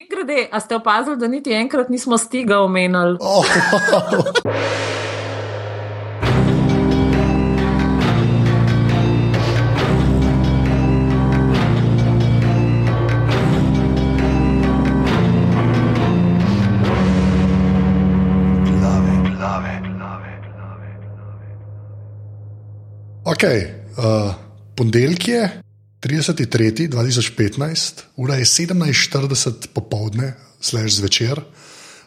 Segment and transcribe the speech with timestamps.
[0.00, 3.18] Grede, a ste opazili, da niti enkrat nismo stiga omenili?
[3.22, 3.44] Oh,
[23.24, 24.34] Ok, uh,
[24.74, 25.67] ponedeljek je
[26.08, 31.40] 33.2015, ura je 17:40 popovdne, slaž zvečer.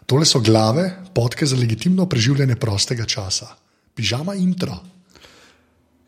[0.05, 3.47] Tole so glave, podke za legitimno preživljanje prostega časa.
[3.95, 4.79] Pižama intro.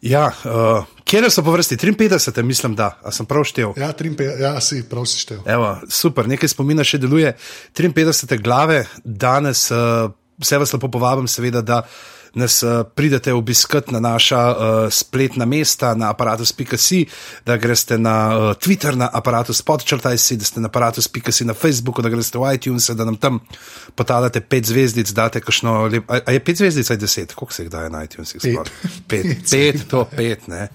[0.01, 1.77] Ja, uh, kje so po vrsti?
[1.77, 3.73] 53, mislim, da A sem prav štev.
[3.77, 5.45] Ja, 53, ja si prav si štev.
[5.45, 7.35] Evo, super, nekaj spomina še deluje.
[7.77, 11.83] 53 glave, danes uh, vse vas lepo povabim, seveda, da
[12.33, 14.57] nas uh, pridete obiskati na naša uh,
[14.91, 17.05] spletna mesta, na aparatus.si,
[17.45, 22.01] da greste na uh, Twitter, na aparatus podčrtaj si, da ste na aparatus.si na Facebooku,
[22.01, 23.39] da greste v iTunes, da nam tam
[23.95, 26.09] potalate pet zvezdic, date kakšno lep.
[26.09, 27.33] A, a je pet zvezdic ali deset?
[27.33, 28.33] Koliko se jih daje na iTunes?
[28.43, 28.71] Pet.
[29.07, 30.67] Pet, pet, to pet, ne.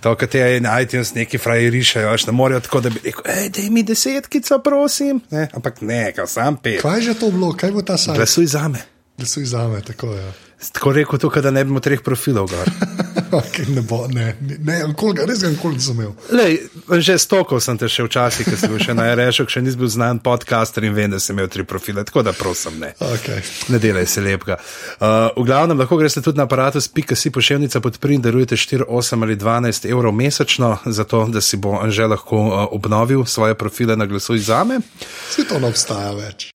[0.00, 3.70] To, kar te na iTunes neki fraji rišajo, ne morejo tako, da bi rekel, daj
[3.70, 5.20] mi desetkico, prosim.
[5.30, 5.48] Ne?
[5.54, 6.80] Ampak ne, kao sam pet.
[6.82, 8.16] Kaj je že to bilo, kaj bo ta sajt?
[8.16, 8.84] Glasuj za me.
[9.18, 10.22] Glasuj za me, tako je.
[10.24, 10.49] Ja.
[10.72, 12.50] Tako rekel, tukaj, da ne bi imel treh profilov.
[13.40, 16.12] okay, ne bo, ne, ne, ne koliko, res ga nikoli nisem imel.
[16.36, 16.58] Lej,
[17.00, 19.88] že stokal sem te še včasih, ko sem bil še na RŠ-u, še nisem bil
[19.92, 22.92] znan podcaster in vem, da sem imel tri profile, tako da prosim, ne.
[23.00, 23.40] Okay.
[23.72, 24.58] Ne delaj se lepega.
[25.00, 29.38] Uh, v glavnem, lahko greste tudi na aparatus.si pošiljnica podprij in darujete 4, 8 ali
[29.40, 34.36] 12 evrov mesečno, zato da si bo že lahko uh, obnovil svoje profile na glasu
[34.38, 34.82] za me.
[35.30, 36.50] Vse to ne obstaja več.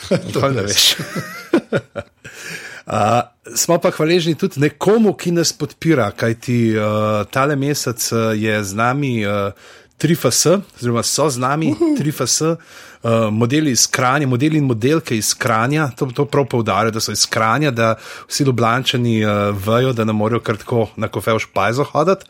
[0.08, 0.94] Kaj ne veš.
[2.84, 3.22] Uh,
[3.56, 8.76] smo pa hvaležni tudi nekomu, ki nas podpira, kajti uh, tale mesec uh, je z
[8.76, 9.56] nami uh,
[9.98, 15.88] 3FS, oziroma so z nami 3FS, uh, modeli iz Kranja, modeli in modelke iz Kranja.
[15.96, 17.94] To, to prav poudarjajo, da so iz Kranja, da
[18.28, 19.32] vsi Ljubljani uh,
[19.66, 22.28] vejo, da ne morejo kar tako na kofe v špajzo hoditi.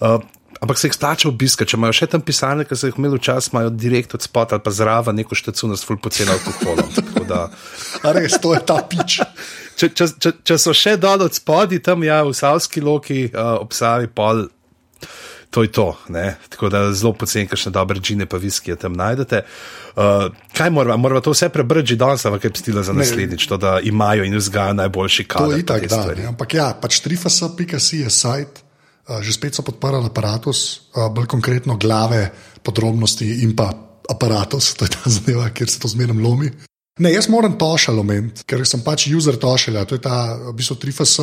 [0.00, 0.20] Uh,
[0.64, 3.52] Ampak se jih stače obiskati, če imajo še tam pisarne, ki so jih imeli včasih,
[3.52, 6.88] imajo direkt od spota ali pa zraven neko štecu nas ful poceni alkoholom.
[7.28, 7.48] Da,
[8.16, 9.18] res, to je ta pič.
[9.84, 13.58] Če, če, če, če so še dol od spodi, tam ja, v Savski loki, uh,
[13.60, 14.46] ob Savi, pol,
[15.52, 15.86] to je to.
[16.10, 16.34] Ne?
[16.50, 19.44] Tako da zelo poceni, kakšne dobre džine pa viskije tam najdete.
[19.94, 23.78] Uh, kaj moramo, moramo to vse prebrati danes, ampak kaj pstila za naslednjič, to da
[23.84, 25.58] imajo in vzgajajo najboljši To kader.
[25.58, 26.14] je pa itak, da.
[26.18, 26.28] ne.
[26.32, 28.64] Ampak ja, pač trifasa.si je sajt,
[29.06, 32.30] uh, že spet so podprli aparatus, uh, bolj konkretno glave,
[32.64, 33.70] podrobnosti in pa
[34.10, 36.50] aparatus, to je ta zadeva, kjer se to zmerno lomi.
[36.98, 40.76] Ne, jaz moram tošal omeniti, ker sem pač user tošelja, to je ta, v bistvu
[40.78, 41.16] trifas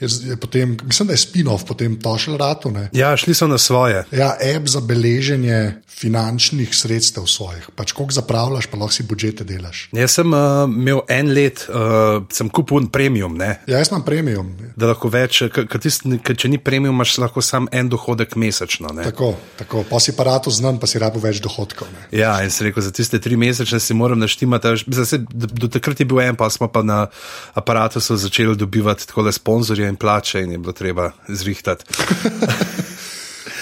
[0.00, 2.88] je, je potem, mislim, da je spin-off potem tošel ratu, ne.
[2.92, 4.04] Ja, šli so na svoje.
[4.10, 7.68] Ja, app za beleženje finančnih sredstev svojih.
[7.76, 9.88] Pač koliko zapravljaš, pa lahko si budžete delaš.
[9.94, 13.60] Jaz sem uh, imel en let, uh, sem kupil premium, ne?
[13.70, 14.50] Ja, jaz imam premium.
[14.76, 18.90] da lahko več, ker če ni premium, imaš lahko samo en dohodek mesečno.
[18.90, 19.06] Ne?
[19.06, 19.84] Tako, tako.
[19.90, 21.86] pa si paratu znan, pa si rabo več dohodkov.
[21.94, 22.08] Ne.
[22.18, 24.74] Ja, in sem rekel, za tiste tri mesečne si moram naštimati.
[25.04, 27.06] Saj Do, do takrat je bil en, pa smo pa na
[27.54, 31.84] aparatu začeli dobivati tako le sponzorje in plače, in je bilo treba zrihtati.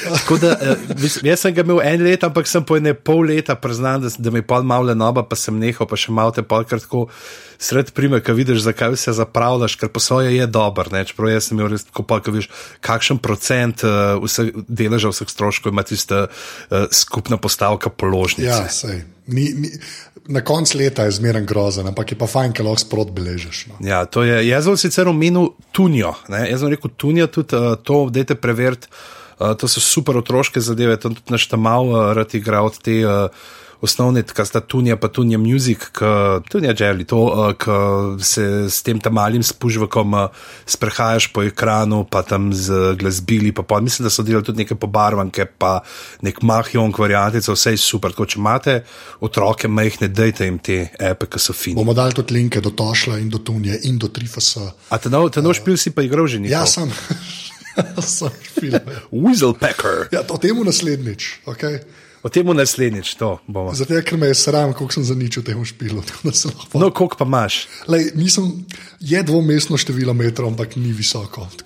[0.03, 0.77] Tako Da, eh,
[1.23, 4.31] jaz sem ga imel en let, ampak sem po ene pol leta priznal, da, da
[4.31, 7.07] mi je pol malo nova, pa sem nehal, pa še malo te polkrat tako
[7.63, 10.91] sred prime, ko vidiš, zakaj vse zapravljaš, ker po svoje je dober.
[10.93, 11.05] Ne?
[11.07, 12.51] Čeprav jaz sem imel res tako pol, ko vidiš,
[12.83, 18.51] kakšen procent uh, vseh deleža vseh stroškov ima tista uh, skupna postavka položnice.
[18.51, 19.05] Ja, sej.
[19.27, 19.71] Ni, ni,
[20.27, 23.67] na koncu leta je zmeren grozen, ampak je pa fajn, ker lahko sprot beležiš.
[23.71, 23.79] No.
[23.87, 26.15] Ja, to je, jaz sem sicer omenil Tunijo.
[26.33, 26.45] Ne?
[26.51, 28.91] Jaz sem rekel Tunijo, tudi uh, to, dajte preveriti.
[29.39, 32.79] Uh, to so super otroške zadeve, tam tudi naš tam mal uh, rad igra od
[32.83, 33.47] te uh,
[33.83, 35.89] osnovne, kar sta Tunija, pa Tunija Music,
[36.51, 42.05] Tunija Jelly, to, uh, ki se s tem tam malim spužvakom uh, sprehajaš po ekranu,
[42.11, 45.81] pa tam z glasbili, pa, pa mislim, da so delali tudi neke pobarvanke, pa
[46.23, 48.15] nek mahjon, variantice, vse je super.
[48.15, 48.77] Tako, če imate
[49.25, 51.79] otroke majhne, dajte jim te epe, ki so fini.
[51.81, 54.69] Bomo dali tudi linke do Tošla in do Tunje in do Trifasa.
[54.91, 56.55] A te nov, te nov špil si pa igral že nikoli?
[56.55, 56.93] Ja, sem.
[58.05, 59.03] sem filme.
[59.11, 60.07] Weaselpecker.
[60.15, 61.43] Ja, o tem naslednjič.
[61.49, 61.83] Okay?
[62.23, 63.75] O tem naslednjič to bomo.
[63.75, 66.03] Zato, ker me je sram, koliko sem zaničil temu špilu.
[66.25, 67.67] lahko- No, koliko pa imaš?
[67.89, 68.63] Lej, nisem,
[69.01, 71.49] je dvomestno število metrov, ampak ni visoko.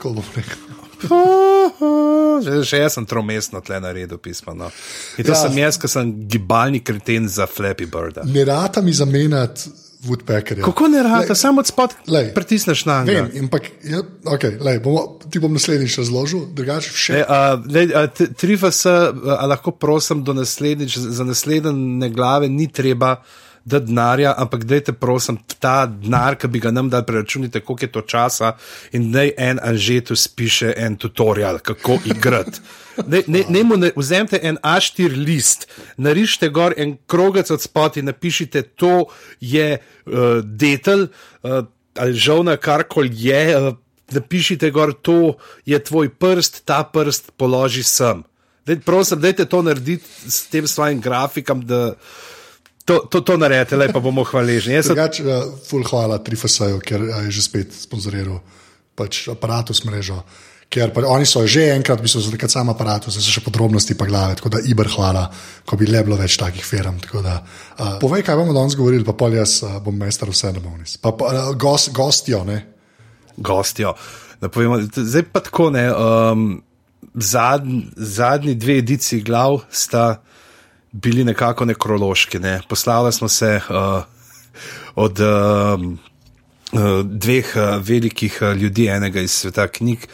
[2.36, 4.52] Že, že jaz sem tromestno tle naredil pismo.
[4.54, 4.68] No.
[5.16, 5.36] In to Ja.
[5.38, 8.24] sem jaz, ki sem gibalni kreten za Flappy Birda.
[8.24, 9.70] Ne rata mi zamenjati
[10.06, 10.64] Woodpeckerja.
[10.64, 13.40] Kako ne rata, Lej, samo od spod lej, pritisneš na Vem, njega.
[13.40, 17.24] ampak ja, okay, lej, bomo, ti bom naslednjič razložil, drugače še.
[17.66, 22.68] Lej, a, t- Tri vas, a, a lahko prosim, do naslednjič, za naslednje glave ni
[22.68, 23.16] treba
[23.66, 27.92] da denarja, ampak dajte prosim ta denar, ki bi ga nam dali, preračunite, koliko je
[27.92, 28.52] to časa
[28.94, 32.60] in naj en anžetu spiše en tutorial, kako igrati.
[33.06, 35.66] Ne, ne, ne, ne, vzemite en A4 list,
[35.96, 39.08] narišite gor en krogec od spod in napišite, to
[39.40, 40.14] je uh,
[40.44, 41.08] detelj
[41.42, 41.66] uh,
[41.98, 43.42] ali žovna, karkoli je.
[43.58, 43.74] Uh,
[44.14, 45.34] napišite gor, to
[45.66, 48.22] je tvoj prst, ta prst položi sem.
[48.66, 51.94] Dej, prosim, dajte to narediti s tem svojim grafikom, da
[52.86, 54.78] to, to, to naredite, le pa bomo hvaležni.
[54.78, 58.38] Jaz sem Drugač, uh, ful hvala Trifasaju, ker uh, je že spet sponzoriral
[58.96, 60.22] pač aparatus mrežo.
[60.70, 63.42] Ker pa, oni so že enkrat, v bistvu, za takrat sam aparatus, zdaj so še
[63.44, 65.26] podrobnosti pa glave, tako da Iber hvala,
[65.62, 67.02] ko bi le bilo več takih firm.
[67.02, 70.54] tako Da, uh, povej, kaj bomo danes govorili, pa pol jaz uh, bom mester vse
[70.56, 70.96] na bonus.
[70.98, 72.64] Pa, pa uh, gost, gostijo, ne?
[73.36, 73.94] gostjo.
[74.40, 75.90] Da povemo, zdaj pa tako ne.
[75.92, 76.62] Um,
[77.14, 80.22] zadnji, zadnji dve edici glav sta
[81.02, 82.38] bili nekako nekrološki.
[82.38, 82.60] Ne.
[82.69, 84.02] Poslavili smo se uh,
[84.94, 85.81] od uh,
[87.04, 90.06] dveh uh, velikih uh, ljudi, enega iz sveta knjig,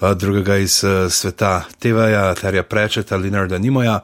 [0.00, 4.00] uh, drugega iz uh, sveta TV-ja, Terja Prečeta, Linarda Nimoja.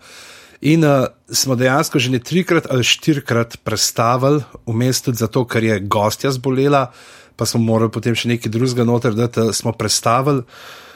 [0.61, 5.81] In uh, smo dejansko že ne trikrat ali štirikrat prestavili, vmes tudi zato, ker je
[5.81, 6.93] gostja zbolela,
[7.37, 10.45] pa smo morali potem še nekaj drugega noter, da smo prestavili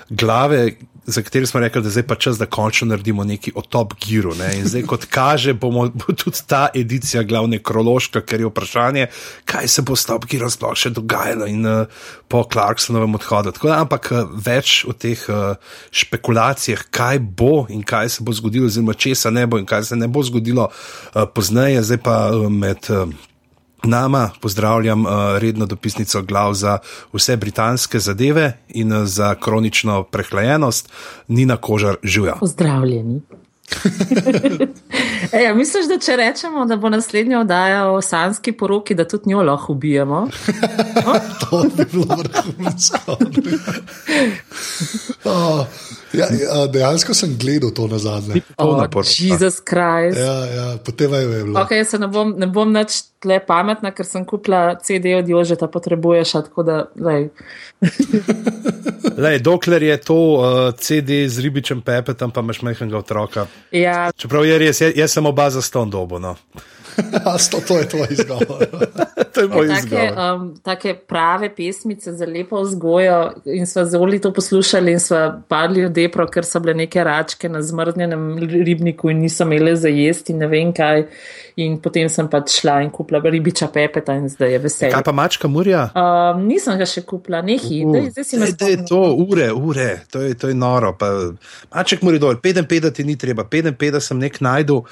[0.08, 0.76] glave,
[1.06, 4.34] za katere smo rekli, da zdaj pa čas, da končno naredimo neki o top giru.
[4.34, 4.58] Ne?
[4.58, 9.06] In zdaj, kot kaže, bomo, bo tudi ta edicija glavne krološka, ker je vprašanje,
[9.44, 11.86] kaj se bo s top girom sploh še dogajalo in uh,
[12.28, 13.54] po Clarksonovem odhodu.
[13.62, 15.54] Da, ampak uh, več o teh uh,
[15.90, 19.96] špekulacijah, kaj bo in kaj se bo zgodilo, oziroma česa ne bo in kaj se
[19.96, 22.90] ne bo zgodilo uh, pozneje, zdaj pa uh, med.
[22.90, 23.14] Uh,
[23.86, 26.78] Nama pozdravljam uh, redno dopisnico glav za
[27.12, 30.92] vse britanske zadeve in uh, za kronično prehlajenost,
[31.28, 32.34] Nina Kožar Žuja.
[32.40, 33.20] Pozdravljeni.
[35.32, 39.30] Ej, a misliš, da če rečemo, da bo naslednja oddaja o sanski poroki, da tudi
[39.30, 40.26] njo lahko ubijemo?
[41.46, 43.16] To bi bilo vrhunsko.
[45.24, 45.66] oh,
[46.12, 48.40] ja, ja, dejansko sem gledal to na zadnje.
[48.56, 48.82] Oh.
[49.18, 50.22] Jezus Kristus.
[50.22, 51.60] Ja, ja, potem je bilo.
[51.60, 55.28] Ok, jaz se ne bom, ne bom več tle pametna, ker sem kupila CD od
[55.28, 57.28] Jožeta, potrebuješ, a tako da, lej.
[59.16, 63.46] Lej, dokler je to uh, CD z ribičem pepetom, pa imaš majhnega otroka.
[63.74, 66.18] Ja, Čeprav je res, jaz, jaz sem oba za ston dobo.
[66.18, 66.36] No.
[67.50, 68.66] to, to je tvoj izgovor.
[69.34, 70.34] to je moj take, izgovor.
[70.34, 75.86] um, take prave pesmice za lepo vzgojo in sva zoli to poslušali in sva padli
[75.86, 80.32] v depro, ker so bile neke račke na zmrznjenem ribniku in niso imele za jesti
[80.32, 81.06] in ne vem kaj.
[81.56, 84.92] In potem sem pač šla in kupila ribiča pepeta in zdaj je veselje.
[84.92, 85.86] Kaj pa mačka Murja?
[85.96, 88.84] Um, nisem ga še kupila, nehi, uh, zdaj si me spomnila.
[88.88, 90.92] to ure, ure, to je, to je noro.
[91.00, 91.08] Pa,
[91.72, 94.82] maček mora dol, 55 ti ni treba, 55 sem nek najdu.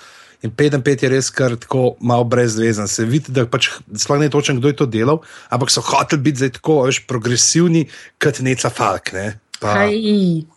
[0.44, 2.88] In 55 je res kar tako malo brezvezen.
[2.90, 6.44] Se vidi, da pač sploh ne točem, kdo je to delal, ampak so hoteli biti
[6.44, 7.86] zdaj tako veš, progresivni,
[8.20, 9.32] kot neca Falk, ne?
[9.64, 9.88] pa?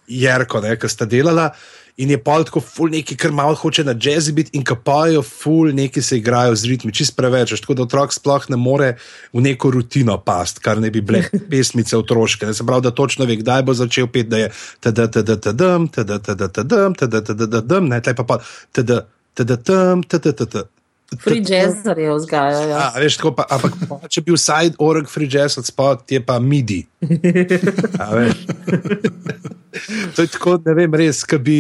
[0.08, 1.52] Jerko, ne, ki sta delala.
[1.98, 5.72] In je pol tako ful neki, kar malo hoče na jazzy biti in kapajo ful
[5.74, 8.92] neki se igrajo z ritmi, čist preveč, tako da otrok sploh ne more
[9.34, 12.46] v neko rutino past, kar ne bi bile pesmice otroške.
[12.46, 15.90] Ne, se pravi, da točno ve, kdaj bo začel pet, da je tada tada tadam,
[15.90, 18.44] tada tada tadam, tada tada tadam, ne, tlej pa pa
[18.78, 19.08] tada
[19.38, 20.66] tada tam, tada tada.
[21.24, 22.68] Free jazzerje vzgajajo.
[22.68, 26.20] Ja, veš, tako pa, ampak pa, če bi vsaj org free jazz od spod, je
[26.20, 26.82] pa midi.
[27.96, 28.42] A, veš.
[30.18, 31.60] to je tako, ne vem, res, ki bi,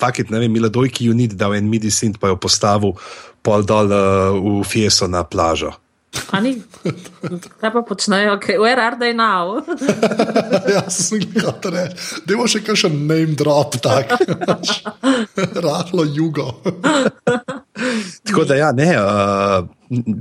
[0.00, 2.96] fakit, ne vem, Miladojki unit dal en midi sint, pa jo postavil
[3.46, 5.70] pol dol uh, v fieso na plažo.
[6.32, 6.62] Ani,
[7.60, 8.58] kaj pa počnejo, okay.
[8.58, 9.60] where are they now?
[10.74, 12.20] ja, sem jih hotel reči.
[12.28, 14.12] Dajmo še kakšen name drop, tak.
[15.66, 16.60] Rahlo jugo.
[18.28, 19.64] Tako da, ja, ne, uh,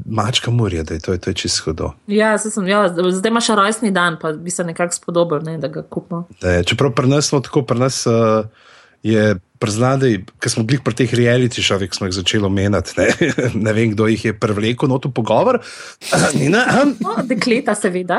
[0.06, 1.94] mačka morja, da je to, je, to je čisto hudo.
[2.08, 5.84] ja, sem, ja, zdaj imaš rojstni dan, pa bi se nekako spodobil, ne, da ga
[5.84, 6.26] kupimo.
[6.42, 8.48] Da je, čeprav pri nas smo tako, pri nas uh,
[9.04, 12.96] je priznati, ker smo bili pri teh reality šovih, smo jih začeli omenjati.
[12.98, 13.08] Ne?
[13.66, 15.60] ne vem, kdo jih je prevlekel na to pogovor.
[16.40, 16.64] Nina.
[16.98, 18.18] No, dekleta, seveda.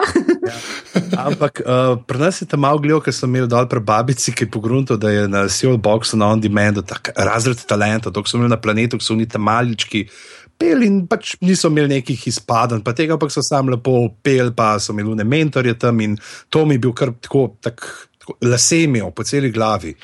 [1.18, 4.46] Ampak uh, pri nas je tam malo gledal, ker sem imel dol pri babici, ki
[4.46, 8.38] je pogrunto, da je na Seal Boxu na On Demandu tak razred talenta, dok so
[8.38, 10.06] imeli na planetu, so oni tam malički.
[10.62, 14.76] Pel in pač niso imeli nekih izpadanj, pa tega pa so sam lepo pel, pa
[14.78, 16.14] so imeli ne mentorje tam in
[16.54, 17.82] to mi je bil kar tako, tak,
[18.22, 19.96] tako lase imel po celi glavi.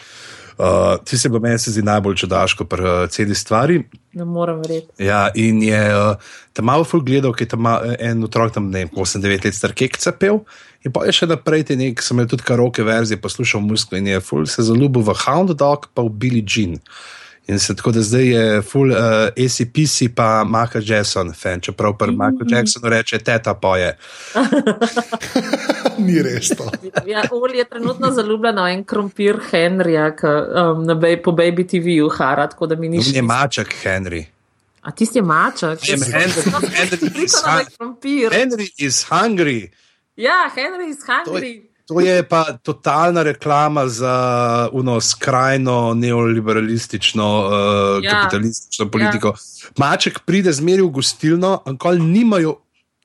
[0.58, 3.82] Uh, ti se bo meni se zdi najbolj čudaško pri uh, celi stvari.
[4.18, 5.04] Ne morem verjeti.
[5.04, 6.16] Ja, in je uh,
[6.52, 9.54] tam malo ful gledal, ki je tam ma- en otrok, tam ne vem, 8-9 let
[9.54, 10.40] star kekca pel.
[10.82, 14.10] In pa je še naprej te nek, sem imel tudi karaoke verzije, poslušal musko in
[14.10, 16.74] je ful se zaljubil v Hound Dog, pa v Billie Jean.
[17.48, 18.98] In se tako da zdaj je full uh,
[19.32, 23.96] ACPC pa Michael Jackson fan, čeprav pri Michael Jacksonu reče teta poje.
[25.98, 26.70] Ni res to.
[27.06, 31.64] Ja, Oli je trenutno zaljubljen v en krompir Henrija, ki um, na bej, po Baby
[31.66, 34.24] TV-ju hara, tako da mi ni On je maček Henry.
[34.82, 35.80] A tisti je maček?
[35.80, 38.32] Henry, Henry, is Prikon na hun- krompir.
[38.32, 39.70] Henry is hungry.
[40.16, 41.67] Ja, Henry is hungry.
[41.88, 48.10] To je pa totalna reklama za uno skrajno neoliberalistično, uh, Ja.
[48.10, 48.22] ja.
[48.22, 49.28] kapitalistično politiko.
[49.28, 49.68] Ja.
[49.76, 52.56] Maček pride zmeri v gostilno, ankoli nimajo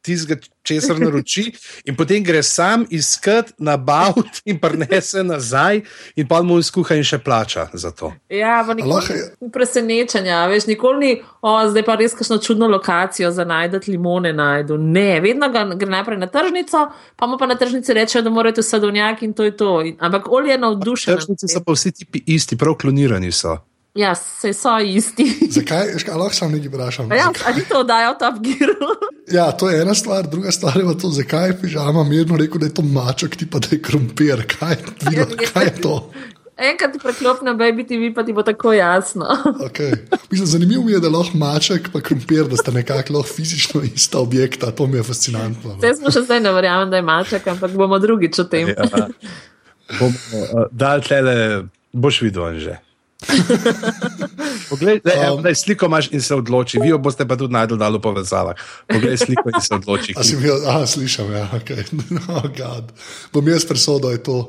[0.03, 1.45] tistega, česar naroči,
[1.85, 5.81] in potem gre sam iskat, nabaviti in prenese nazaj,
[6.15, 8.13] in pa mu skuha in še plača za to.
[8.31, 13.31] Ja, pa nikoli ni presenečenja, veš, nikoli ni, o, zdaj pa res kakšno čudno lokacijo
[13.31, 14.77] za najdete limone najdu.
[14.77, 18.63] Ne, vedno ga gre najprej na tržnico, pa mu pa na tržnici rečejo, da morate
[18.63, 19.75] sadovnjak in to je to.
[19.81, 21.27] In, ampak olje je navdušen.
[21.27, 21.49] tem.
[21.49, 23.59] so pa vsi tipi isti, prav klonirani so.
[23.95, 25.25] Ja, se so isti.
[25.49, 25.93] Zakaj?
[25.93, 27.11] Veš kaj, Lahko sam nekaj vprašam.
[27.11, 27.53] Ja, Zakaj?
[27.53, 29.12] a ni to v Top Gearu?
[29.31, 32.65] Ja, to je ena stvar, druga stvar je to, zakaj je pižama mirno rekel, da
[32.65, 34.43] je to maček, ti pa da je krompir.
[34.59, 34.75] Kaj,
[35.09, 36.11] vidno, kaj je to?
[36.57, 39.25] Enkrat ti preklopne Baby TV, pa ti bo tako jasno.
[39.67, 39.95] Okay.
[40.31, 44.71] Mislim, zanimivo mi je, da lahko maček in krompir, da sta nekako fizično ista objekta.
[44.71, 45.69] To mi je fascinantno.
[45.69, 45.77] no.
[45.77, 48.69] Zdaj smo še zdaj ne verjamem, da je maček, ampak bomo drugič o tem.
[48.69, 49.07] Ja.
[49.99, 51.63] Bom, uh, dal tlele,
[51.93, 52.77] boš videl že.
[54.69, 56.79] Poglej, le, um, daj, sliko imaš in se odloči.
[56.81, 58.55] Vi jo boste pa tudi najdel dalo povezavah.
[58.87, 60.15] Poglej sliko in se odloči.
[60.17, 61.83] A si mi, a, slišam, ja, okay.
[62.35, 62.93] oh, God.
[63.33, 64.39] Bom jaz presodil, da je to.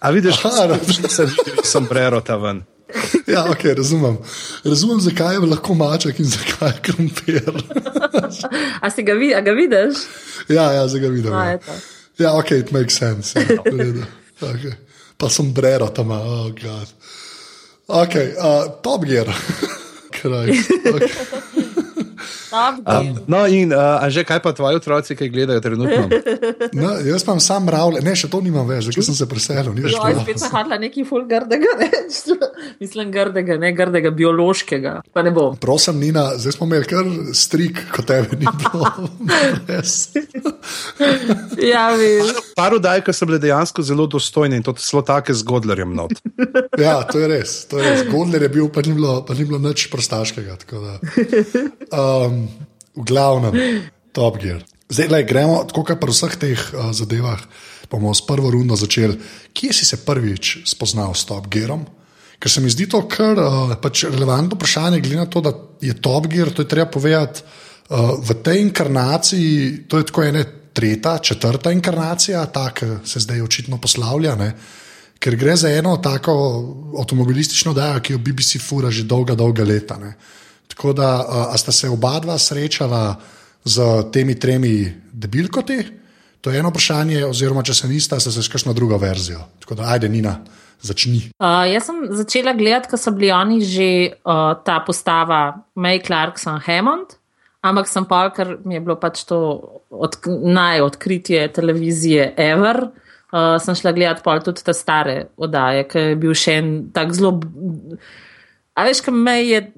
[0.00, 2.64] A vidiš, Aha, da se vidi sombrero ta ven.
[3.26, 4.16] Ja, ok, razumem.
[4.64, 7.50] Razumem, zakaj je lahko maček in zakaj je krompir.
[8.80, 9.96] A si ga, vi, a ga vidiš?
[10.48, 11.32] ja, ja, zdaj ga vidim.
[11.32, 11.58] A, Ja,
[12.18, 13.40] ja ok, it makes sense.
[13.40, 14.04] Ja, v
[14.40, 14.74] okay.
[15.16, 16.88] Pa sombrero tam, ima, oh, God.
[17.86, 19.26] Ok, uh, Top Gear.
[20.10, 20.50] Kraj.
[20.94, 21.62] Okay.
[22.52, 26.06] Um, no, in uh, a že kaj pa tvoji otroci, ki gledajo trenutno?
[26.72, 29.74] No, jaz imam sam ravle, ne, še to nimam več, ker sem se preselil.
[29.74, 30.22] Joj, to.
[30.22, 32.36] spet sem hodila nekaj ful grdega reči.
[32.82, 34.94] Mislim grdega, ne grdega, biološkega.
[35.12, 35.56] Pa ne bom.
[35.60, 38.90] Prosim, Nina, zdaj smo imeli kar strik, kot tebe ni bilo.
[41.62, 42.32] Ja, veš.
[42.56, 46.14] Par oddaj, ki so bile dejansko zelo dostojne in to zelo take z Godlerjem not.
[46.76, 47.52] Ja, to je res.
[47.70, 48.02] To je res.
[48.10, 50.56] Godler je bil, pa ni bilo, pa ni bilo nič prostaškega.
[50.60, 50.94] tako da.
[52.46, 53.52] Um, v glavnem,
[54.16, 54.62] Top Gear.
[54.88, 57.42] Zdaj, le, gremo, tako kot pri vseh teh uh, zadevah,
[57.90, 59.18] bomo s prvo rundo začeli.
[59.52, 61.84] Kje si se prvič spoznal s Top Gearom?
[62.40, 65.92] Ker se mi zdi to kar uh, pač relevantno vprašanje, glede na to, da je
[66.00, 67.42] Top Gear, to je treba povedati,
[67.90, 70.44] uh, v tej inkarnaciji, to je tako ena
[70.76, 74.34] tretja, četrta inkarnacija, ta, ki se zdaj očitno poslavlja.
[74.36, 74.50] Ne?
[75.18, 76.34] Ker gre za eno tako
[77.00, 79.96] avtomobilistično dajo, ki jo BBC fura že dolga, dolga leta.
[79.96, 80.12] Ne.
[80.68, 81.10] Tako da,
[81.52, 83.16] a sta se oba dva srečala
[83.64, 83.82] z
[84.12, 85.78] temi tremi debilkoti?
[86.40, 89.40] To je eno vprašanje, oziroma če se nista, sta se s kakšno drugo verzijo.
[89.62, 90.36] Tako da, ajde, Nina,
[90.80, 91.24] začni.
[91.40, 93.88] Uh, jaz sem začela gledati, ko so bili oni že
[94.22, 97.16] uh, ta postava May Clarkson Hammond,
[97.66, 99.40] ampak sem pa, ker mi je bilo pač to
[99.90, 102.84] od, najodkritje televizije Ever.
[103.34, 107.10] Uh, sem šla gledati pol tudi te stare oddaje, ki je bil še en tak
[107.10, 107.40] zelo.
[108.76, 109.72] A veš, kam me je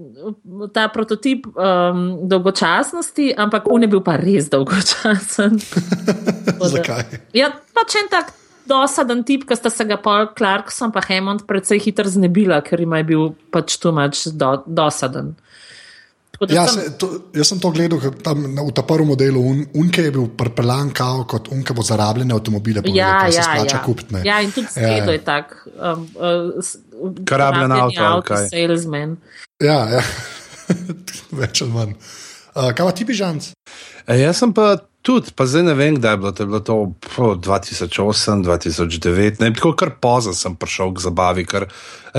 [0.69, 5.55] ta prototip um, dolgočasnosti, ampak on je bil pa res dolgočasen.
[6.75, 7.05] Zakaj?
[7.33, 8.35] Ja, pač en tak
[8.67, 12.93] dosaden tip, ki sta se ga Paul Clarkson pa Hammond precej hitro znebila, ker jim
[12.93, 15.37] je bil pač tu mač do, dosaden.
[16.31, 19.40] Tako Ja, sem- se, to, jaz sem to gledal tam, na- v ta prvem modelu,
[19.43, 23.38] un, unke je bil prepeljan kao kot unke bo zarabljene avtomobile, povedal, Ja, ker se
[23.38, 23.83] ja, splača ja.
[23.83, 24.21] kupiti.
[24.23, 25.09] ja, in tudi Ja, ja.
[25.09, 25.57] je tak.
[25.73, 26.62] Um, uh,
[27.28, 29.17] Kar rabljen rabljeni avto, salesman.
[29.62, 30.02] Ja, ja.
[31.40, 31.95] več ali manj.
[32.55, 33.50] Uh, kaj pa ti, Bižanc?
[34.09, 34.75] E, jaz sem pa
[35.09, 36.75] tudi, pa zdaj ne vem, kdaj je bilo to, je bilo to
[37.17, 41.65] po 2008, 2009, ne, tako kar pozno sem prišel k zabavi, ker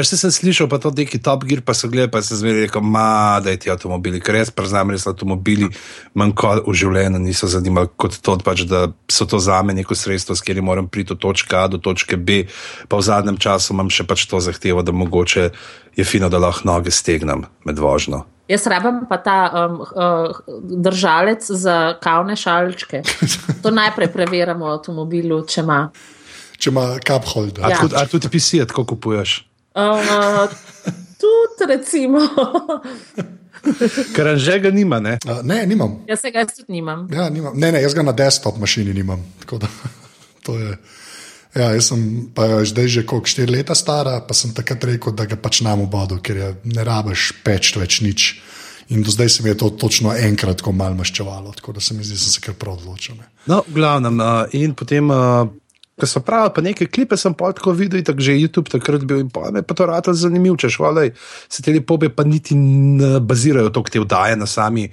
[0.01, 2.81] se sem slišal, pa to neki Top Gear, pa so gledali, pa sem zmeraj rekel,
[2.81, 5.69] ma, da je ti avtomobili, ker jaz priznam, res avtomobili
[6.17, 9.93] manj kot v življenju niso zanimali kot to, pač, da so to za me neko
[9.93, 12.47] sredstvo, s katerim moram priti od točke A do točke B,
[12.89, 15.49] pa v zadnjem času imam še pač to zahtevo, da mogoče
[15.93, 18.25] je fino, da lahko noge stegnem med vožnjo.
[18.49, 20.39] Jaz rabim pa ta um, uh,
[20.83, 23.03] držalec za kavne šalčke.
[23.63, 25.79] To najprej preverjamo v avtomobilu, če ima.
[26.57, 27.65] Če ima cup holder.
[27.65, 27.75] A, Ja.
[27.75, 27.81] ja.
[27.81, 29.45] tudi, a tudi pisije tako kupuješ?
[29.75, 30.47] Uh,
[31.19, 32.23] tudi, recimo.
[34.15, 35.17] Ker že ga nima, ne?
[35.27, 35.99] Uh, ne, nimam.
[36.07, 37.07] Jaz se ga tudi nimam.
[37.11, 37.53] Ja, nimam.
[37.59, 39.19] Ne, ne, jaz ga na desktop mašini nimam.
[39.43, 39.67] Tako Da,
[40.47, 40.77] to je.
[41.55, 45.25] Ja, jaz sem pa zdaj že koliko štiri leta stara, pa sem takrat rekel, da
[45.25, 48.29] ga pač nam obodo, ker je, ne rabiš peč več nič.
[48.89, 51.93] In do zdaj se mi je to točno enkrat tako malo maščevalo, tako da se
[51.93, 53.17] mi zdi, da sem se kar prav odločil.
[53.17, 53.29] ne.
[53.45, 54.17] No, glavnem.
[54.17, 55.45] Uh, in potem, uh,
[55.99, 59.21] ko so pravili, pa nekaj klipe sem pa tako videl, tako že YouTube takrat bil
[59.21, 61.13] in pa me pa to rado zanimivo, če švalej,
[61.49, 64.89] se te lepobe pa niti ne bazirajo to, te vdaje na sami.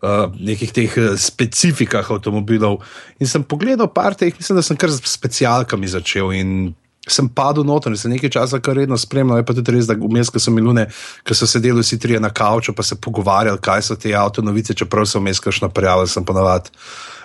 [0.00, 2.78] Uh, nekih teh uh, specifikah avtomobilov.
[3.20, 6.72] In sem pogledal par teh, mislim, da sem kar s specialkami začel in
[7.04, 9.40] sem padel noter, in sem nekaj časa kar redno spremljal.
[9.40, 10.86] Je pa tudi res, da vmes, ko so minune,
[11.26, 15.04] ko so sedeli vsi trije na kavču, pa se pogovarjali, kaj so te avtonovice, čeprav
[15.04, 16.72] so vmes kašno prijavili, sem ponavadi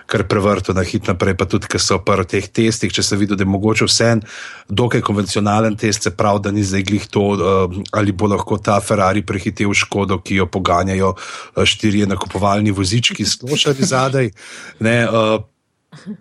[0.05, 3.35] kar prevrtel na hit naprej, pa tudi, ker so pri teh testih, če se vidi,
[3.35, 4.21] da je mogoče vse en
[4.69, 8.77] dokaj konvencionalen test, se pravi, da ni zdaj glih to, uh, ali bo lahko ta
[8.81, 14.31] Ferrari prehitel škodo, ki jo poganjajo uh, štirje nakupovalni vozički, sklošali zadaj.
[14.79, 15.43] Ne, uh,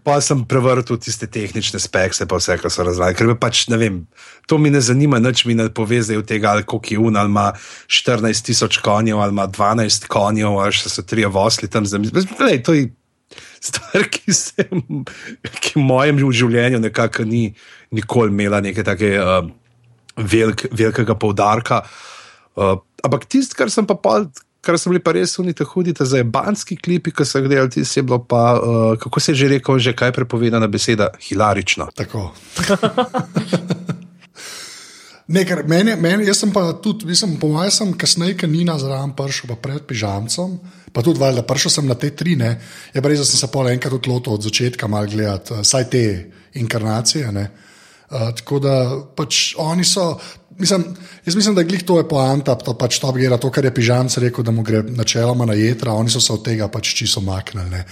[0.06, 3.16] Pa sem prevrtel tiste tehnične spekse, pa vse, kar so razvajali.
[3.18, 3.96] Ker me pač ne vem,
[4.46, 7.46] to mi ne zanima, nič mi ne povezajo tega, ali koliko je un, ali ima
[7.90, 12.22] 14 tisoč konjev, ali ima 12 konjev, ali še so tri vosli tam za mizo.
[12.38, 12.86] To je
[13.64, 14.66] stvar, ki se
[15.60, 17.46] ki v mojem življenju nekako ni
[17.94, 19.44] nikoli imela neke take uh,
[20.16, 21.82] velik, velikega poudarka.
[22.54, 24.28] Uh, ampak tisto, kar sem pa pol.
[24.64, 27.82] Kar so bili pa res unite hudite za ebanski klipi, ki so jih delali, ti
[27.84, 31.90] se je bilo pa, uh, kako se je že rekel, že kaj prepovedana beseda, hilarično.
[31.92, 32.30] Tako.
[35.24, 39.14] Ne, ker meni, meni, jaz sem pa tudi, mislim, po mojem, kasneje, ker Nina zraven
[39.16, 40.58] prišel, pa pred pižamcem,
[40.94, 42.54] pa tudi valjda, prišel sem na te tri, ne,
[42.94, 45.88] je pa res, da sem se pol enkrat odlotil od začetka mal gledati, uh, saj
[45.90, 46.04] te
[46.60, 47.48] inkarnacije, ne.
[48.14, 48.74] Uh, tako da
[49.16, 50.12] pač oni so,
[50.58, 50.84] mislim,
[51.26, 53.74] jaz mislim, da je glih to je poanta, to pač to gre, to, kar je
[53.74, 57.24] pižamc rekel, da mu gre načeloma na jedra, oni so se od tega pač čisto
[57.24, 57.82] maknili, ne.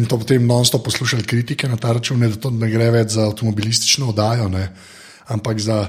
[0.00, 3.18] In to potem non-stop poslušali kritike na ta račun, ne, da to ne gre več
[3.18, 4.70] za avtomobilistično oddajo, ne,
[5.28, 5.84] ampak za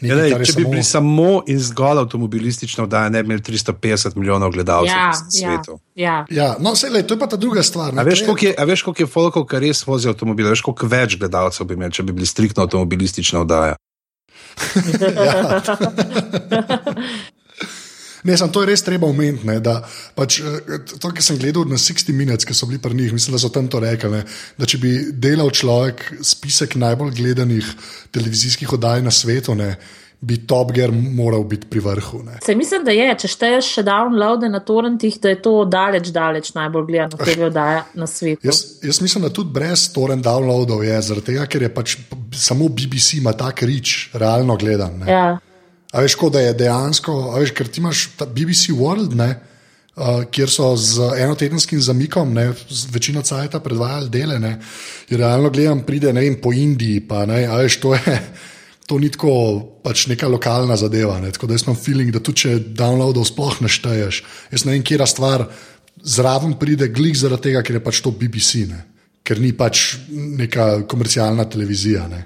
[0.00, 0.70] Ja, lej, če bi samo...
[0.70, 5.78] bili samo in zgolj avtomobilistično, da ne bi imeli 350 milijonov gledalcev Ja, na svetu.
[5.94, 6.32] Ja, ja.
[6.42, 7.94] Ja, no, sej, lej, to je pa ta druga stvar.
[7.94, 8.00] ne.
[8.00, 10.86] A veš, koliko je, a veš, koliko je folkov, ki res vozijo avtomobile, veš, koliko
[10.90, 13.76] več gledalcev bi imeli, če bi bili striktno avtomobilistična oddaja.
[18.24, 19.46] Ne, sem, to je res treba omeniti.
[19.46, 19.82] ne, da
[20.14, 23.34] Pač, eh, to, kar sem gledal na 60 Minutes, ki so bili pri njih, mislim,
[23.36, 24.10] da so tam to rekli.
[24.10, 24.22] Ne,
[24.58, 27.68] da če bi delal človek spisek najbolj gledanih
[28.14, 29.74] televizijskih oddaj na svetu, ne,
[30.24, 32.22] bi Top Gear moral biti pri vrhu.
[32.24, 32.38] Ne.
[32.44, 36.52] Se mislim, da je, če šteješ še downloade na torrentih, da je to daleč, daleč
[36.56, 38.46] najbolj gledano TV oddaja na svetu.
[38.48, 41.98] Jaz, jaz mislim, da tudi brez torrent downloadov je, zaradi tega, ker je pač
[42.32, 45.02] samo BBC ima tak rič, realno gledan.
[45.04, 45.12] Ne.
[45.12, 45.26] Ja.
[45.94, 49.28] A veš, kot da je dejansko, veš, ker ti imaš BBC World, ne,
[49.94, 52.48] uh, kjer so z enotedenskim zamikom, ne,
[52.90, 54.40] večino cajta predvajali dele.
[54.42, 54.56] Ne,
[55.10, 58.18] realno gledam, pride ne vem, po Indiji, pa ne, a veš, to je.
[58.84, 59.30] To ni tako
[59.80, 61.14] pač neka lokalna zadeva.
[61.16, 61.30] Ne?
[61.32, 64.18] Tako da jaz imam feeling, da tudi če downloadov sploh ne šteješ,
[64.52, 65.46] jaz ne vem, kje stvar
[66.04, 68.82] zraven pride, glik zaradi tega, ker je pač to BBC, ne?
[69.24, 72.20] ker ni pač neka komercialna televizija, ne?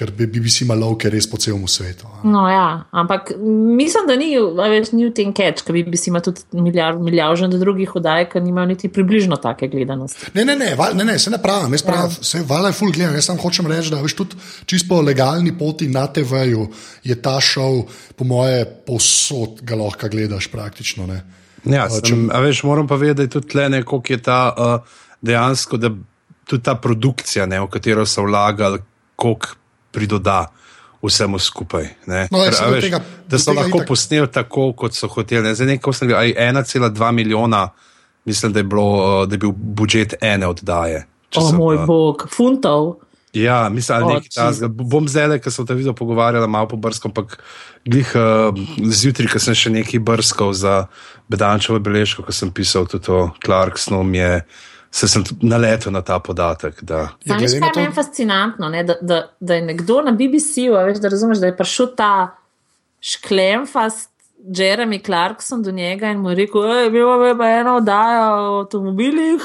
[0.00, 2.08] Ker bi BBC ima lovke res po celem svetu.
[2.24, 3.34] No, ja, ampak
[3.76, 7.02] mislim, da ni, a veš, ni v tem catch, ker bi si ima tudi milijard,
[7.04, 10.30] milijarden drugih oddaj, ki nimajo niti približno take gledanosti.
[10.38, 12.28] Ne, ne, ne, val, ne, ne se ne pravim, jaz pravim, ja.
[12.30, 13.18] se vala je full gledam.
[13.18, 16.64] Jaz samo hočem reči, da veš tudi čisto po legalni poti na TV-ju
[17.04, 17.82] je ta šov,
[18.16, 21.10] po moje, posod ga lahko gledaš praktično.
[21.10, 21.20] Ne.
[21.68, 25.76] Ja, A, sem, a veš, moram pa vedeti, tudi tle ki je ta uh, dejansko,
[25.76, 25.92] da
[26.48, 28.80] tudi ta produkcija, ne, v katero so vlagali,
[29.20, 29.59] koliko
[29.92, 30.46] pridoda
[31.00, 31.88] vsemu skupaj.
[32.06, 32.28] Ne.
[32.30, 34.92] No, ja, Ker, saj a do veš, tega- da so lahko itak- posneli tako, kot
[34.92, 35.42] so hoteli.
[35.42, 35.54] Ne.
[35.54, 37.68] Zdaj, nekaj sem videl, aj 1,2 milijona,
[38.24, 41.06] mislim, da je, bilo, uh, da je bil budžet ene oddaje.
[41.30, 43.00] O sem, moj uh, bog, funtov.
[43.32, 44.68] Ja, mislim, O, nekaj takega.
[44.68, 47.38] Bom zdaj, ker sem te videl pogovarjala malo po brskam, ampak
[47.86, 48.50] glih uh,
[48.92, 50.86] zjutraj, ker sem še nekaj brskal za
[51.28, 54.42] Bedančevo beležko, ko sem pisal tudi o Clarksonom, je,
[54.90, 56.82] se sem naletel na ta podatek.
[56.82, 58.84] Da, Ja, Veš, glede kaj na je to- meni fascinantno, ne?
[58.84, 60.10] da, da, da je nekdo na
[60.84, 62.12] veš, da razumeš, da je prišel ta
[63.00, 64.10] šklemfast
[64.48, 68.22] Jeremy Clarkson do njega in mu je rekel, mi imamo pa eno oddajo
[68.52, 69.40] o avtomobilih.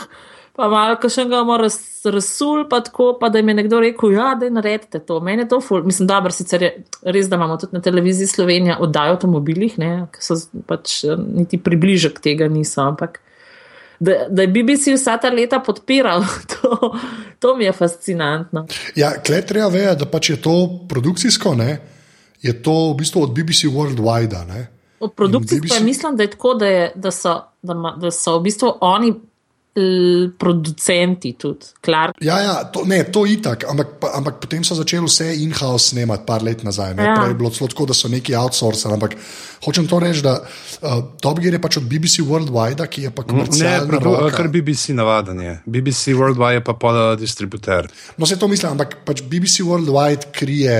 [0.55, 1.75] Pa malo, še ga bomo raz,
[2.07, 5.17] razsul, pa tako, pa da jim je nekdo rekel, ja, da naredite to.
[5.19, 6.69] Meni je to ful, mislim, dobro, sicer je
[7.03, 11.59] res, da imamo tudi na televiziji Slovenija oddajo o avtomobilih, ne, ki so pač niti
[11.59, 13.19] približek tega niso, ampak
[13.99, 16.95] da, da je BBC vsa ta leta podpiral, to,
[17.39, 18.65] to mi je fascinantno.
[18.95, 20.55] Ja, kle treba vedeti, da pač je to
[20.89, 21.77] produkcijsko, ne,
[22.41, 24.65] je to v bistvu od BBC Worldwide.
[24.99, 28.39] Od produkcijske BBC mislim, da je tako, da, je, da, so, da, ma, da so
[28.39, 29.13] v bistvu oni
[30.39, 31.65] producenti tudi.
[31.83, 32.15] Clark.
[32.21, 35.89] Ja, ja to, ne, to je itak, ampak, pa- ampak potem so začeli vse in-house
[35.91, 36.95] snemati, par let nazaj.
[36.95, 37.03] Ne?
[37.03, 37.15] Ja.
[37.19, 38.93] Prej je bilo celo tako, da so neki outsourcing.
[38.93, 39.15] Ampak
[39.65, 43.21] hočem to reči, da uh, Top Gear je pač od BBC Worldwide, ki je pa
[43.23, 44.35] Ne, komercialna produ, roka.
[44.37, 45.53] kar BBC navaden je.
[45.65, 47.87] BBC Worldwide je pa pa distributer.
[48.17, 50.77] No, se to mislim, ampak pač BBC Worldwide krije,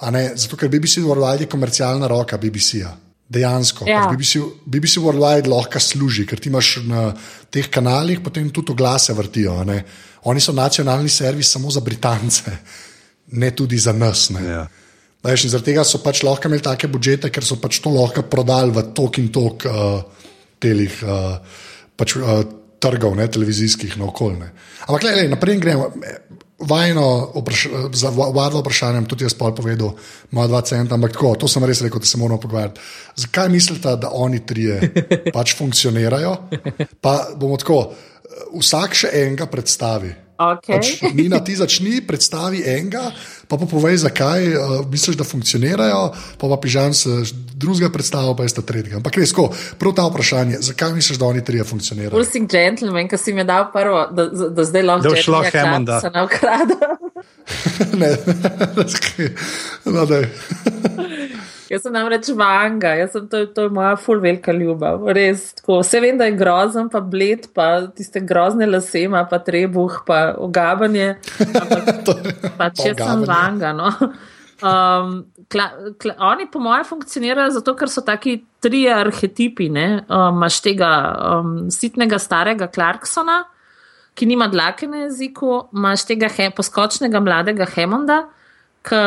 [0.00, 2.96] a ne, zato ker BBC Worldwide je komercialna roka BBC-ja.
[3.28, 3.86] Dejansko.
[3.90, 4.04] Ja.
[4.06, 7.08] Pač BBC, BBC Worldwide lahko služi, ker ti imaš na
[7.50, 9.58] teh kanalih potem tudi oglase vrtijo.
[9.60, 9.82] a ne.
[10.30, 12.50] Oni so nacionalni servis samo za Britance,
[13.42, 14.30] ne tudi za nas.
[14.30, 14.44] Ne.
[14.44, 14.66] Ja.
[15.26, 18.70] Veš, zaradi tega so pač lahko imeli take budžete, ker so pač to lahko prodali
[18.70, 19.98] v tok in tok uh,
[20.62, 21.38] telih uh,
[21.98, 22.44] pač, uh,
[22.78, 24.50] trgov, ne, televizijskih na okolje.
[24.86, 25.90] Ampak, le, naprej gremo.
[26.58, 29.90] Vajno vpraš za va- vadlo vprašanje, tudi jaz pol povedal,
[30.30, 32.80] moja dva centa, ampak tako, to sem res rekel, da se moramo pogovarjati.
[33.16, 34.80] Zakaj mislite, da oni trije
[35.36, 36.36] pač funkcionirajo?
[37.00, 37.92] Pa bomo tako,
[38.56, 40.14] vsak še enega predstavi.
[40.36, 40.76] Okay.
[40.76, 43.08] Pač, Nina, ti začni, predstavi enega,
[43.48, 46.02] pa, pa povej, zakaj uh, misliš, da funkcionirajo,
[46.36, 47.22] pa pa pižam se
[47.56, 49.00] drugega predstava, pa je sta tretjega.
[49.00, 49.48] Ampak res, ko,
[49.80, 52.12] prav ta vprašanje, zakaj misliš, da oni trije funkcionirajo?
[52.12, 56.00] Pulsing gentleman, ki si mi dal prvo, da, da zdaj lahko Da boš lahko Hammonda.
[56.04, 56.76] Se nam krade.
[57.96, 58.12] ne,
[59.96, 60.28] no, daj.
[61.66, 65.08] Jaz sem namreč vanga, jaz sem, to, to je moja full velika ljubav.
[65.16, 65.80] Res, tako.
[65.82, 71.16] Vse vem, da je grozen, pa bled, pa tiste grozne lase, pa trebuh, pa ogabanje.
[71.42, 71.90] Ampak
[72.60, 73.72] pač jaz sem vanga.
[73.74, 73.90] No.
[74.62, 75.18] Um,
[75.52, 75.66] kla,
[75.98, 79.68] kla, oni, po mojem, funkcionirajo zato, ker so taki trije arhetipi.
[79.68, 80.04] ne.
[80.06, 80.92] Um, Imáš tega
[81.40, 83.42] um, sitnega starega Clarksona,
[84.16, 88.22] ki nima dlake na jeziku, imaš tega he, poskočnega mladega Hemonda,
[88.86, 89.02] ki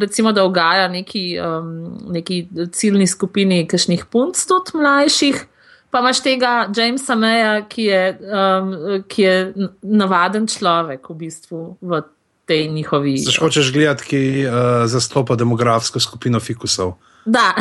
[0.00, 5.44] recimo da ugaja neki, um, neki ciljni skupini kakšnih punc tudi mlajših.
[5.90, 8.72] Pa imaš tega Jamesa Meja, ki je, um,
[9.08, 12.02] ki je navaden človek v bistvu v
[12.48, 13.16] tej njihovi.
[13.24, 14.52] Zdaj hočeš gledati, ki uh,
[14.88, 16.96] zastopa demografsko skupino fikusov.
[17.28, 17.52] Da,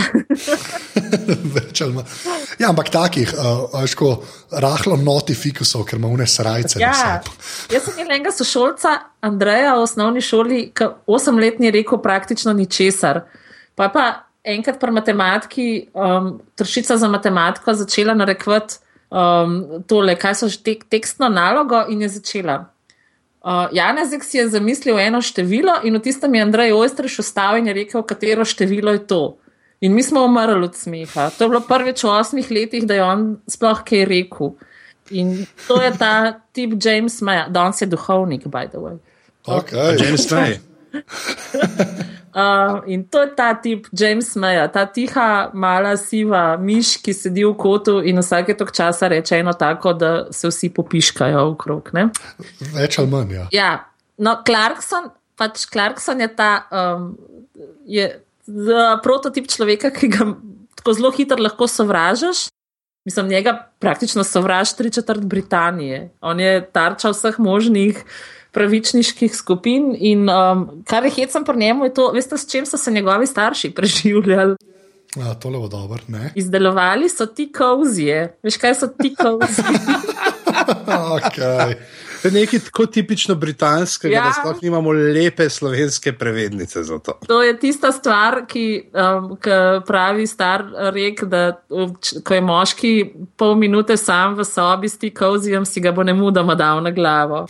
[1.56, 2.12] Več ali manj.
[2.60, 4.12] Ja, ampak takih, uh, ško,
[4.63, 6.80] rahlo noti fikusov, ker ima une srajce.
[6.80, 7.17] na ja.
[7.73, 8.93] Jaz sem imel enega sošolca,
[9.27, 13.25] Andreja, v osnovni šoli, ki osem let ni rekel praktično ničesar.
[13.75, 14.08] Pa pa
[14.47, 18.80] enkrat pri matematiki, um, tršica za matematiko, začela narekovati
[19.12, 22.62] um, tole, kaj so že tek, tekstno nalogo, in je začela.
[23.47, 27.67] Uh, Janezek si je zamislil eno število, in v tistem je Andrej Ojstreš vstal in
[27.69, 29.21] je rekel, katero število je to.
[29.81, 31.29] In mi smo umrli od smeha.
[31.37, 34.55] To je bilo prvič v osmih letih, da je on sploh kaj rekel.
[35.09, 38.97] In to je ta tip James May, danes je duhovnik, by the way.
[39.47, 39.95] Okay.
[40.01, 40.59] James May.
[42.37, 47.41] Uh, in to je ta tip James May, ta tiha, mala, siva miš, ki sedi
[47.41, 51.89] v kotu in vsake tok časa reče eno tako, da se vsi popiškajo okrog.
[51.97, 52.03] Ne?
[52.75, 53.33] Več ali manj.
[53.33, 53.47] Ja.
[53.51, 53.71] Ja,
[54.21, 57.09] no, Clarkson, pač Clarkson je ta um,
[57.89, 58.05] je,
[59.03, 60.31] prototip človeka, ki ga
[60.75, 62.47] tako zelo hitro lahko sovražiš.
[63.07, 66.10] Mislim, njega praktično sovraž tri četrt Britanije.
[66.21, 68.03] On je tarča vseh možnih
[68.51, 72.77] pravičniških skupin in um, kar je hecam pri njemu je to, veste, s čim so
[72.77, 74.55] se njegovi starši preživljali.
[75.15, 75.99] Ja, tole bo dobro.
[76.07, 76.31] ne?
[76.36, 78.38] Izdelovali so ti kozije.
[78.43, 79.79] Veš, kaj so ti kozije?
[80.88, 81.75] Okay.
[82.21, 84.23] To je nekaj tako tipično britanskega, ja.
[84.23, 87.19] Da sploh nimamo lepe slovenske prevednice za to.
[87.27, 89.38] To je tista stvar, ki, um,
[89.88, 92.93] pravi star rek, da um, ko je moški
[93.38, 97.45] pol minute sam v sobi s tikovzijem, si ga bo ne mudoma dal na glavo.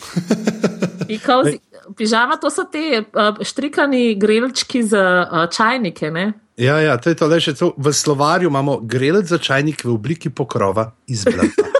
[1.08, 1.58] Tikovzi,
[1.96, 6.10] pižama, to so te uh, štrikani grelčki za uh, čajnike.
[6.10, 6.32] Ne?
[6.58, 7.72] Ja, ja, to je to, le še to.
[7.78, 11.77] V slovarju imamo grelec za čajnik v obliki pokrova iz blata.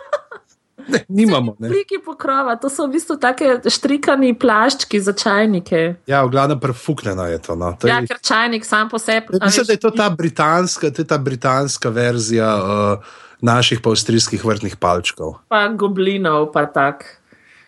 [0.88, 1.56] Ne, nimamo.
[1.58, 1.68] Ne.
[1.68, 5.82] obliki pokrova, to so v bistvu take štrikani plaščki za čajnike.
[6.08, 7.56] Ja, v glavnem prefuknjeno je to.
[7.56, 7.74] No.
[7.80, 9.36] to Ja, je, ker čajnik sam po sebi.
[9.40, 13.04] a mislim, da je to ta britanska, to ta britanska verzija uh,
[13.40, 15.34] naših pa avstrijskih vrtnih palčkov.
[15.48, 17.04] Pa goblinov, pa tak.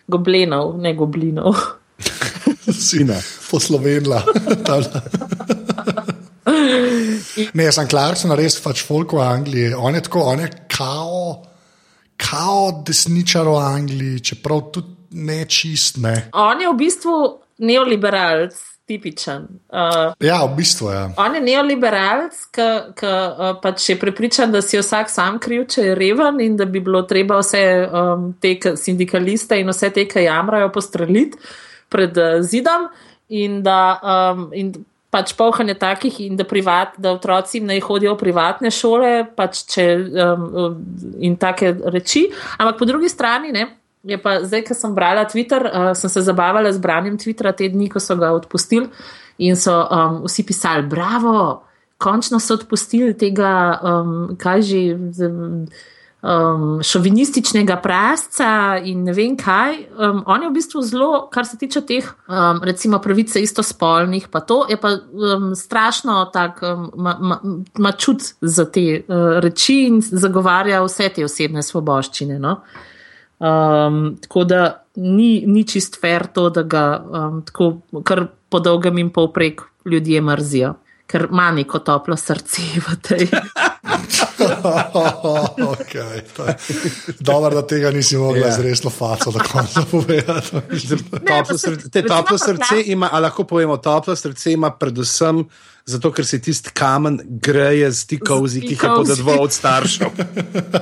[0.07, 1.55] Goblinov, ne goblinov.
[2.87, 3.05] si
[3.51, 4.23] poslovenila.
[7.53, 9.73] ne, jaz sem Clarkson, res pač folk v Angliji.
[9.77, 11.41] On je tako, on je kao,
[12.29, 16.29] kao desničar v Angliji, čeprav tudi ne čist ne.
[16.33, 17.15] On je v bistvu
[17.57, 18.55] neoliberalc,
[18.85, 19.47] tipičen.
[19.69, 20.95] Uh, Ja, v bistvu je.
[20.95, 21.09] Ja.
[21.17, 22.65] on je neoliberalc, ki
[23.07, 26.79] uh, pač je prepričan, da si vsak sam kriv, če je reven in da bi
[26.83, 31.39] bilo treba vse um, te sindikaliste in vse te, ki jamrajo, postreliti
[31.89, 32.89] pred uh, zidom.
[33.31, 34.73] In da um, in
[35.11, 39.85] pač polhanje takih in da, privat, da otroci ne hodijo v privatne šole pač če,
[40.23, 40.77] um,
[41.19, 42.29] in take reči.
[42.57, 43.67] Ampak po drugi strani, ne,
[44.07, 47.67] je pa zdaj, ko sem brala Twitter, uh, sem se zabavala z branjem Twittera te
[47.69, 48.87] dni, ko so ga odpustili
[49.41, 51.63] in so um, vsi pisali, bravo,
[52.01, 54.83] končno so odpustili tega, um, kaj že.
[55.27, 55.65] Um,
[56.21, 59.77] um, šovinističnega prasca in ne vem kaj.
[59.97, 64.39] Um, on je v bistvu zelo, kar se tiče teh, um, recimo, pravice istospolnih, pa
[64.39, 67.39] to je pa um, strašno tak, um, ma, ma,
[67.77, 72.39] ma čut za te uh, reči in zagovarja vse te osebne svoboščine.
[72.39, 72.61] No?
[73.41, 74.61] Um, tako da
[74.95, 77.73] ni, ni čist fair to, da ga um, tako
[78.05, 80.73] kar po dolgem in povprek ljudje mrzijo,
[81.11, 83.27] ker ima neko toplo srce v tej.
[85.73, 86.21] okay,
[87.19, 88.55] Dobro, da tega nisi mogla yeah.
[88.55, 90.49] zresno faco do konca povedati.
[91.31, 95.43] toplo srce, te toplo srce ima, a lahko povemo, toplo srce ima predvsem
[95.85, 100.09] zato, ker si tisti kamen greje z ti kozi, ki jih je podedval od staršev.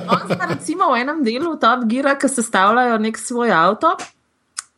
[0.06, 3.96] On sta recimo v enem delu Top Gira, ki sestavljajo nek svoj avto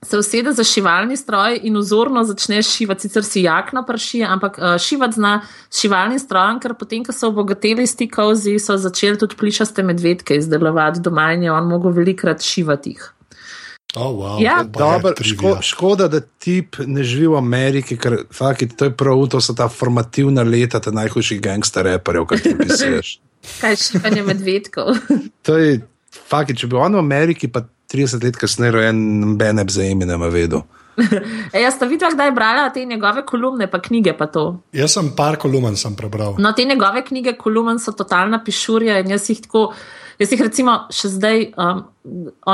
[0.04, 4.78] se usede za šivalni stroj in vzorno začne šivati, sicer si jakna prši, ampak uh,
[4.78, 5.40] šivati zna
[5.80, 11.00] šivalni stroj, ker potem, ko so obogateli s tikovzi, so začeli tudi plišaste medvedke izdelovati
[11.00, 13.12] doma in je on mogel velikrat šivati jih.
[13.94, 14.42] Oh, wow.
[14.42, 14.62] ja.
[14.64, 19.40] Dobar, ško, škoda, da tip ne živi v Ameriki, ker fakit, to je prav, to
[19.40, 23.18] so ta formativna leta, ta najhujših gangster reperjev, kaj ti misliš.
[23.60, 24.96] kaj šivanje medvedkov?
[25.42, 25.80] to je
[26.12, 30.16] fakit, če bi on v Ameriki pa 30 let kasneje ne bi za ime ne
[30.30, 30.62] vedel.
[31.52, 34.12] e, jaz sem videl, da je brala te njegove kolumne, pa knjige.
[34.16, 34.28] Pa
[34.76, 36.36] jaz sem par kolumn sem prebral.
[36.38, 39.70] No, te njegove knjige, kolumn so totalna pišurja in jaz jih tako.
[40.20, 41.80] Jaz jih recimo še zdaj um,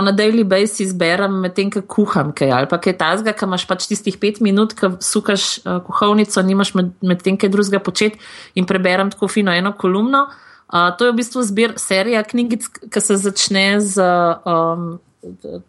[0.07, 3.88] na daily basis berem, medtem ko kuham kaj ali pa kaj tazga, ki imaš pač
[3.90, 8.23] tistih pet minut, ko sukaš uh, kuhovnico, nimaš medtem med kaj drugega početi
[8.55, 10.29] in preberem tako fino eno kolumno.
[10.31, 14.04] Uh, to je v bistvu zbir serija knjigic, ki se začne z
[14.44, 14.98] um,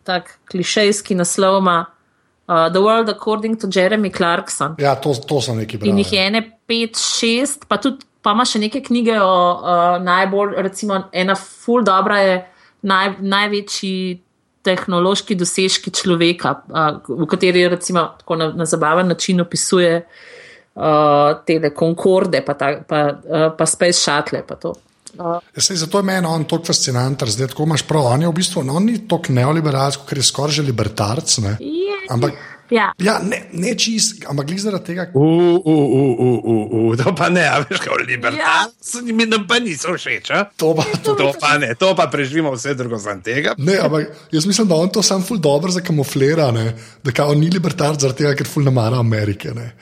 [0.03, 4.75] tak klišejski naslov ima uh, The World According to Jeremy Clarkson.
[4.77, 5.91] Ja, to, to sem nekaj bral.
[5.91, 9.99] In jih je ene, pet, šest, pa tudi pa ima še neke knjige o uh,
[10.03, 12.33] najbolj, recimo, ena full dobra je
[12.91, 14.19] naj, največji
[14.67, 21.71] tehnološki dosežki človeka, uh, v kateri recimo tako na, na zabaven način opisuje uh, te
[21.71, 24.43] Concorde, pa, ta, pa, uh, pa Space Shuttle.
[24.43, 24.88] Pa Uh,
[25.57, 28.11] Sej, zato je meni on tako fascinanten, zdaj tako imaš prav.
[28.13, 31.37] On je v bistvu on ni tako neoliberalski, ker je skoraj že libertarc.
[31.45, 31.57] Ne?
[32.09, 32.33] Ampak.
[32.69, 35.07] Ja, ja ne, ne čist, ampak glede zaradi tega.
[37.01, 39.01] To pa ne, veš, kot libertarc, ja.
[39.09, 40.29] mi nam pa niso všeč.
[40.61, 43.55] To pa, to, to pa ne, to pa preživimo vse drugo za tega.
[43.57, 46.75] Ne, ampak jaz mislim, da on to sam ful dobro zakamuflira, ne?
[47.03, 49.49] da kao, on ni libertarc zaradi tega, ker ful ne mara Amerike.
[49.57, 49.73] Ne?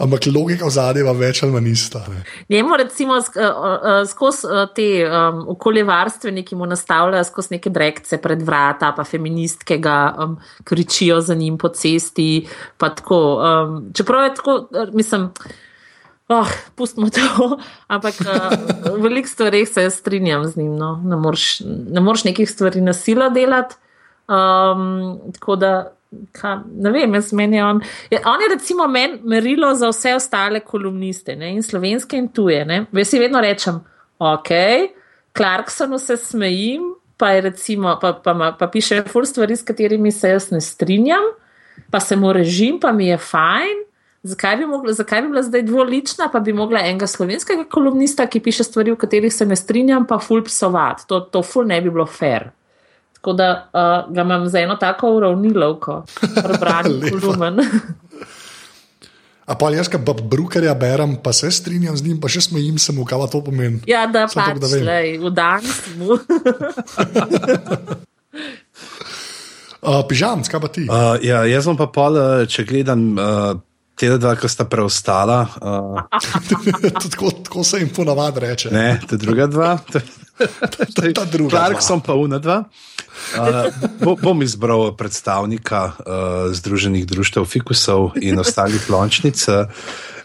[0.00, 2.00] Ampak logika v zadnjem je več ali manj ista.
[2.48, 8.40] Njemu, recimo, eh, eh, skozi eh, te um, okoljevarstveniki mu nastavljajo skozi neke drekce pred
[8.42, 12.46] vrata, pa feministke ga um, kričijo za njim po cesti.
[12.80, 14.56] Tako, um, čeprav je tako,
[14.92, 15.28] mislim.
[16.30, 17.58] Oh, pustimo to,
[17.94, 20.76] ampak uh, v velikih stvareh se strinjam z njim.
[20.78, 20.96] No.
[21.04, 23.76] Ne moreš nekih stvari nasila delati.
[24.30, 25.72] Um, tako da
[26.34, 27.78] Ka, ne vem, jaz meni on.
[28.10, 32.64] Je, on je recimo men, merilo za vse ostale kolumniste, ne, in slovenske in tuje.
[32.66, 32.84] Ne.
[32.92, 33.78] Jaz si vedno rečem,
[34.18, 34.50] ok,
[35.36, 40.34] Clarksonu se smejim, pa, recimo, pa, pa, pa, pa piše ful stvari, s katerimi se
[40.34, 41.30] jaz ne strinjam,
[41.90, 43.86] pa se mu režim, pa mi je fajn.
[44.22, 48.42] Zakaj bi, mogla, zakaj bi bila zdaj dvolična, pa bi mogla enega slovenskega kolumnista, ki
[48.44, 51.06] piše stvari, v katerih se ne strinjam, pa ful psovati.
[51.08, 52.50] To, to ful ne bi bilo fair.
[53.20, 56.04] Tako da uh, ga imam za eno tako uravnilovko,
[56.42, 57.58] prebrani kolumen.
[59.44, 62.78] A pa jaz, ki pa brukerja berem, pa se strinjam z njim, pa še smejim
[62.80, 63.82] se mu, kaj to pomeni.
[63.90, 66.16] Ja, da Sam pač, da lej, v dan smo.
[69.84, 70.86] uh, pižam, skaj pa ti?
[70.88, 72.16] Uh, ja, jaz sem pa pol,
[72.48, 73.10] če gledam.
[73.18, 73.58] Uh,
[74.00, 75.42] Te dva, ki sta preostala.
[75.60, 76.00] Uh...
[77.04, 78.70] tako, tako se jim ponavadi reče.
[78.72, 79.74] Ne, te druga dva.
[80.94, 81.50] To je ta druga.
[81.50, 82.64] Clark sem pa una dva.
[83.36, 83.68] Uh,
[84.00, 85.94] bo, bom izbral predstavnika uh,
[86.54, 89.66] Združenih društev Fikusov in ostalih lončnic uh,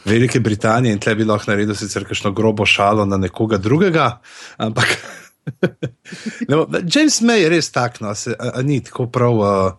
[0.06, 4.20] Velike Britanije in tle bi lahko naredil sicer kakšno grobo šalo na nekoga drugega,
[4.58, 4.98] ampak
[6.50, 9.42] no, James May je res tak, no, se, a, a ni tako prav.
[9.42, 9.74] Uh,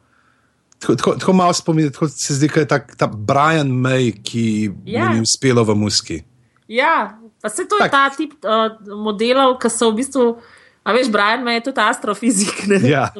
[0.76, 4.70] Tako, tako, tako malo spominja, tako se zdi, da je ta, ta Brian May, ki
[4.84, 5.06] ja.
[5.08, 6.18] mu ni uspelo v muski.
[6.68, 7.86] Ja, pa se to tak.
[7.86, 8.74] je ta tip uh,
[9.06, 10.26] modelov, ki so v bistvu.
[10.86, 12.66] A veš, Brian May je tudi astrofizik.
[12.82, 13.10] Ja.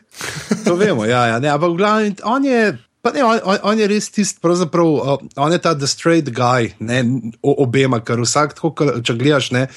[0.66, 2.74] to vemo, ja, ja, ne, ampak v glavnem on je.
[2.98, 6.34] Pa ne, on, on, on je res tisti, pravzaprav, uh, on je ta the straight
[6.34, 6.98] guy, ne,
[7.38, 8.74] o, obema, ker vsak, tako,
[9.06, 9.68] če gledaš ne,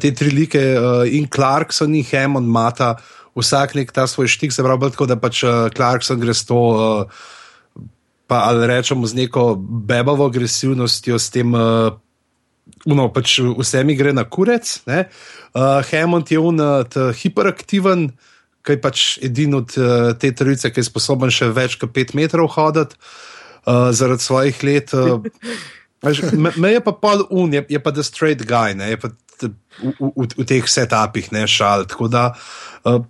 [0.00, 2.94] te tri like uh, in Clarkson in Hammond mata
[3.36, 6.56] vsak nek ta svoj štik, se pravi, tako da pač uh, Clarkson gre s to,
[6.56, 7.84] uh,
[8.24, 11.92] pa ali rečemo z neko bebavo agresivnostjo, s tem, uh,
[12.86, 14.80] no, pač vsemi gre na kurec.
[14.86, 18.10] Uh, Hammond je unat uh, hiperaktiven
[18.62, 22.14] ki je pač edini od uh, te trojice, ki je sposoben še več kot pet
[22.18, 24.94] metrov hoditi uh, zaradi svojih let.
[26.02, 28.96] Uh, me, me je pa pol un, je, je pa the straight guy, ne, je
[28.98, 31.86] pa v, v, v teh setupih, ne šal.
[31.86, 33.04] Tako da uh,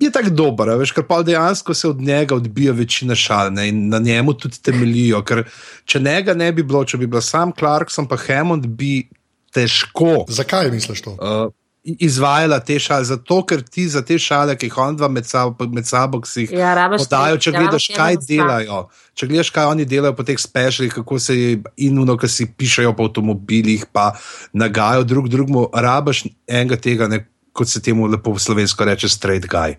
[0.00, 3.88] je tako dober, veš, ker pa dejansko se od njega odbija večina šal ne, in
[3.88, 5.22] na njemu tudi temeljijo.
[5.24, 5.44] Ker
[5.84, 9.08] če njega ne bi bilo, če bi bil sam Clarkson, pa Hammond, bi
[9.54, 10.24] težko.
[10.28, 11.16] Zakaj misliš to?
[11.16, 11.52] Uh,
[11.86, 15.68] izvajala te šale, zato ker ti za te šale, ki jih on dva med sabo,
[15.70, 18.80] med sabo si jih ja, podajo, če gledaš, kaj delajo.
[19.14, 21.36] Če gledaš, kaj oni delajo po teh spešljih, kako se
[21.76, 24.10] in uno, ki si pišajo po avtomobilih, pa
[24.52, 27.22] nagajajo drug drugemu, rabaš enega tega, ne,
[27.56, 29.76] kot se temu lepo v slovensko reče, straight guy.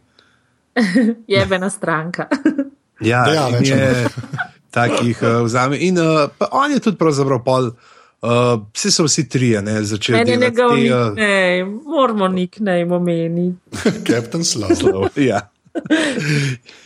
[1.34, 2.28] Jebena stranka.
[3.12, 4.08] ja, ja je,
[4.78, 5.78] takih uh, vzame.
[5.78, 7.72] In uh, on je tudi pravzaprav pol.
[8.18, 10.40] Uh, vsi so vsi trije, ne, začeli smo.
[10.40, 13.58] Ne, ne, uh, ne, moramo nik ne omeniti.
[14.08, 14.74] Captain Slav.
[15.16, 15.46] ja.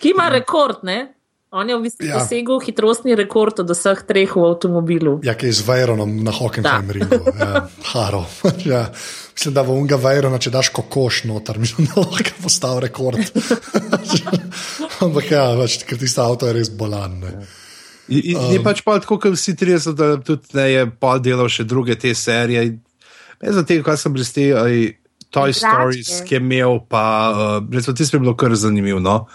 [0.01, 1.13] Ki ima rekord, ne?
[1.51, 2.19] On je v bistvu ja.
[2.19, 5.17] dosegel hitrostni rekord od vseh treh v avtomobilu.
[5.27, 7.19] Ja, ki je z Vajronom na Hockenheim ringu.
[7.35, 8.23] Ja, Haro.
[8.63, 8.87] ja.
[9.33, 13.41] Mislim, da v unga Vajrona, če daš kokoš noter, mislim, da lahko postavi rekord.
[15.05, 17.19] Ampak ja, več, ker tisto avto je res bolan.
[17.23, 17.33] Ne.
[17.33, 17.49] Ja.
[18.11, 21.63] Je um, pač pa tako, kot vsi 30, da tudi ne je pa delal še
[21.63, 22.65] druge te serije.
[23.41, 24.49] Ne za te, kaj sem ste,
[25.31, 28.99] Toy Stories, ki je imel, pa uh, recimo, ti si bilo kar zanimivo.
[28.99, 29.25] No?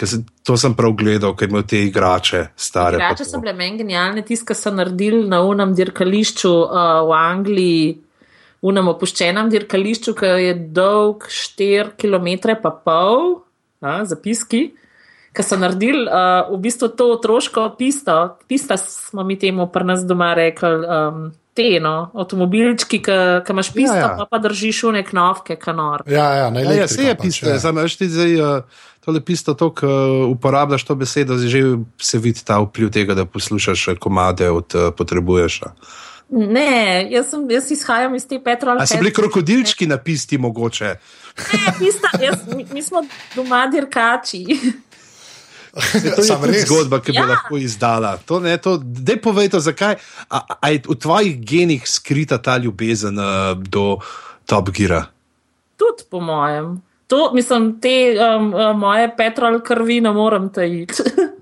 [0.00, 2.96] Se, to sem prav gledal, ker imajo te igrače stare.
[2.96, 7.84] Igrače so bile meni genialne, tiskaj so naredili na unem dirkališču uh, v Angliji,
[8.62, 13.42] unem opuščenem dirkališču, ki je dolg 4 km pa pol,
[13.82, 14.70] a, zapiski
[15.32, 20.04] ki so naredili uh, v bistvu to otroško pisto, pista smo mi temu pri nas
[20.06, 20.74] doma rekli.
[20.86, 23.14] Um, Te, no, avtomobilčki, ki
[23.52, 24.12] imaš pisto, ja, ja.
[24.16, 26.00] pa, pa držiš v nek novke, kanor.
[26.08, 27.58] Ja, ja, ja, ja se je pisto, ja.
[27.60, 29.90] zdaj ti zdaj uh, tole pisto, to, ki
[30.32, 31.60] uporabljaš to besedo, že
[32.00, 35.60] se vidi ta vpliv tega, da poslušaš komade od uh, potrebuješ.
[36.32, 38.80] Ne, jaz, sem, jaz izhajam iz te petrole.
[38.80, 40.94] A so bili krokodilčki na pisti mogoče?
[41.52, 43.02] Ne, pista, jaz, mi, mi smo
[43.36, 44.46] doma dirkači.
[45.72, 47.22] To je res zgodba, ki ja.
[47.22, 48.14] bi lahko izdala.
[48.80, 49.96] Dej povej, to, zakaj
[50.28, 54.00] a, a je v tvojih genih skrita ta ljubezen uh, do
[54.44, 55.06] Top Gira.
[55.76, 56.80] Tudi po mojem.
[57.12, 61.04] To, mislim, te um, uh, moje petrol krvi ne morem tajiti.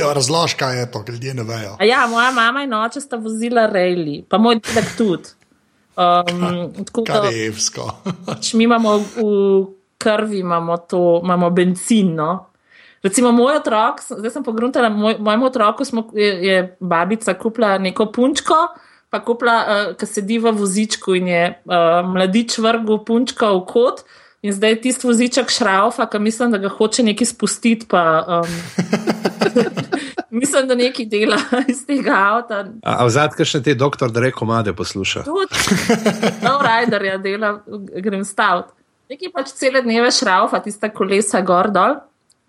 [0.00, 1.76] ja, razloži, kaj je to, ljudje ne vejo.
[1.80, 5.36] Ja, moja mama in oče sta vozila rejli, pa moj dedek tudi.
[6.00, 6.70] Um,
[7.06, 7.90] Karevsko.
[8.26, 9.24] Pač mi imamo v
[10.00, 12.14] krvi, imamo, to, imamo benzin.
[12.14, 12.46] No?
[13.02, 18.06] Recimo, moj otrok, zdaj sem pogruntala, moj, mojemu otroku smo, je, je babica kupila neko
[18.12, 18.58] punčko,
[19.10, 24.04] pa kupila, uh, ki sedi v vozičku in je uh, mladič vrgel punčko v kot.
[24.42, 27.86] In zdaj je tisti voziček šraufa, ki mislim, da ga hoče nekaj spustiti.
[27.88, 28.48] Pa, um,
[30.40, 31.36] mislim, da nekaj dela
[31.72, 32.64] iz tega avta.
[32.82, 35.26] A v zadnjem še te doktor, da reko made posluša.
[36.40, 37.58] No, rider je dela,
[38.00, 38.72] grem staviti.
[39.12, 41.98] Nekaj pač cele dneve šraufa, tista kolesa gor dol.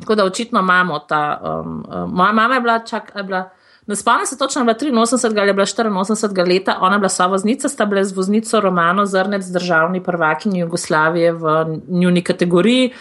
[0.02, 1.26] Tako da očitno imamo ta.
[1.44, 3.50] Um, um, moja mama je bila, čak, je bila
[3.88, 7.70] ne spomnim se točno, bila 83 ali je bila 84 leta, ona je bila sovoznica,
[7.70, 12.92] sta bile z voznico Romano Zrnec, državni prvakinji Jugoslavije v njuni kategoriji.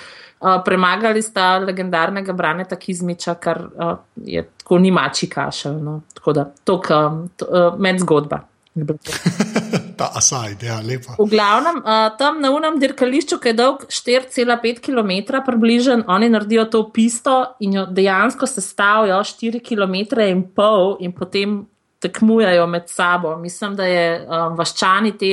[0.40, 5.72] Uh, premagali sta legendarnega Braneta Kizmiča, kar uh, je tako ni mači kašel.
[5.72, 6.00] No.
[6.14, 8.40] Tako da, to je um, uh, med zgodba.
[9.98, 11.16] Ta aside, ja, lepa.
[11.18, 16.64] V glavnem, uh, tam na unem dirkališču, ki je dolg 4,5 km, približen, oni naredijo
[16.70, 20.46] to pisto in jo dejansko sestavljajo 4,5 km in
[21.00, 21.66] in potem
[22.00, 23.36] tekmujejo med sabo.
[23.36, 25.32] Mislim, da je um, vaščani te,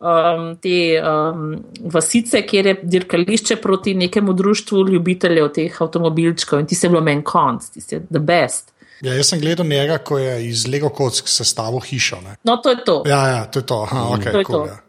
[0.00, 1.54] um, te um,
[1.94, 7.02] vasice, kjer je dirkališče proti nekemu društvu ljubiteljev teh avtomobilčkov in ti se je bilo
[7.02, 8.73] meni konc, ti si the best.
[9.00, 12.20] Ja, jaz sem gledal njega, ko je iz Lego kock sestavil hišo.
[12.24, 12.36] Ne?
[12.44, 13.02] No, to je to.
[13.08, 13.82] Ja, ja to je to.
[13.82, 14.66] Aha, okay, to, je cool, to.
[14.66, 14.80] Ja.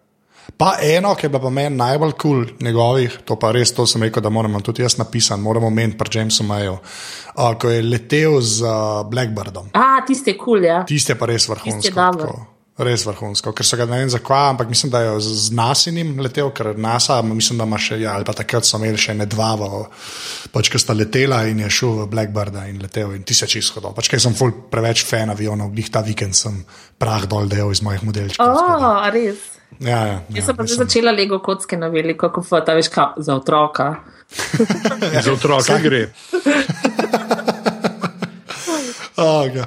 [0.57, 3.87] Pa eno, ki je bilo pa meni najbolj kul cool njegovih, to pa res, to
[3.89, 7.81] sem rekel, da moramo tudi jaz napisati, moramo meniti pri Jamesu Mayu, uh, ko je
[7.81, 9.73] letel z uh, Blackbirdom.
[9.73, 10.83] A, tiste kul, cool, ja.
[10.87, 12.54] Tiste pa res vrhunsko.
[12.75, 16.49] Res vrhunsko, ker so ga ne vem zakaj, ampak mislim, da je z, nasinim letel,
[16.51, 19.53] ker NASA, mislim, da ima še, ja, ali pa takrat so imeli še ne dva,
[20.51, 23.79] pač ker sta letela in je šel v Blackbirda in letel in ti se čisto
[23.79, 23.95] hodil.
[23.95, 26.59] Pač ker sem ful preveč fan avionov, glih ta vikend sem
[26.99, 28.43] prah dol del iz mojih modelčkov.
[28.43, 29.39] Oh, res.
[29.79, 32.91] Ja, ja, ja, Jaz sem pa mislim- začela Lego kocke na veliko, kot ta veš,
[32.91, 33.95] kaj za otroka.
[35.23, 36.07] Za otroke gre.
[39.15, 39.63] Oh, ja.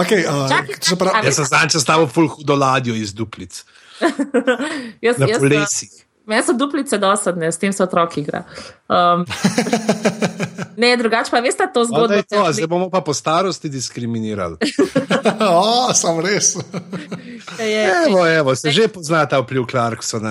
[0.00, 0.48] Okay, uh,
[0.80, 3.64] se pravi, čakaj, Jaz sem zdaj stavil full hudo ladjo iz duplic.
[5.04, 6.04] Jaz, Na jaz, polesih.
[6.26, 8.44] Meni so duplice dosadne, s tem se otroci igra.
[8.88, 9.26] Um,
[10.80, 12.22] ne, drugače pa veste to No, da zgodbo.
[12.30, 14.56] to, zdaj bomo pa po starosti diskriminirali.
[15.52, 16.56] oh, sem res.
[17.58, 20.30] Je, Evo, evo, se že pozna ta vpliv Clarksona.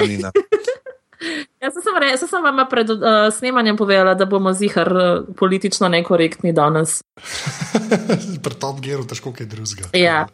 [1.63, 5.87] Jaz sem, re, jaz sem vam pred uh, snemanjem povedala, da bomo zihar uh, politično
[5.93, 6.99] nekorektni danes.
[8.43, 9.91] Pri Top Gearu težko kaj drugega.
[9.97, 10.25] Ja.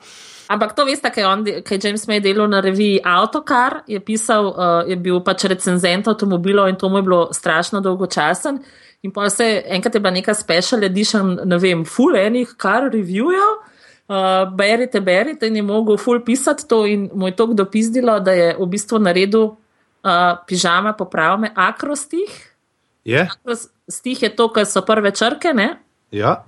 [0.50, 4.82] Ampak to veste, kaj on, kaj James May delal na reviji Autocar, je pisal, uh,
[4.90, 8.58] je bil pač recenzent avtomobilov in to mu je bilo strašno dolgočasen.
[9.06, 13.60] In pa se enkrat je bila neka special edition, ne vem, full enih kar reviewjev.
[14.10, 18.18] Uh, berite, berite, in je mogel full pisati to, in mu je to kdo pizdilo,
[18.20, 19.52] da je v bistvu naredil
[20.04, 22.56] uh, pižama, popravme, akrostih.
[23.04, 23.28] Je?
[23.90, 25.80] Stih je to, kar so prve črke, ne?
[26.12, 26.44] Ja.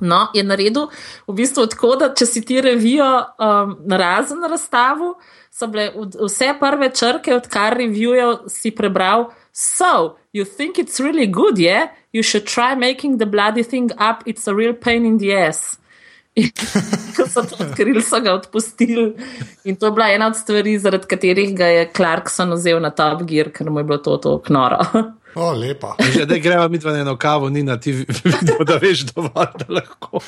[0.00, 0.88] No, je naredil
[1.26, 5.14] v bistvu tako, da če si ti revijo um, na razen razstavu,
[5.54, 9.30] so bile vse prve črke, odkar revijujev si prebral.
[9.52, 11.94] So, you think it's really good, yeah?
[12.12, 15.78] You should try making the bloody thing up, it's a real pain in the ass.
[16.34, 16.50] In
[17.16, 19.12] Ko so to odkrili, so ga odpustili.
[19.64, 23.22] In to je bila ena od stvari, zaradi katerih ga je Clarkson vzel na Top
[23.22, 24.80] Gear, ker mu je bilo to tako noro.
[25.34, 25.96] O, lepa.
[26.14, 29.54] Že da greva mi dva na eno kavo, ni na ti videl, da veš dovolj,
[29.58, 30.20] da lahko.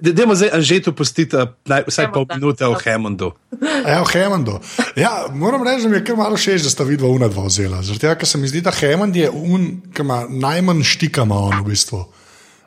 [0.00, 3.32] Dajmo zdaj Anžetu pustiti eh, naj- vsaj pol minute o Hammondu.
[3.64, 4.58] Ja, v Hemmondu.
[4.96, 7.80] Ja, moram reči, da mi je kar malo všeč, da sta vidva una dva vzela.
[7.82, 9.66] Zaradi tega, ker se mi zdi, da Hemmond je un,
[9.96, 12.04] ki ima najmanj štika, ima on v bistvu.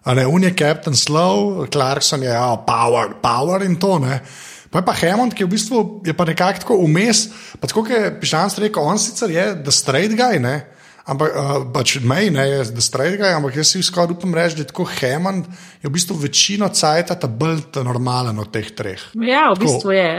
[0.03, 4.21] A ne, un je Captain Slow, Clarkson je ja, power, power in to ne.
[4.69, 7.27] Pa je pa Hammond, ki je v bistvu je pa nekako tako vmes,
[7.59, 10.61] pa tako je Pišan rekel, on sicer je the straight guy, ne.
[11.09, 14.59] Ampak uh, pač mej ne je the straight guy, ampak jaz si skoraj upam reči,
[14.59, 15.49] da je tako Hammond
[15.81, 19.01] je v bistvu večino cajta ta bolj normalen od teh treh.
[19.17, 20.11] ja, v bistvu je.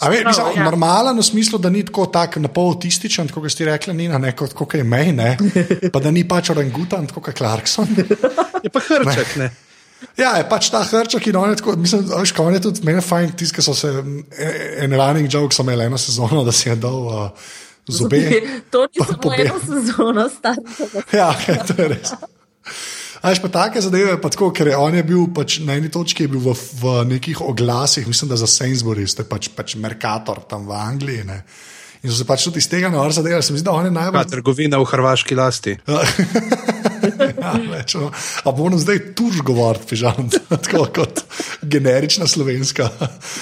[0.00, 0.64] A ve, mislim, ja.
[0.64, 4.32] Normalen v smislu, da ni tako tak na pol autističen, kot ste rekli, Nina, ne
[4.36, 5.34] kot kot je mej, ne?
[5.92, 7.92] pa da ni pač orangutan, kot je Clarkson.
[8.64, 9.50] Je pa hrček, ne.
[10.16, 12.86] Ja, je pač ta hrček in on je tako, mislim, veš, ko on je tudi
[12.88, 13.92] meni fajn, tisti, ki so se,
[14.32, 14.48] e,
[14.84, 17.52] en running joke so imeli eno sezono, da si je dal uh,
[17.88, 18.22] zobe.
[18.72, 20.56] To ni samo eno sezono star.
[21.20, 21.34] Ja,
[21.68, 22.16] to je res.
[23.22, 26.26] Ajš pa take zadeve, pa tako, ker je on je bil pač na eni točki
[26.26, 30.66] bil v, v nekih oglasih, mislim, da za Sainsbury's, to je pač, pač Mercator tam
[30.66, 31.26] v Angliji.
[31.28, 31.42] Ne.
[32.02, 33.94] In so se pač tudi iz tega naor zadeve, se mi zdi, da on je
[33.94, 34.26] najbolj.
[34.30, 35.78] trgovina v hrvaški lasti.
[37.42, 38.12] Ja, več, no.
[38.46, 40.28] A bo nam zdaj tuž govoriti, pižam,
[40.66, 41.24] tako kot
[41.62, 42.86] generična slovenska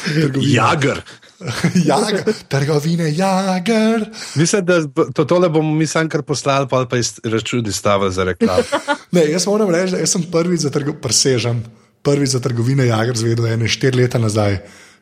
[0.07, 0.49] trgovina.
[0.55, 1.03] Jager.
[1.89, 4.11] Jager, trgovine, jager.
[4.35, 4.81] Mislim, da
[5.15, 8.63] to, tole bomo mi sam kar poslali, pa pa iz računi stavili za reklamo.
[9.13, 11.65] Ne, jaz moram reči, da jaz sem prvi za, trgo, presežen,
[12.03, 14.61] prvi za trgovine Jager zvedel ene štiri leta nazaj,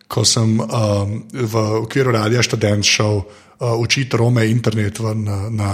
[0.09, 5.71] ko sem um, v okviru radia študent šel uh, učiti Rome internet v, na, na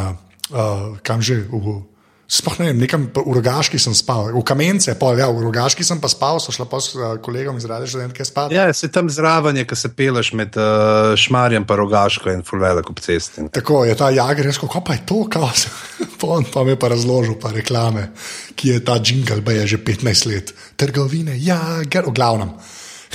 [0.50, 1.44] uh, kam že.
[1.46, 1.82] V,
[2.24, 6.00] Sploh ne vem, nekam v rogaški sem spal, v kamence, pol, ja, v rogaški sem
[6.00, 8.54] pa spal, so šla pa s uh, kolegom iz radia študentke spat.
[8.54, 12.88] Ja, se tam zraven je, ko se peleš med uh, Šmarjem in Rogaško in Fulvelik
[12.88, 13.44] ob cesti.
[13.52, 15.68] Tako je ta Jager rekel, kako pa je to, kao se.
[16.24, 18.08] On pa mi je pa razložil, pa reklame,
[18.56, 20.54] ki je ta jingle, pa je že 15 let.
[20.80, 22.56] Trgovine, Jager, v glavnem.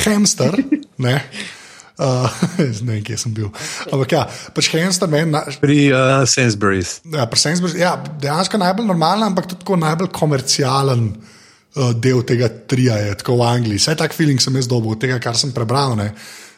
[0.05, 0.53] Hamster,
[1.01, 1.15] ne.
[1.99, 2.31] Uh,
[2.87, 3.49] ne vem, kje sem bil.
[3.91, 4.21] Ampak ja,
[4.55, 7.01] pač hamster meni, na- Pri uh, Sainsbury's.
[7.03, 12.95] ja, pri Sainsbury's, ja, dejansko najbolj normalen, ampak tudi najbolj komercialen uh, del tega trija
[13.03, 13.83] je tako v Angliji.
[13.83, 15.97] Vsaj tak feeling sem jaz dobil od tega, kar sem prebral.
[15.99, 16.13] Ne.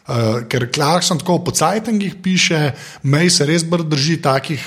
[0.06, 2.72] Uh, ker Clarkson tako po Cajtangih piše,
[3.02, 4.62] Mej se res bolj drži takih.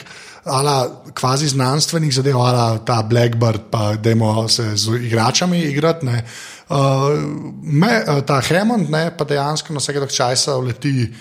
[0.46, 0.84] Ala
[1.18, 6.06] kvazi znanstvenih zadev, ala ta Blackbird, pa dajmo se z igračami igrati.
[6.06, 6.20] ne.
[6.70, 7.14] Uh,
[7.62, 11.12] me, uh, ta Hammond, ne, pa dejansko na vsake časa uleti,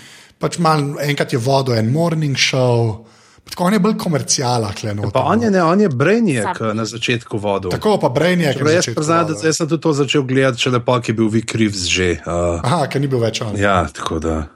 [0.41, 3.05] pač malo enkrat je vodil en morning show,
[3.51, 5.11] tako on je bolj komercijala, kleno.
[5.13, 6.71] Pa on je, ne, on je Brainiac Sam.
[6.71, 7.71] eh, na začetku vodil.
[7.71, 8.57] Tako pa Brainiac.
[8.57, 11.29] Čeprav Jaz priznam, da jaz sem tudi to začel gledati, če lepo, ki je bil
[11.29, 12.09] Vic Reeves že.
[12.25, 13.53] Uh, Aha, ker ni bil več on.
[13.61, 14.47] ja, tako da.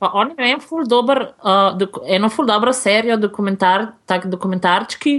[0.00, 1.76] Pa on je en ful dober, uh,
[2.08, 5.18] eno ful dobro serijo, dokumentar, tak dokumentarčki,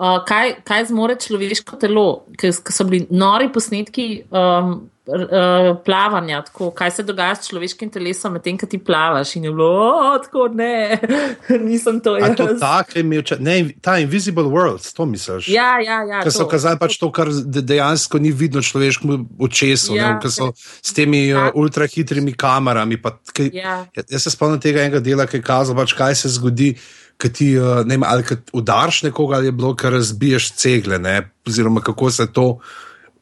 [0.00, 2.06] uh, kaj, kaj zmore človeško telo,
[2.40, 4.72] ker so bili nori posnetki um,
[5.10, 9.34] uh, plavanja, tako, kaj se dogaja s človeškim telesom, medtem ko ti plavaš.
[9.36, 10.98] In je bilo, oh, tako ne,
[11.68, 12.36] nisem to jaz.
[12.38, 12.94] To tak,
[13.40, 15.48] ne, ta Invisible World, to misliš?
[15.52, 16.22] Ja, ja, ja.
[16.24, 20.96] Ker so kazali pač to, kar dejansko ni vidno človeškemu očesu, ja, ker so s
[20.96, 23.00] temi uh, ultrahitrimi kamerami.
[23.02, 23.82] Pa, kaj, ja.
[24.00, 26.72] Jaz se spomnim tega enega dela, ki je kazal, pač, kaj se zgodi.
[27.20, 27.50] Kaj ti,
[27.84, 28.24] ne vem, ali
[28.56, 31.18] udariš nekoga, ali je bilo, ker razbiješ cegle, ne?
[31.46, 32.46] oziroma kako se to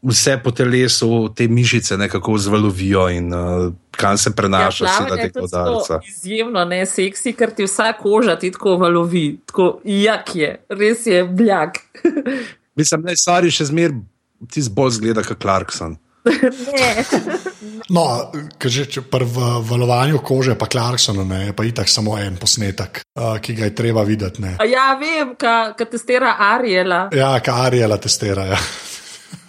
[0.02, 5.40] vse po telesu, te mišice nekako zvalovijo in uh, kam se prenaša, ja, da te
[5.40, 6.00] udarca.
[6.08, 11.24] Izjemno ne seksi, ker ti vsa koža ti tako valovi, tako jak je, res je
[11.24, 11.78] bljak.
[12.78, 13.96] Mislim, da je stari še zmer,
[14.50, 15.96] ti zbolj zgleda kot Clarkson.
[17.96, 18.04] No,
[18.64, 19.26] že pri
[19.62, 24.04] valovanju kože, pa Clarkson, ne, pa itak samo en posnetek, uh, ki ga je treba
[24.08, 24.44] videti.
[24.68, 27.08] Ja, vem, kaj testira Ariela.
[27.14, 28.46] Ja, kaj Ariela testira.
[28.54, 28.60] Ja.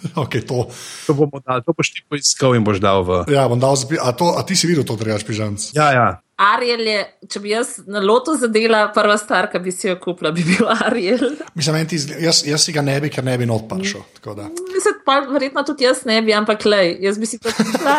[0.16, 0.68] Okay, to.
[1.06, 1.12] To,
[1.44, 3.24] dal, to boš ti poiskal in boš dal v.
[3.32, 4.00] Ja, bom dal zbi.
[4.00, 5.72] A, to, a ti si videl to, drugač pižamc?
[5.76, 6.08] Ja, ja.
[6.40, 10.32] Ariel je, če bi jaz na lotu zadela, prva stvar, ki bi si jo kupila,
[10.32, 11.34] bi bil Ariel.
[11.58, 14.04] Mislim, ti, jaz, jaz si ga ne bi, ker ne bi not prišel.
[14.24, 17.96] Mislim, pa verjetno tudi jaz ne bi, ampak lej, jaz bi si to kupila.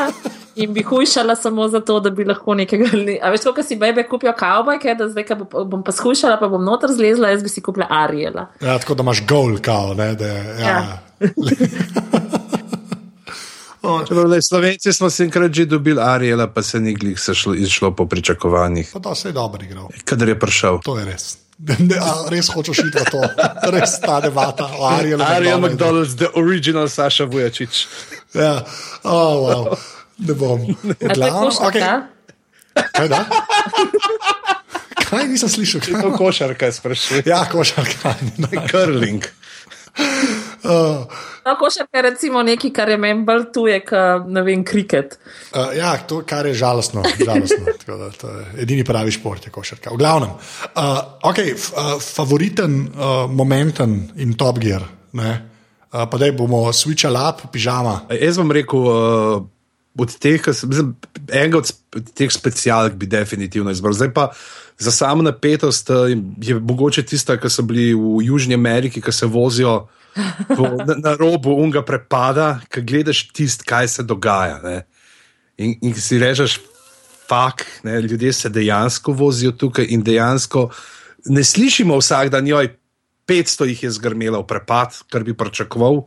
[0.61, 2.81] In bi hujšala samo zato, da bi lahko nekaj.
[3.23, 6.91] A veš, ko si bebe kupijo kavbojke, da zdaj bom pa skušala, pa bom noter
[6.91, 8.49] zlezla, jaz bi si kupila Ariela.
[8.61, 10.43] Ja, tako da imaš gol, kao, ne, da je.
[10.65, 10.81] Ja.
[13.83, 14.21] Ja.
[14.27, 17.19] Le, Slovenci smo se enkrat že dobili, Ariela pa se ni glih
[17.57, 18.89] izšlo po pričakovanjih.
[18.93, 19.87] Pa da se je dobro igral.
[20.05, 20.79] Kader je prišel.
[20.83, 21.37] To je res.
[21.79, 21.97] Ne,
[22.29, 23.21] res hočeš iti v to,
[23.73, 25.21] res ta debata o Arielu.
[25.21, 27.87] Ariel McDonald's, the original Saša Vujačič.
[28.33, 28.65] Ja,
[29.03, 29.77] oh, wow.
[30.17, 30.65] ne bom.
[30.97, 32.01] Glavno, okay.
[32.73, 33.25] Kaj da?
[35.09, 35.81] Kaj nisem slišal?
[35.85, 37.23] Kaj to košarka sprašuje?
[37.25, 38.15] Ja, košarka.
[38.71, 39.27] Curling.
[40.63, 41.05] Uh,
[41.45, 45.17] no, košarka je recimo nekaj, kar je meni bolj tuje, kot ne vem, kriket.
[45.55, 47.03] Uh, ja, to kar je žalostno.
[47.25, 49.93] žalostno da, to je edini pravi šport, je košarka.
[49.93, 50.35] V glavnem,
[50.75, 50.99] uh,
[51.31, 54.85] okay, f, uh, favoriten uh, momenten in top gear.
[55.17, 55.31] Ne?
[55.91, 58.03] Uh, pa da bomo switchali up, pižama.
[58.21, 59.41] Jaz bom rekel, uh,
[59.99, 60.93] od teh, mislim,
[61.27, 61.71] enega od
[62.15, 63.93] teh specialk bi definitivno izbral.
[63.93, 64.29] Zdaj pa
[64.77, 65.89] za samo napetost
[66.37, 69.87] je mogoče tista, ki so bili v Južni Ameriki, ki se vozijo
[70.87, 74.59] na, na robu unga prepada, ki gledaš tist, kaj se dogaja.
[74.63, 74.77] Ne?
[75.61, 76.59] In, in si rečeš,
[77.31, 80.69] fuk, ljudje se dejansko vozijo tukaj in dejansko
[81.25, 82.73] ne slišimo vsak dan, joj,
[83.29, 86.01] 500 jih je zgrmelo v prepad, kar bi pričakoval.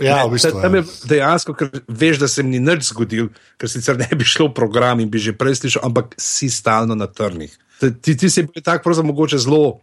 [0.00, 3.28] Ja, v bistvu, tam je dejansko, ker veš, da se mi ni nič zgodil,
[3.60, 6.96] ker sicer ne bi šlo v program in bi že prej slišal, ampak si stalno
[6.96, 7.52] na trnih.
[7.82, 9.82] Ti, ti si bil tako, mogoče zelo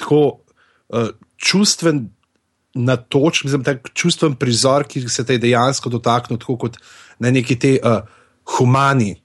[0.00, 0.40] tako,
[0.94, 2.08] uh, čustven
[2.74, 6.78] na točki, mislim, tak čustven prizor, ki se te dejansko dotakne, tako kot
[7.18, 8.00] na neki te uh,
[8.56, 9.16] humani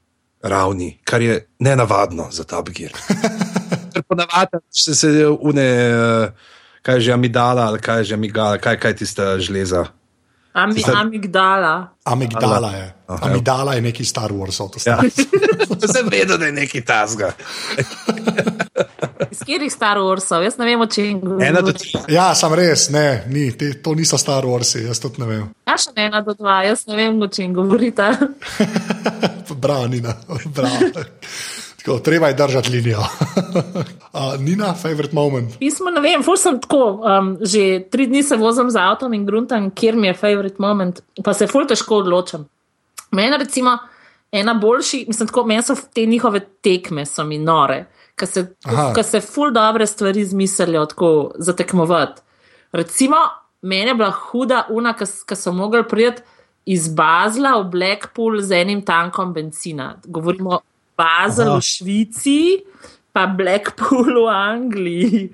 [0.43, 2.93] ravni, kar je nenavadno za ta bigir.
[3.93, 8.95] Ker ponavadi se se une, uh, kaj že amidala ali kaj že amigala, kaj, kaj
[8.95, 9.85] tista žleza.
[10.55, 11.95] Ami, amigdala.
[12.03, 12.85] Amigdala je.
[13.07, 14.59] Aha, amigdala je neki Star Wars.
[14.85, 15.01] Ja.
[15.93, 17.31] Sem vedel, da je neki tasga.
[19.31, 21.73] Iz katerih Star Warsov, jaz ne vem, če jim govorim.
[22.11, 25.43] Ja, sem res, ne, ni, te, to niso Star Warsi, jaz tudi ne vem.
[25.67, 28.07] Ja, še ena do dva, jaz ne vem, če jim govorite.
[29.59, 30.15] bravo, Nina,
[30.55, 31.05] bravo.
[31.85, 32.99] Tako, treba je držati linijo.
[34.13, 35.57] uh, Nina, favorite moment.
[35.59, 37.01] Pismo, ne vem, ful sem tako.
[37.05, 41.01] Um, že tri dni se vozim z avtom in gruntam, kjer mi je favorite moment,
[41.23, 42.47] pa se ful težko odločam.
[43.11, 43.77] Meni, recimo,
[44.31, 48.45] ena boljši, mislim, tako, meni so te njihove tekme, so mi nore ki se,
[49.03, 52.21] se ful dobre stvari izmislijo tako za tekmovati.
[52.71, 53.15] Recimo,
[53.61, 54.93] meni je bila huda una,
[55.27, 56.21] ki so mogli priti
[56.65, 59.95] iz Bazla v Blackpool z enim tankom benzina.
[60.05, 60.59] Govorimo
[60.95, 62.63] o Bazlu v Švici,
[63.11, 65.29] pa Blackpool v Angliji.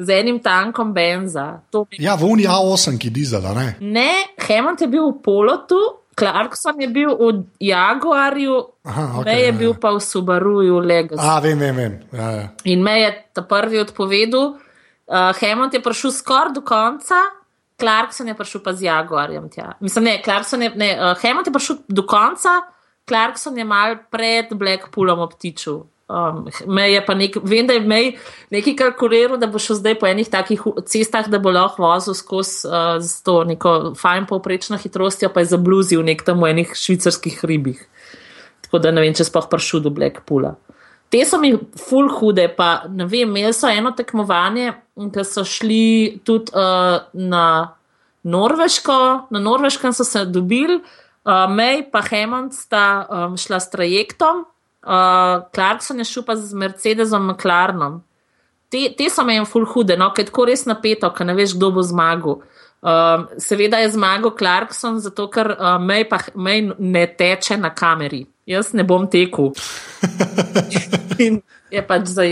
[0.00, 1.60] Z enim tankom benza.
[2.00, 3.52] Ja, v Uniji A8, ki dizela.
[3.52, 5.76] Ne, ne Hemant je bil v polotu,
[6.20, 9.80] Clarkson je bil v Jaguarju, Aha, okay, me je ja, bil ja.
[9.80, 11.20] pa v Subaruju, Legacy.
[11.20, 11.94] A, vem, vem, vem.
[12.12, 12.46] Ja, ja.
[12.64, 14.56] In me je ta prvi odpovedal.
[15.10, 17.18] Uh, Hammond je prišel skoraj do konca,
[17.80, 19.48] Clarkson je prišel pa z Jaguarjem.
[19.48, 19.74] Tja.
[19.80, 22.60] Mislim, ne, Clarkson je, ne, uh, Hammond je prišel do konca,
[23.10, 25.82] Clarkson je mal pred Blackpoolom obtičil.
[26.10, 26.48] Um,
[27.06, 28.08] pa nek, vem, da je mej
[28.50, 32.66] nekaj kalkuliral, da bo šel zdaj po enih takih cestah, da bo lahko vozil skozi
[32.66, 37.84] uh, to neko fajn povprečno hitrostjo, pa je zabluzil nek tam v enih švicarskih ribih.
[38.66, 40.56] Tako da ne vem, če sploh prišel do Blackpoola.
[41.10, 44.72] Te so mi full hude, pa ne vem, imeli so eno tekmovanje,
[45.14, 47.44] ki so šli tudi uh, na
[48.22, 48.98] Norveško,
[49.30, 50.80] na Norveškem so se dobili.
[51.30, 54.42] Uh, May pa Hammond sta um, šla s trajektom,
[54.82, 58.00] uh, Clarkson je šel pa z Mercedesom McLarenom.
[58.70, 61.54] Te, te so meni ful hude, no, ker je tako res napeto, ker ne veš,
[61.54, 62.40] kdo bo zmagal.
[62.80, 68.24] Um, seveda je zmagal Clarkson, zato ker uh, May, pa, May ne teče na kameri.
[68.48, 69.52] Jaz ne bom tekel.
[71.24, 72.24] In je pač za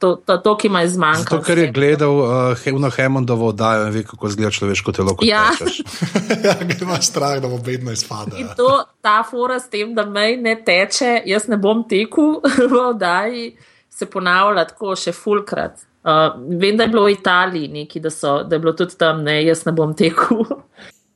[0.00, 1.42] to, to, to ki ima izmanjkalo.
[1.42, 2.30] To, kar je gledal uh,
[2.64, 5.14] Hemno Hemondovo oddajo in ve, kako izgleda človeško telo.
[5.22, 5.50] Ja.
[6.48, 8.40] ja, ima strah, da bo vedno izpadel.
[8.40, 12.82] In to, ta fora s tem, da mej ne teče, jaz ne bom tekel v
[12.88, 13.46] oddaji,
[13.92, 15.89] se ponavlja tako še fulkrat.
[16.00, 19.20] Uh, vem, da je bilo v Italiji neki, da, so, da je bilo tudi tam,
[19.24, 20.44] ne, jaz ne bom tekel.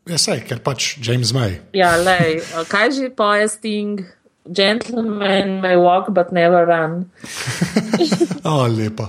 [0.04, 1.54] Ja, sej, ker pač James May.
[1.72, 4.02] ja, lej, uh, kaj že poje Sting?
[4.44, 7.08] Gentleman may walk, but never run.
[8.44, 9.08] Oh, lepa.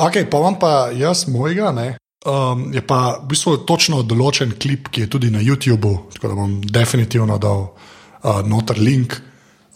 [0.00, 1.72] Ok, pa vam pa jaz mojega.
[1.76, 2.00] Ne?
[2.24, 6.38] Um, je pa v bistvu točno določen klip, ki je tudi na YouTubu, tako da
[6.38, 9.18] bom definitivno dal uh, noter link.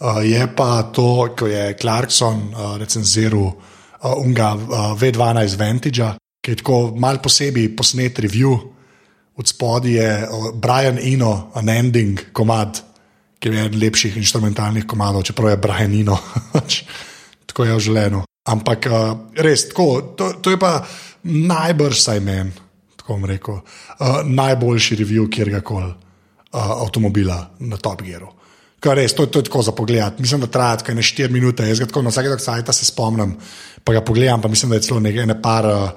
[0.01, 3.51] Uh, je pa to, ko je Clarkson uh, recenziral
[4.03, 6.09] uh, unga uh, V12 Vantage,
[6.41, 8.55] ki je tako mal posebej posnet review.
[9.37, 12.81] Od spodaj je uh, Brian Eno, an ending komad,
[13.39, 16.17] ki je eden lepših instrumentalnih komadov, čeprav je Brian Eno.
[17.47, 18.23] tako je v življenju.
[18.47, 19.11] Ampak uh,
[19.43, 20.79] res, tako, to, to je pa
[21.27, 22.53] najbrž saj meni,
[22.95, 28.36] tako bom rekel, uh, najboljši review kjerkoli uh, avtomobila na Top Gearu.
[28.79, 30.19] Kar res, to, to je tako za pogled.
[30.21, 31.65] Mislim, da traja tako ene 4 minute.
[31.65, 33.33] Jaz ga tako na vsakega sajta se spomnim,
[33.83, 35.89] pa ga pogledam, pa mislim, da je celo nekaj, ne par uh,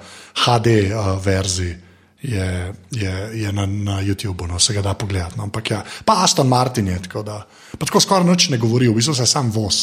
[0.45, 1.75] HD uh, verzij.
[2.21, 5.37] Je, je, je na, na YouTubu, no, se ga da pogledati.
[5.37, 7.39] No, ja, pa Aston Martin je tako, da
[7.77, 9.79] pa tako skoraj noč ne govori, v bistvu se sam voz.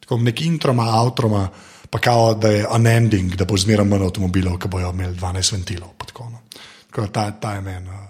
[0.00, 1.48] Tako nek introma, outroma,
[1.90, 5.92] pa kao, da je unending, da bo zmeraj manj avtomobilov, ki bojo imeli 12 ventilov.
[6.06, 6.40] Tako, no.
[6.88, 7.88] tako da ta, ta je meni.
[7.88, 8.05] uh,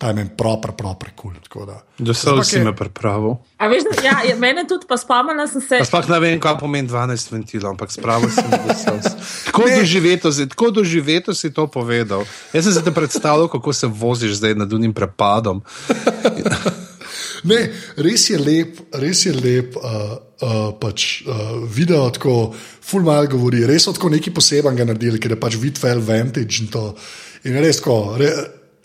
[0.00, 1.34] Ta je meni proper, proper kul.
[1.44, 3.36] Cool, Do vse si me pripravil.
[3.60, 5.76] A veš, da, ja, je- mene tudi pa spomnila sem se.
[5.76, 8.48] Pa sploh ne vem, kaj pomeni 12 ventilov, ampak spravil sem
[8.96, 9.12] se.
[9.44, 12.24] Tako doživeto, si- tako doživeto si to povedal.
[12.50, 15.60] Jaz sem se te predstavljal, kako se voziš zdaj nad unim prepadom.
[17.42, 17.56] Ne,
[17.96, 19.76] res je lep, res je lep.
[19.76, 25.16] Uh, uh, pač, uh, video tako, full mal govori, res so tako neki posebenega naredili,
[25.16, 26.82] ker je pač videl Vantage in to.
[27.44, 28.28] In je res tako, re,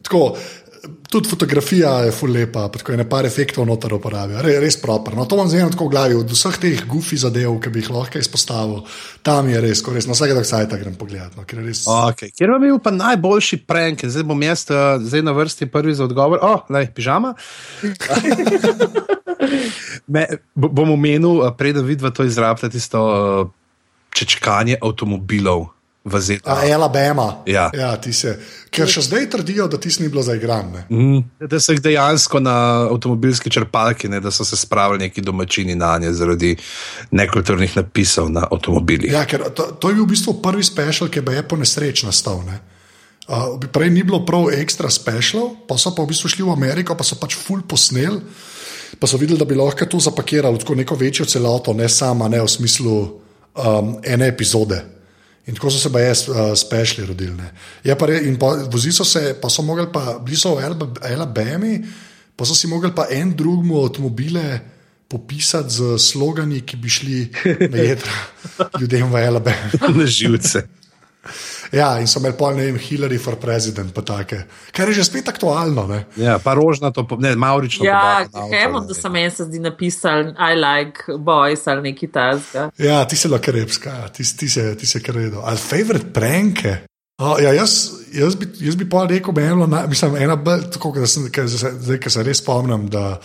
[0.02, 0.22] tako.
[1.10, 4.78] Tudi fotografija je full lepa, pa tako je ne par efektov noter uporablja, Re, res
[4.82, 5.16] proper.
[5.16, 7.92] No, to imam zdaj tako v glavi, od vseh teh gufi zadev, ki bi jih
[7.96, 8.82] lahko izpostavil,
[9.26, 11.36] tam je res, ko res na vsakega sajta grem pogledat.
[11.38, 12.32] No, ker je res, Okay.
[12.36, 16.04] Kjer bi bil pa najboljši prank, zdaj bom jaz uh, zdaj na vrsti prvi za
[16.06, 16.40] odgovor.
[16.42, 17.34] O, oh, lej, pižama.
[20.14, 20.26] Me,
[20.56, 23.48] bo- bom omenil, uh, preden vidva to izrabljate, tisto uh,
[24.16, 25.75] čečkanje avtomobilov
[26.06, 26.54] v ZDA.
[26.54, 27.42] A, Alabama.
[27.46, 27.72] Ja.
[27.74, 28.36] ja se,
[28.70, 30.70] ker še zdaj trdijo, da ti ni bilo zaigran.
[30.70, 30.84] ne.
[30.90, 32.56] Mm, da so jih dejansko na
[32.92, 36.56] avtomobilski črpalki, ne, da so se spravili neki domačini na nje zaradi
[37.12, 39.12] nekulturnih napisov na avtomobilih.
[39.12, 42.46] Ja, ker to, to je bil v bistvu prvi special, ki je po nesreč nastal.
[42.46, 42.62] Ne?
[43.26, 46.94] Uh, prej ni bilo prav ekstra specialov, pa so pa v bistvu šli v Ameriko,
[46.94, 48.22] pa so pač full posnel,
[49.02, 52.46] pa so videli, da bi lahko to zapakirali tako neko večjo celoto, ne sama, ne
[52.46, 52.94] v smislu
[53.58, 54.95] um, ene epizode.
[55.48, 57.36] In tako so se pa jaz uh, speciali rodili.
[57.38, 57.52] ne.
[57.84, 60.64] Je pa re, in pa vozili so se, pa so mogli pa, bili so v
[60.66, 61.86] Alab- Alabami,
[62.36, 64.60] pa so si mogli pa en drugmu avtomobile
[65.08, 67.30] popisati z slogani, ki bi šli
[67.70, 68.14] na jedra
[68.80, 69.70] ljudem v Alabami.
[69.96, 70.68] Na živce.
[71.76, 74.46] Ja, in so imeli pol, ne vem, Hillary for president, pa take.
[74.72, 75.84] Kar je že spet aktualno.
[75.92, 76.06] Ne?
[76.16, 77.84] Ja, pa rožna to, ne, maurično.
[77.86, 82.70] Ja, Hemo, da so meni se zdi napisali I like boys ali neki tasga.
[82.80, 85.44] Ja, ti si lahko repska, ja, ti, ti, se, ti se kar redo.
[85.44, 86.78] Ali favorite pranke?
[87.18, 90.36] Oh, ja, jaz, jaz, bi, jaz bi pa rekel, da je ena, na- mislim, ena
[90.36, 93.20] bolj, tako da sem, se, zdaj, ker se res spomnim, da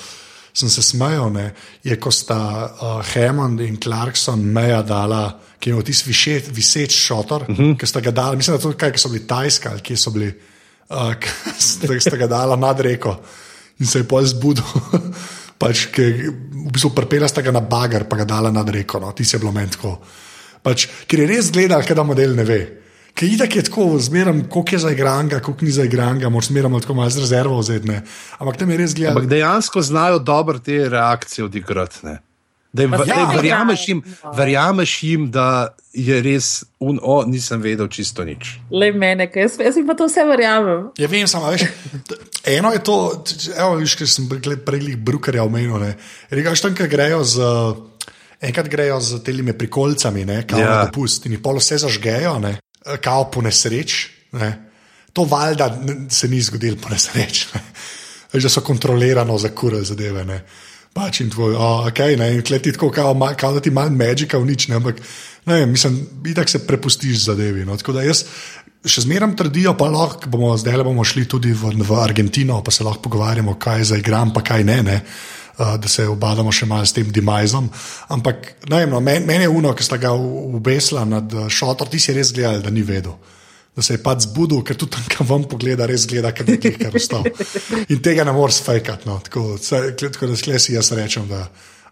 [0.53, 1.51] sem se smejal, ne,
[1.85, 5.29] je ko sta uh, Hammond in Clarkson meja dala,
[5.61, 7.77] ki je imel tisti višeč, viseč šotor, uh -huh.
[7.79, 10.11] ki sta ga dala, mislim, da to, kaj, ki so bili tajski ali kje so
[10.11, 10.33] bili,
[10.91, 13.21] uh, ki sta ga dala nad reko
[13.81, 14.65] in se je pol zbudil.
[15.61, 16.03] pač, ki,
[16.67, 19.37] v bistvu prpela sta ga na bager, pa ga dala nad reko, no, ti se
[19.37, 19.99] je bilo meni tako.
[20.63, 22.80] Pač, ker je res gledal, kaj da model ne ve.
[23.21, 26.95] Ker je tako, je tako zmeraj, koliko je zaigranga, koliko ni zaigranga, moraš zmeraj tako
[26.95, 27.89] malo z rezervo vzeti.
[27.89, 28.03] ne.
[28.39, 29.13] Ampak tam je res gledal.
[29.13, 31.99] Ampak dejansko znajo dobro te reakcije odigrati.
[32.03, 32.19] ne.
[32.73, 34.37] Da jim, ja, saj verjameš, jim, igrajo.
[34.37, 38.61] verjameš jim, da je res, un, o, nisem vedel čisto nič.
[38.71, 40.89] Le mene, jaz, jaz jim pa to vse verjamem.
[40.99, 41.67] Ja, vem, samo veš.
[42.47, 43.25] Eno je to,
[43.59, 44.29] evo, viš, ker sem
[44.65, 45.79] prej jih brukerja omenil.
[45.83, 45.97] ne.
[46.31, 47.43] Regaš tam, ker grejo z.
[48.41, 50.65] Enkrat grejo z temi prikolcami, ne, kao Ja.
[50.71, 50.85] ja.
[50.87, 52.55] dopust in jih pol vse zažgejo, ne,
[53.01, 54.09] kao po nesreč.
[54.33, 54.51] Ne.
[55.13, 55.71] To valjda
[56.09, 57.47] se ni zgodilo po nesreč.
[57.55, 58.41] Ne.
[58.41, 60.25] Da so kontrolirano zakurili zadeve.
[60.25, 60.45] Ne.
[60.95, 64.39] Pač in tvoj, oh, ok, ne, in tleti tako, kao, kao da ti malo magika
[64.39, 64.99] v nič, ne, ampak
[65.47, 67.65] ne mislim, itak se prepustiš zadevi.
[67.65, 68.25] No, tako da jaz
[68.87, 72.75] še zmeram trdijo, pa lahko bomo zdaj le bomo šli tudi v, v Argentino, pa
[72.75, 74.81] se lahko pogovarjamo, kaj za igram, pa kaj ne.
[74.83, 74.97] ne.
[74.99, 77.69] Uh, da se obadamo še malo s tem demajzom.
[78.09, 82.01] Ampak vem, no, meni men je uno, ki sta ga ubesla nad uh, šotor, ti
[82.01, 83.17] si res gledal, da ni vedel.
[83.77, 86.79] Da se je pač zbudil, ker tudi tam, kam vam pogleda, res gleda, ker nekaj
[86.81, 87.29] kar ustal.
[87.93, 89.09] In tega ne moreš fejkati.
[89.09, 89.21] No.
[89.25, 89.45] Tako,
[90.01, 91.45] tako da sklej si jaz rečem, da,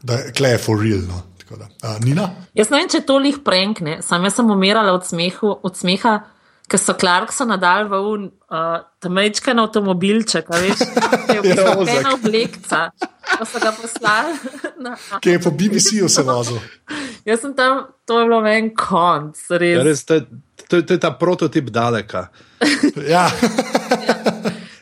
[0.02, 1.04] da klej je for real.
[1.06, 1.22] No.
[1.44, 2.30] Tako da, uh, Nina?
[2.58, 6.18] Jaz ne vem, če to lih prenkne, sam jaz sem umirala od, smehu, od smeha,
[6.68, 10.82] ker so Clarkson nadal v un uh, tamečkan avtomobilček, a veš,
[11.26, 12.80] ki je v Ja, ena oblekca.
[13.38, 14.36] Pa so ga poslali
[14.84, 14.92] na.
[15.20, 16.60] Ki je po BBC-ju se vozil.
[17.24, 19.84] Jaz sem tam, to je bilo meni konc, Ja, res.
[19.84, 20.26] res, to, je-
[20.68, 22.28] to, je- to je ta prototip daleka.
[23.08, 23.28] Ja.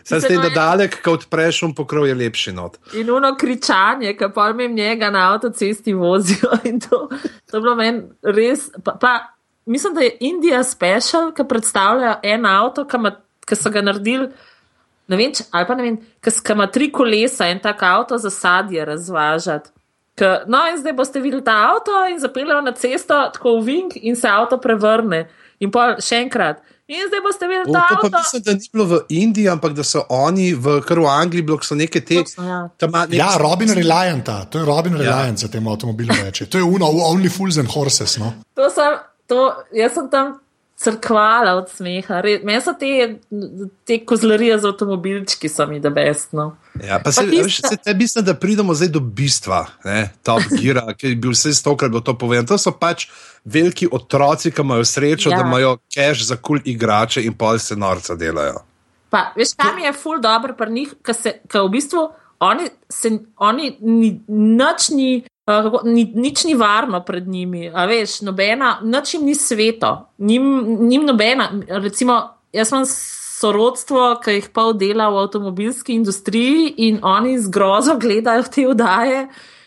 [0.06, 2.76] Saj s tem, da dalek, ko odpreš, um pokrov je lepši not.
[2.94, 6.50] In ono kričanje, ki pa jim njega na avtocesti vozijo.
[6.64, 7.08] in To,
[7.50, 8.68] to je bilo meni res.
[8.86, 9.14] Pa, pa,
[9.66, 12.86] mislim, da je Indija special, ki predstavlja en avto,
[13.46, 14.28] ki so ga naredili.
[15.08, 18.30] Ne vem, če, ali pa ne vem, ki ima tri kolesa in tak avto za
[18.30, 19.70] sadje razvažati.
[20.16, 23.98] K, no, in zdaj boste videli ta avto in zapeljejo na cesto, tako v vink,
[24.00, 25.26] in se avto prevrne.
[25.60, 26.62] In pa še enkrat.
[26.88, 28.18] In zdaj boste videli ta to pa avto.
[28.18, 31.58] mislim, da ni bilo v Indiji, ampak da so oni v, kar v Angliji, bilo
[31.62, 32.22] so neke te.
[32.22, 32.60] Točno, ja.
[32.80, 35.02] nek- ja, Robin Reliant, to je Robin Ja.
[35.02, 36.46] Reliant za tem avtomobilom reče.
[36.46, 38.16] To je uno, only fools and horses.
[38.16, 38.32] No?
[38.54, 38.96] To sem,
[39.26, 40.38] to, jaz sem tam
[40.76, 42.20] crkvala od smeha.
[42.44, 43.16] Meni so te,
[43.88, 46.56] te kozlarije z avtomobilčki, so mi da bestno.
[46.84, 50.42] Ja, pa se, Pa veš, se te mislim, da pridemo zdaj do bistva, ne, Top
[50.60, 52.48] Gear, ki bil vse stokrat bilo to povedano.
[52.52, 53.08] To so pač
[53.44, 55.40] veliki otroci, ki imajo srečo, Ja.
[55.40, 58.60] da imajo cash za kul igrače in pol se norca delajo.
[59.10, 62.08] Pa, veš, kaj mi je ful dobro pri njih, ker v bistvu
[62.38, 67.70] oni, se, oni ni, nič, ni, uh, kako, ni, nič ni varno pred njimi.
[67.74, 71.50] A veš, nobena, nič jim ni sveto, njim, njim nobena.
[71.68, 72.20] Recimo,
[72.52, 72.86] jaz imam
[73.36, 79.26] sorodstvo, ki jih pol dela v avtomobilski industriji in oni z grozo gledajo te vdaje.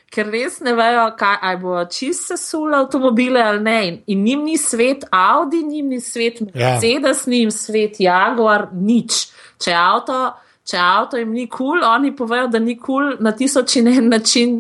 [0.10, 3.78] Ker res ne vejo, kaj bo čist sesula avtomobile ali ne.
[3.88, 6.72] In, in njim ni svet Audi, njim ni svet Ja.
[6.74, 7.32] Mercedes, ja.
[7.32, 9.28] njim svet Jaguar, nič.
[9.62, 10.18] Če avto,
[10.66, 13.88] če avto jim ni kul, cool, oni povejo, da ni kul cool na tisoč in
[13.94, 14.58] en način,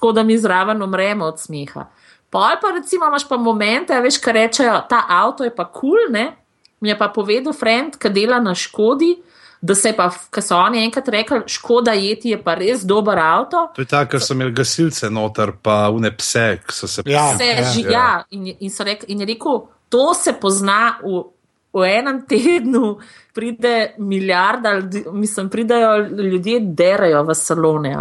[0.00, 1.84] tako da mi zraven umremo od smeha.
[2.30, 6.12] Pol pa recimo imaš pa momente, veš, ki rečejo, ta avto je pa kul, cool,
[6.12, 6.30] ne?
[6.80, 9.18] Mi je pa povedal friend, ki dela na Škodi,
[9.60, 13.18] da se je pa, ker so oni enkrat rekli, Škoda jeti je pa res dober
[13.18, 13.66] avto.
[13.76, 17.26] To je tako, ker so imeli gasilce noter, pa une pse, ki so se Ja.
[17.34, 17.50] Vse,
[17.84, 18.24] ja, ja.
[18.30, 21.26] in, je- in, so rek, in je rekel, to se pozna v,
[21.72, 22.98] v enem tednu,
[23.34, 24.72] pride milijarda,
[25.12, 27.92] mislim, pridejo ljudje, derajo v salone.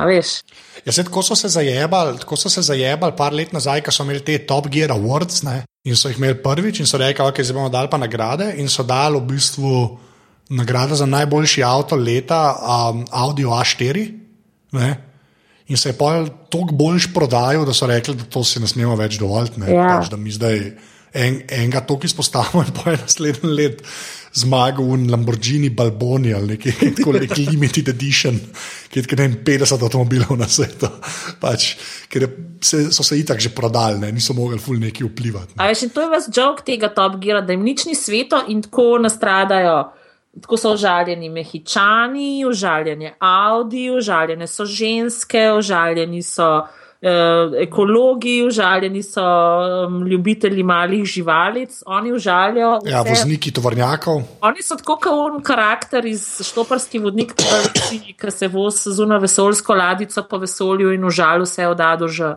[0.86, 4.04] Ja, se, tako so se zajebali, tako so se zajebali par let nazaj, ko so
[4.04, 7.44] imeli te Top Gear Awards ne, in so jih imeli prvič in so rekli, ok,
[7.44, 9.84] zdaj bomo dali pa nagrade in so dali v bistvu
[10.50, 14.08] nagrado za najboljši avto leta um, Audi A4.
[14.72, 14.90] Ne,
[15.70, 18.96] in se je pa toliko boljš prodajal, da so rekli, da to si ne smemo
[18.98, 19.60] več dovoliti.
[19.60, 20.00] ne, Ja.
[20.00, 20.72] Pač, da mi zdaj
[21.14, 23.84] en, enega toliko izpostavimo in pa je naslednji let
[24.34, 28.38] zmagal v Lamborghini Balboni ali nekaj tako nek limited edition,
[28.90, 30.90] ki je ne vem, 50 avtomobilov na svetu.
[31.42, 31.74] Pač,
[32.10, 32.30] ker je,
[32.62, 35.58] se, so se itak že prodali, ne, niso mogli ful neki vplivati.
[35.58, 35.64] Ne.
[35.64, 38.44] A veš, in to je vas jok tega Top Geara, da jim nič ni sveto
[38.48, 39.96] in tako nastradajo.
[40.40, 46.79] Tako so užaljeni mehičani, užaljen je Audi, užaljene so ženske, užaljeni so eh,
[47.62, 49.24] ekologi, užaljeni so
[49.88, 52.80] um, ljubitelji malih živalic, oni užaljajo.
[52.86, 54.22] Ja, vozniki tovornjakov.
[54.42, 57.34] Oni so tako kot on karakter iz Štoparski vodnik,
[57.90, 62.08] ki- se vozi z uno vesoljsko ladico po vesolju in užalju vse od A do
[62.08, 62.34] Ž.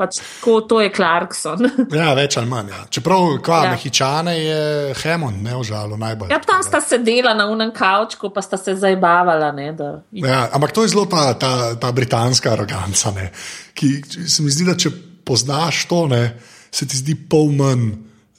[0.00, 1.60] Pač tako, to je Clarkson.
[2.00, 2.70] Ja, več ali manj.
[2.72, 2.78] Ja.
[2.88, 3.72] Čeprav, kva, Ja.
[3.74, 4.60] mehičane je
[5.02, 6.32] Hemon, ne užalo najbolj.
[6.32, 9.52] Ja, tam sta sedela na unem kavčku, pa sta se zabavala.
[9.52, 13.28] Ne, da, Ja, ampak to je zelo ta, ta, ta britanska aroganca, ne,
[13.76, 13.92] ki
[14.24, 14.88] se mi zdi, da če
[15.28, 16.22] poznaš to, ne,
[16.72, 17.90] se ti zdi pol manj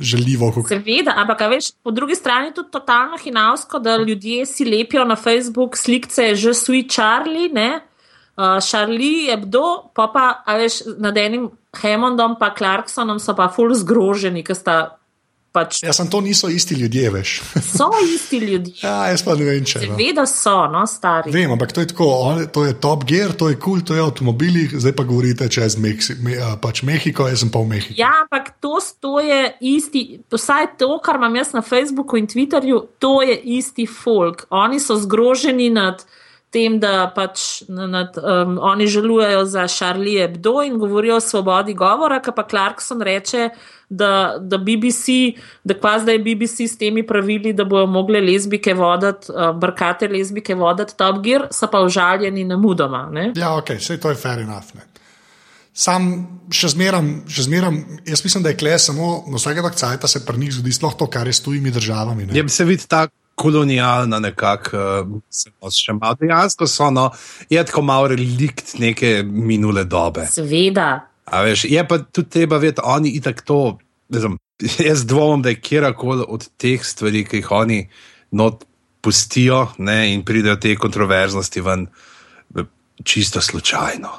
[0.01, 0.49] žaljivo.
[0.55, 0.71] Kot...
[0.73, 5.15] Seveda, ampak veš, po drugi strani je tudi totalno hinavsko, da ljudje si lepijo na
[5.15, 7.81] Facebook slikce, že sui Charlie, ne.
[8.37, 13.49] Uh, Charlie je kdo, pa pa, a veš, nad enim Hammondom pa Clarksonom so pa
[13.51, 14.77] full zgroženi, ker sta
[15.51, 17.31] pač Ja, sem to niso isti ljudje, veš.
[17.75, 18.73] so isti ljudje.
[18.83, 19.83] ja, jaz pa ne vem, če.
[19.83, 19.97] No.
[19.97, 21.31] Seveda so, no, stari.
[21.33, 23.97] Vem, ampak to je tako, on, to je top gear, to je kul, cool, to
[23.97, 27.73] je avtomobili, zdaj pa govorite čez Meksi, me, a, pač Mehiko, jaz sem pa v
[27.75, 27.99] Mehiki.
[27.99, 29.41] Ja, ampak to, to je
[29.75, 34.47] isti, vsaj to, kar imam jaz na Facebooku in Twitterju, to je isti folk.
[34.55, 36.05] Oni so zgroženi nad
[36.51, 42.19] tem, da pač nad, um, oni žalujejo za Charlie Hebdo in govorijo o svobodi govora,
[42.19, 43.49] ki pa Clarkson reče,
[43.89, 49.31] da, da BBC, da pa zdaj BBC s temi pravili, da bojo mogle lezbike voditi,
[49.31, 53.07] uh, brkate lezbike voditi Top Gear, so pa užaljeni na mudoma.
[53.11, 53.31] Ne?
[53.35, 54.75] Ja, ok, vse to je fair enough.
[54.75, 54.87] Ne.
[55.71, 56.11] Sam
[56.51, 60.39] še zmeram, še zmeram, jaz mislim, da je kle samo na vsakega cajta se pri
[60.39, 62.27] njih zgodi sploh to, kar je s tujimi državami.
[62.27, 62.35] Ne.
[62.35, 64.81] Ja, se vidi tako kolonialna, nekako,
[65.61, 67.09] uh, še malo dejansko so, no,
[67.49, 70.27] je tako malo relikt neke minule dobe.
[70.31, 70.89] Seveda.
[71.25, 73.77] A veš, je pa tudi treba vedeti, oni itak to,
[74.09, 74.37] znam,
[74.89, 77.85] jaz dvomim, da je kjerkoli od teh stvari, ki jih oni
[78.31, 78.65] not
[79.01, 81.87] pustijo ne, in pridejo te kontroverznosti ven,
[83.03, 84.11] čisto slučajno.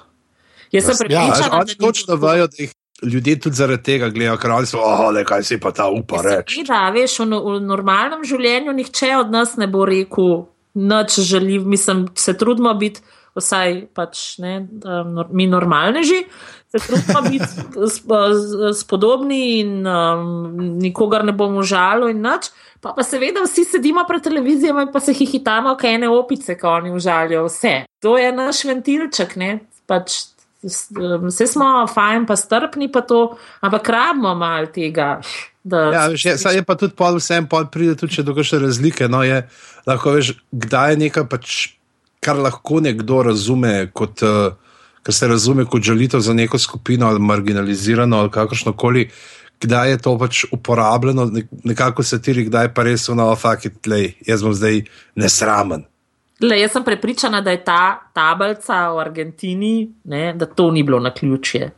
[0.73, 2.73] Jaz sem prepričan, ja, da točno vejo, da jih
[3.03, 6.65] ljudje tudi zaradi tega gledajo, oni so, oh, le kaj si pa ta upa reči.
[6.69, 12.07] Ja, veš, v, v normalnem življenju nihče od nas ne bo rekel, noč želi, mislim,
[12.15, 13.03] se trudimo biti,
[13.37, 14.59] vsaj pač ne,
[15.33, 16.23] mi normalneži,
[16.73, 17.93] se trudimo biti
[18.77, 22.53] spodobni in um, nikogar ne bomo žalo in noč.
[22.83, 26.73] Pa, pa seveda vsi sedimo pred televizijami in pa se hihitamo, kaj ene opice, ko
[26.81, 27.75] oni užalijo vse.
[28.03, 29.53] To je naš ventilček, ne?
[29.87, 30.32] Pač
[30.63, 35.17] Vse smo fajn, pa strpni, pa to, ampak rabimo malo tega.
[35.65, 39.09] Ja, veš, je, je pa tudi pol, vsem pol pride tudi do kakšne razlike.
[39.11, 39.43] No, je,
[39.87, 41.59] lahko veš, kdaj je nekaj, pač,
[42.23, 44.55] kar lahko nekdo razume, kot, uh,
[45.03, 49.09] kar se razume kot želitev za neko skupino ali marginalizirano ali kakršno koli.
[49.63, 51.31] Kdaj je to pač uporabljeno,
[51.65, 53.87] nekako se tiri, kdaj pa res v novo fakit,
[54.27, 54.83] jaz bom zdaj
[55.15, 55.87] nesramen.
[56.43, 60.99] Le, jaz sem prepričana, da je ta tablica v Argentini, ne, da to ni bilo
[61.01, 61.71] na ključje.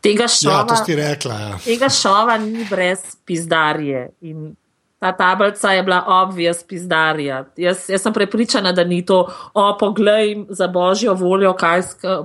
[0.00, 1.58] Tega šova, ja, rekla, ja.
[1.64, 4.08] tega šova ni brez pizdarije.
[4.20, 4.54] In
[4.98, 7.44] ta tablica je bila obvious pizdarija.
[7.56, 11.82] Jaz, jaz sem prepričana, da ni to, o, poglej, za božjo voljo, kaj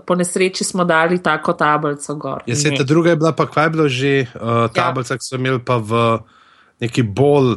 [0.08, 2.44] po nesreči smo dali tako tablico gor.
[2.48, 5.18] Jaz se ta druga je bila, pa kaj je bilo že uh, tablica, ja.
[5.18, 6.20] ki so imeli pa v
[6.82, 7.56] neki bolj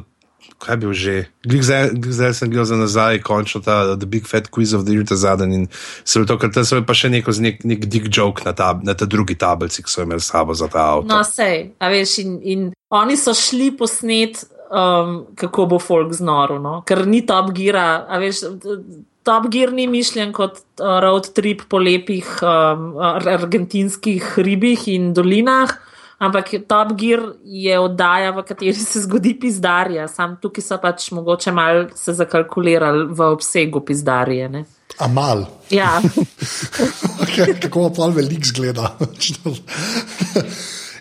[0.59, 4.75] kaj je bil že, zdaj sem gledal za nazaj, končno ta The Big Fat Quiz
[4.75, 5.69] of the Year ta zadnji
[6.05, 8.73] se je to, ker tam so pa še neko, nek, nek dick joke na ta,
[8.83, 11.09] na ta drugi tablici, ki so imeli sabo za ta avto.
[11.11, 16.63] No, sej, a veš, in, in oni so šli posnet, um, kako bo folk znoril,
[16.63, 16.81] no?
[16.89, 18.47] ker ni top gira, a veš.
[19.27, 25.73] Top Gear ni mišljen kot uh, road trip po lepih um, argentinskih hribih in dolinah,
[26.19, 31.53] Ampak Top Gear je oddaja, v kateri se zgodi pizdarija, sam tukaj so pač mogoče
[31.53, 34.49] malo se zakalkulirali v obsegu pizdarije.
[34.49, 34.65] Ne?
[34.99, 35.45] A mal.
[35.71, 36.01] Ja.
[37.23, 38.95] okay, kako pa velik zgleda.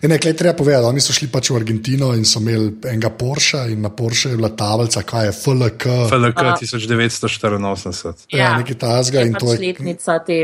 [0.05, 3.63] In nekaj treba povedati, oni so šli pač v Argentino in so imeli enega Porsche
[3.71, 5.85] in na Porsche je bila tablica, kaj je FLK.
[6.11, 8.13] FLK 1984.
[8.29, 9.59] Ja, ja nekaj tazga in pač to je.
[9.63, 10.37] letnica te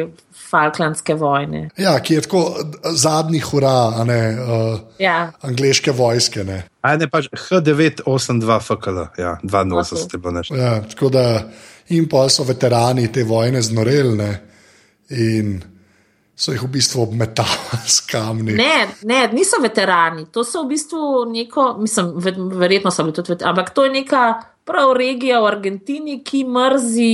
[0.51, 1.69] Falklandske vojne.
[1.79, 2.43] Ja, ki je tako
[2.91, 5.31] zadnji hura, ne uh, ja.
[5.41, 6.43] angliške vojske.
[6.43, 6.61] Ne.
[6.81, 10.55] A ne pač H982 FKL, ja, 82 je bilo nešto.
[10.55, 11.25] Ja, tako da
[11.95, 14.29] in pa so veterani te vojne znorelne
[15.09, 15.59] in
[16.41, 18.55] so jih v bistvu obmetali s kamni.
[18.57, 22.15] Ne, ne, niso veterani, to so v bistvu neko, mislim,
[22.57, 24.23] verjetno so bili tudi veterani, ampak to je neka
[24.65, 27.13] prav regija v Argentini, ki mrzi.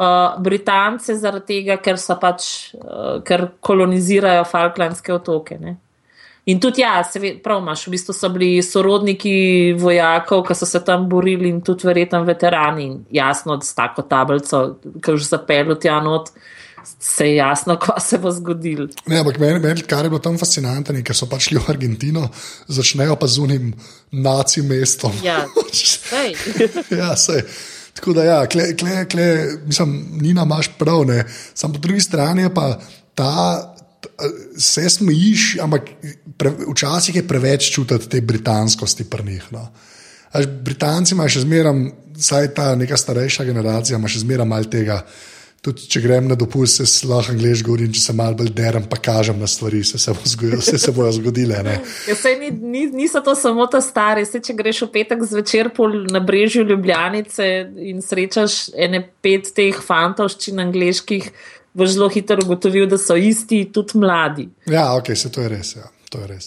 [0.00, 5.58] Uh, Britance zaradi tega, ker so pač, uh, ker kolonizirajo Falklandske otoke.
[5.60, 5.76] Ne?
[6.44, 10.80] In tudi, ja, se pravi, imaš, v bistvu so bili sorodniki vojakov, ki so se
[10.84, 12.86] tam borili in tudi verjetno veterani.
[12.86, 14.62] In jasno, s tako tablico,
[15.04, 16.32] ki už zapeljo tja not,
[16.82, 18.86] se je jasno, kaj se bo zgodil.
[19.06, 22.30] Ne, ampak meni, meni, kar je bilo tam fascinantno, ker so pač šli v Argentino,
[22.72, 23.74] začnejo pa z unim
[24.10, 25.12] naci mestom.
[25.22, 25.44] Ja,
[25.76, 26.34] sej.
[26.88, 27.44] ja, sej.
[27.94, 29.26] Tako da, ja, kle, kle, kle,
[29.66, 31.24] mislim, Nina, imaš prav, ne.
[31.54, 32.78] Sam po drugi strani pa
[33.14, 33.34] ta,
[34.58, 35.90] se smejiš, ampak
[36.36, 39.44] pre, včasih je preveč čutiti te britanskosti pri njih.
[39.50, 39.68] No.
[40.64, 41.82] Britanci imajo še zmeraj,
[42.20, 45.00] saj ta neka starejša generacija ima še zmeraj malo tega
[45.64, 48.96] tudi če grem na dopust, se lahko angliško govorim, če se malo bolj derem, pa
[49.00, 51.60] kažem na stvari, se, se, bo zgodilo, se, se bojo zgodile.
[51.60, 51.76] Ja,
[52.40, 55.70] ni, ni, niso to samo ta stari, se, če greš v petek zvečer
[56.10, 57.50] na brežju Ljubljanice
[57.92, 61.30] in srečaš ene pet teh fantovščin angliških,
[61.76, 64.48] boš zelo hitro ugotovil, da so isti, tudi mladi.
[64.66, 65.76] Ja, ok, se to je res.
[65.76, 65.90] Ja.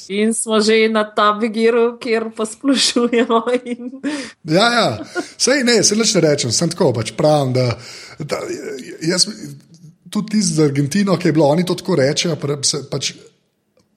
[0.09, 3.43] In smo že na tabigiru, kjer posplošujemo.
[3.65, 3.91] In...
[4.43, 4.87] Ja, ja.
[5.37, 7.53] Sej ne, se leč ne rečem, sem tako pač pravim.
[7.55, 7.77] Da,
[8.19, 8.41] da,
[9.01, 9.27] jaz,
[10.09, 12.37] tudi ti z Argentino, ki je bilo, oni to tako rečejo,
[12.91, 13.13] pač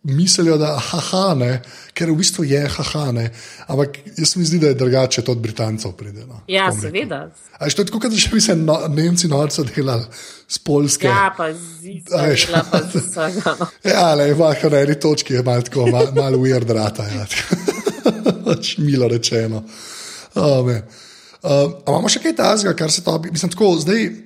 [0.06, 1.50] mislijo, da haha, ne,
[1.94, 3.10] ker v bistvu je haha.
[3.12, 3.26] Ne.
[3.66, 5.92] Ampak jaz mi zdi, da je drugače to od Britancev.
[5.98, 7.26] Pride, no, Ja, seveda.
[7.58, 10.04] A je to tako, kot da bi se no, Nemci norce delali
[10.48, 11.06] z Polske.
[11.06, 12.44] Ja, pa z A veš.
[12.44, 13.56] Izraela, pa z vsega.
[13.60, 13.66] no.
[13.94, 17.06] Ja, le, lahko na eni točki je malo tako, malo, malo weird rata.
[17.08, 17.26] Ja.
[18.46, 19.64] Pač Milo rečeno.
[20.34, 20.76] Oh, uh,
[21.42, 21.56] a
[21.88, 24.25] imamo še kaj tazga, kar se to, mislim, tako zdaj.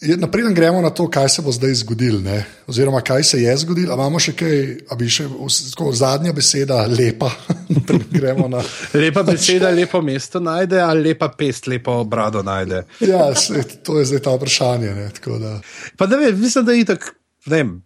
[0.00, 2.44] Je- Naprej gremo na to, kaj se bo zdaj zgodilo, ne?
[2.66, 3.92] oziroma kaj se je zgodilo.
[3.92, 4.56] A imamo še kaj,
[4.90, 5.24] a bi še
[5.70, 7.30] tako, zadnja beseda, lepa.
[8.48, 8.62] Na.
[8.94, 12.84] Lepa beseda, lepo mesto najde, ali lepa pest, lepo brado najde.
[13.00, 14.94] Ja, se, to je zdaj ta vprašanje.
[14.94, 15.10] Ne?
[15.10, 15.60] Tako da,
[15.96, 17.14] Pa ne vem, mislim, da je itak,
[17.46, 17.82] ne vem.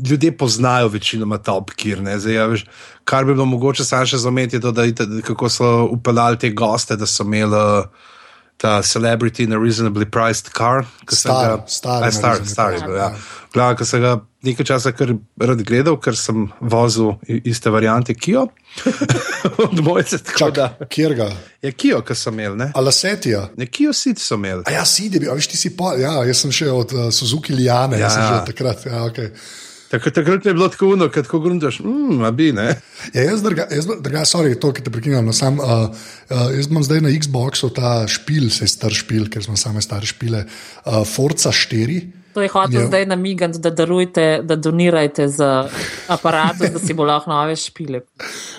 [0.00, 1.38] Ljudje poznajo večinoma
[1.76, 2.00] Gear.
[2.00, 2.18] ne.
[2.18, 2.64] Zdaj, ja, veš,
[3.04, 6.50] kar bi bilo mogoče samo še zameti, je to, da itak, kako so upeljali te
[6.50, 7.84] goste, da so imeli uh,
[8.58, 10.82] ta celebrity in a reasonably priced car.
[11.06, 13.12] ko sem Star, ga- star star, star je bil, ja.
[13.12, 13.14] ja.
[13.54, 17.14] Glavno, ko sem ga nekaj časa kar rad gledal, ker sem vozil
[17.46, 18.48] iste variante Kio.
[19.64, 20.66] Od mojce, tako da.
[20.90, 21.28] kjer ga?
[21.62, 22.68] Je Kio, ki so imeli, ne?
[22.74, 23.48] Alasetija.
[23.56, 24.66] Ne, Kio City so imeli.
[24.66, 26.92] A ja, si, da bi, a veš, ti si pa, ja, jaz sem še od
[26.92, 28.42] uh, Suzuki Lijane, ja, Ja, sem že ja.
[28.42, 28.86] od takrat.
[28.86, 29.30] Ja, okay.
[29.88, 32.66] Tako, takrat je bilo tako uno, kad ko grundaš, mmm, a bi, ne?
[33.14, 33.68] ja, jaz, druga,
[34.28, 35.88] sorry, to, ki te prekinjam, no, sam, uh,
[36.28, 39.80] uh, jaz imam zdaj na Xboxu ta špil, se je star špil, ker smo same
[39.82, 40.44] stare špile,
[40.84, 42.17] uh, Forza 4.
[42.34, 42.86] To je hotel Ja.
[42.86, 45.68] zdaj namigati, da darujte, da donirajte za
[46.08, 48.00] aparat, da si bo lahko nove špile.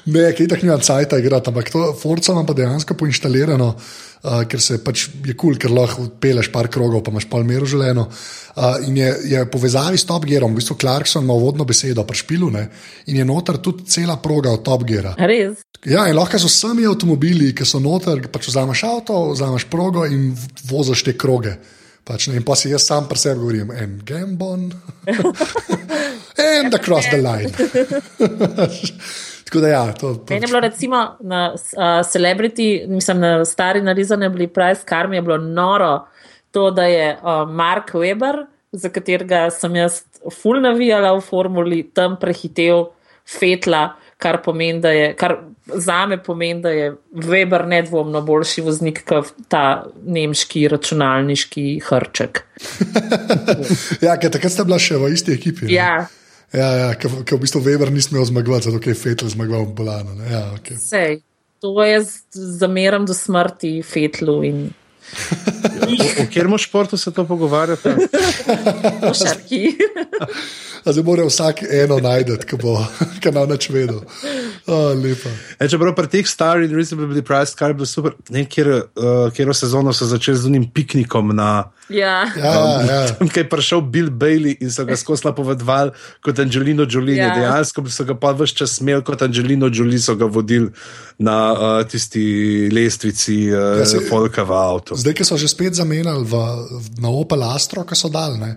[0.06, 4.62] Ne, ki tako nimam cajt igrati, ampak to Forza imam pa dejansko poinštalirano, uh, ker
[4.62, 8.10] se pač je kul, cool, ker lahko peleš par krogov, pa imaš pol mero želeno.
[8.56, 12.18] Uh, in je, je povezavi s Top Gearom, v bistvu Clarkson ima vodno besedo pri
[12.18, 12.68] špilu ne,
[13.08, 15.14] in je noter tudi cela proga od Top Geara.
[15.18, 15.62] Res?
[15.86, 20.34] Ja, in lahko so sami avtomobili, ki so noter, pač vzameš avto, vzameš progo in
[20.68, 21.56] voziš te kroge.
[22.10, 24.72] Pač, ne, in pa si jaz sam pri sebi govorim, en gambon,
[26.58, 27.54] and across the line.
[29.50, 31.60] Tako da ja, to Meni je bilo recimo na uh,
[32.06, 36.08] Celebrity, mislim na stari narizane bili price, kar mi je bilo noro,
[36.52, 40.02] to, da je uh, Mark Weber, za katerega sem jaz
[40.42, 42.88] full navijala v formuli, tam prehitev
[43.40, 45.38] Fetla, kar pomeni, da je, kar
[45.76, 52.44] za me pomeni, da je Weber nedvomno boljši voznik kot ta nemški računalniški hrček.
[54.06, 55.68] Ja, ker takrat sta bila še v isti ekipi.
[55.68, 55.74] ne?
[55.74, 56.08] Ja,
[56.54, 60.16] ja, ja ker v bistvu Weber ni smel zmagovati, zato je Fetel zmagoval Bolano.
[60.30, 60.78] Ja, okay.
[60.80, 61.20] sej.
[61.60, 64.70] To jaz zameram do smrti Fetlu in
[65.90, 67.96] O katerem športu se to pogovarjate?
[69.08, 69.74] košarki.
[70.86, 72.78] Zdaj mora vsak eno najti, ki bo
[73.24, 74.00] kanal nač vedel.
[74.70, 75.32] Oh, lepa.
[75.60, 79.52] E, čeprav pri teh starih, reasonably priced, kar je bilo super, ne, kjer, uh, kjer
[79.58, 81.50] sezono so začeli z unim piknikom na.
[81.90, 82.22] Ja.
[82.38, 82.54] Ja,
[82.86, 83.00] ja.
[83.18, 85.90] Tam, ki je prišel Bill Bailey in so ga skozi napovedovali
[86.22, 87.18] kot Angelino Jolie.
[87.18, 87.32] Ja.
[87.34, 87.36] Ja.
[87.40, 90.70] Dejansko so ga pa vse čas smeli kot Angelino Jolie, so ga vodili
[91.18, 94.99] na uh, tisti lestvici uh, Ja, ja, se- Folka v avtu.
[95.00, 98.52] Zdaj, ki so že spet zamenjali v, v, na Opel Astro, ki so dal, ne,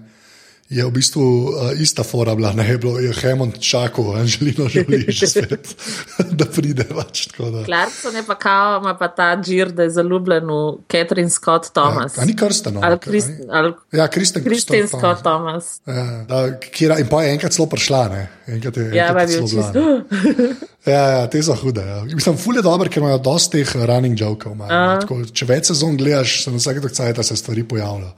[0.72, 2.52] je v bistvu uh, ista fora bila.
[2.52, 5.74] Ne, je, bilo, je Hemond čakal, Anželino želi že spet,
[6.38, 7.28] da pride več.
[7.30, 7.64] da.
[7.64, 12.16] Clarkson je pa kao, ima pa ta džir, da je zaljubljen v Catherine Scott Thomas.
[12.16, 12.78] Ja, ni Krsten?
[12.78, 15.78] Ali Krist- ali Ja, Kristen, Kristen Scott Scott Thomas.
[15.78, 15.98] Thomas.
[15.98, 18.08] Ja, da, kjer, in pa je enkrat celo prišla.
[18.08, 18.22] Ne?
[18.48, 19.72] Enkrat je, Ja, enkrat je bil celo čist.
[19.72, 20.54] bila, ne.
[20.84, 21.80] Ja, ja, te so hude.
[21.80, 22.02] Ja.
[22.04, 24.52] Mislim, ful je dobro, ker imajo dosti teh running jokov.
[24.52, 25.00] imajo, ne.
[25.00, 28.10] Tako, če več sezon gledaš, se na vsake dokcajta se stvari pojavljajo.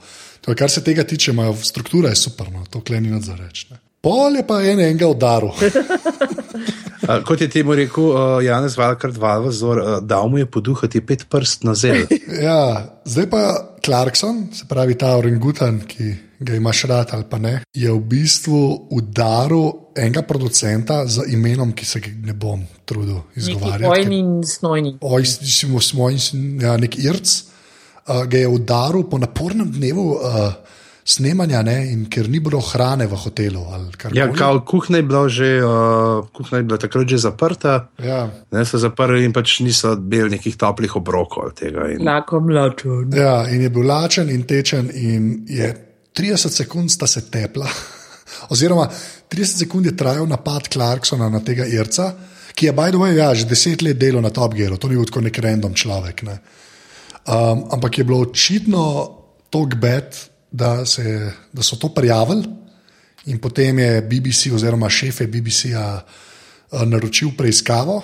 [0.45, 2.65] To, kar se tega tiče, imajo struktura je super, no.
[2.69, 3.67] to kleni nad za reči.
[3.71, 3.79] ne.
[4.01, 5.51] Pol je pa en enega udaru.
[7.05, 11.25] Uh, kot je temu rekel uh, Janez Valkar, Valvazor, uh, dal mu je poduhati pet
[11.29, 12.07] prst na zel.
[12.47, 13.41] Ja, zdaj pa
[13.85, 18.87] Clarkson, se pravi ta orangutan, ki ga imaš rad ali pa ne, je v bistvu
[18.89, 23.85] udaril enega producenta z imenom, ki se ga ne bom trudil izgovarjati.
[23.85, 24.97] vojni in snojni.
[25.01, 27.35] Oj, smo smo ja, nek Irc,
[28.07, 30.53] uh, ga je udaril po napornem dnevu uh,
[31.05, 33.61] snemanja, ne, in ker ni bilo hrane v hotelu.
[34.17, 37.89] Ja, kao, kuhna je bila že, uh, kuhna je bila takrat že zaprta.
[38.01, 41.89] ja, Ne, so zaprli in pač niso imeli nekih toplih obrokov ali tega.
[41.93, 43.13] In, Lako mlačun.
[43.13, 45.69] ja, in je bil lačen in tečen, in je
[46.17, 47.69] 30 sekund sta se tepla.
[48.53, 48.89] Oziroma,
[49.29, 52.15] 30 sekund je trajal napad Clarksona na tega Irca,
[52.55, 54.95] ki je, by the way, ja, že deset let delal na Top Gearu, to ni
[54.97, 56.23] bil tako nek random človek.
[56.23, 56.39] Ne.
[57.25, 59.11] Um, ampak je bilo očitno
[59.49, 60.15] tako bed,
[60.51, 60.83] da,
[61.53, 62.43] da so to prijavili,
[63.25, 66.05] in potem je BBC, oziroma šefe BBC-ja,
[66.71, 68.01] uh, naročil preiskavo.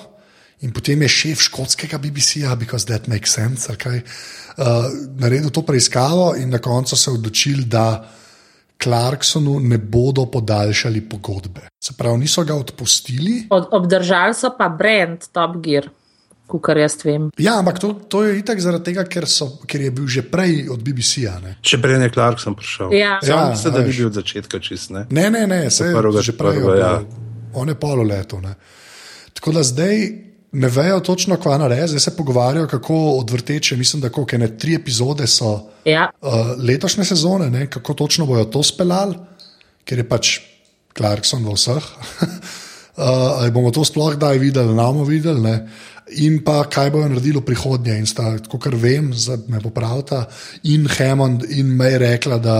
[0.61, 5.61] In potem je šef škotskega BBC-ja, because that makes sense, ali kaj, uh, naredil to
[5.61, 8.09] preiskavo, in na koncu se odločili, da
[8.83, 11.67] Clarksonu ne bodo podaljšali pogodbe.
[11.83, 13.47] Se pravi, niso ga odpustili.
[13.49, 15.89] Od, obdržali so pa brand Top Gear,
[16.59, 17.29] kar jaz vem.
[17.37, 20.67] Ja, ampak to, to je itak zaradi tega, ker, so, ker je bil že prej
[20.69, 21.37] od BBC-ja.
[21.61, 22.91] Če prej je Clarkson prišel.
[22.97, 24.89] Ja, ja mislim, da ni bil od začetka čist.
[24.89, 25.05] Ne?
[25.09, 26.93] Ne, ne, ne, se je prvega- že prej, prvega, ja.
[27.53, 28.41] on je polo leto.
[28.41, 28.55] Ne.
[29.33, 30.11] Tako da zdaj
[30.51, 33.75] ne vejo točno, kva narediti, zdaj se pogovarjajo, kako odvrteče.
[33.75, 36.09] Mislim, da koliko, ene tri epizode so ja.
[36.21, 36.31] uh,
[36.67, 39.15] letošnje sezone, ne, kako točno bojo to speljali,
[39.85, 40.39] ker je pač
[40.97, 41.83] Clarkson v vseh.
[42.17, 43.05] uh,
[43.39, 45.41] ali bomo to sploh kdaj videli, ne bomo videli.
[45.41, 45.55] Ne.
[46.19, 47.97] In pa kaj bojo naredili v prihodnje.
[47.97, 50.25] In sta, kot vem, zdaj me popravita,
[50.63, 52.57] in Hammond in May rekla, da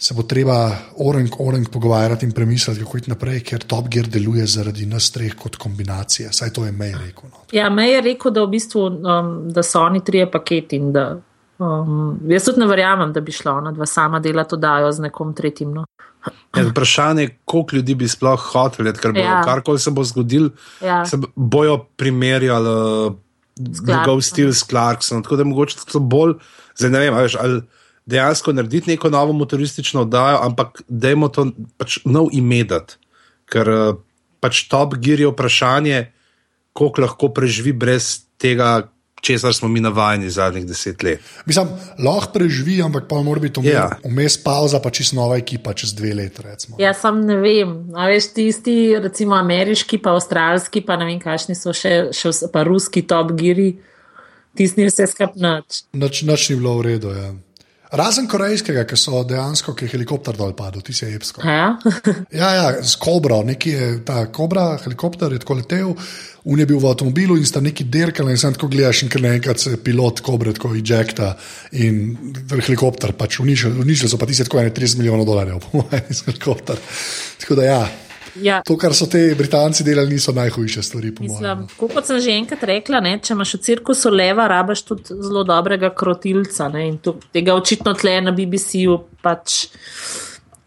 [0.00, 4.46] se bo treba orang, orang pogovarjati in premisliti, kako iti naprej, ker Top Gear deluje
[4.46, 6.32] zaradi nas treh kot kombinacije.
[6.32, 7.28] Saj to je May rekel.
[7.28, 7.44] No.
[7.52, 11.18] ja, me je rekel, da, v bistvu, um, da so oni trije paketi in da.
[11.60, 15.34] Um, jaz tudi ne verjamem, da bi šla ona dva sama delati oddajo z nekom
[15.36, 15.74] tretjim.
[15.76, 15.84] No.
[16.56, 19.40] Ja, vprašanje je, koliko ljudi bi sploh hoteli, ker bo, Ja.
[19.44, 20.50] karkoli se bo zgodil,
[20.82, 21.04] Ja.
[21.06, 22.68] se bojo primerjali
[23.06, 23.14] uh,
[23.86, 25.22] njegov stil s Clarksonom.
[25.22, 26.34] Tako da je mogoče to bolj,
[26.76, 27.62] zdaj ne vem, veš, ali
[28.06, 31.46] dejansko narediti neko novo motoristično oddajo, ampak dajmo to
[31.78, 32.98] pač nov ime dati.
[33.46, 33.94] Ker uh,
[34.40, 36.12] pač Top Gear je vprašanje,
[36.72, 38.88] koliko lahko preživi brez tega,
[39.20, 41.20] česar smo mi navajeni zadnjih deset let.
[41.46, 41.68] Mislim,
[41.98, 43.88] lahko preživi, ampak pa mora biti vmes, Ja.
[44.04, 46.42] vmes pauza, pa čist nova ekipa čez dve leti.
[46.42, 46.76] Recimo.
[46.78, 47.74] Ja, sam ne vem.
[47.96, 52.62] A veš, tisti, recimo ameriški, pa avstralski, pa ne vem, kakšni so še, še pa
[52.62, 53.74] ruski top giri,
[54.56, 55.82] tisti vse skapnač.
[55.92, 57.12] Noč, noč ni bilo v redu.
[57.14, 57.30] Ja.
[57.90, 61.42] Razen korejskega, ki so dejansko, ki je helikopter dol padel, ti si epsko.
[61.50, 61.74] Ja?
[62.30, 65.90] Ja, ja, z Kobra, neki je ta Kobra, helikopter je tako letel,
[66.46, 69.24] un je bil v avtomobilu in sta neki dirkali in sem tako gledaš, in ker
[69.24, 71.32] naenkrat se pilot Kobre tako ejecta
[71.82, 72.14] in
[72.52, 76.06] helikopter pač uničili, uničili so pa ti se tako ene 30 milijonov dolarjev, po mojem,
[76.14, 76.78] iz helikopter.
[77.42, 77.82] Tako da ja,
[78.36, 78.62] ja.
[78.66, 81.66] to, kar so te Britanci delali, niso najhujše stvari, po Mislim, mojem.
[81.68, 85.44] tako kot sem že enkrat rekla, ne, če imaš v cirkusu leva, rabaš tudi zelo
[85.44, 86.68] dobrega krotilca.
[86.68, 89.66] Ne, in to, tega očitno tle na BBC-ju pač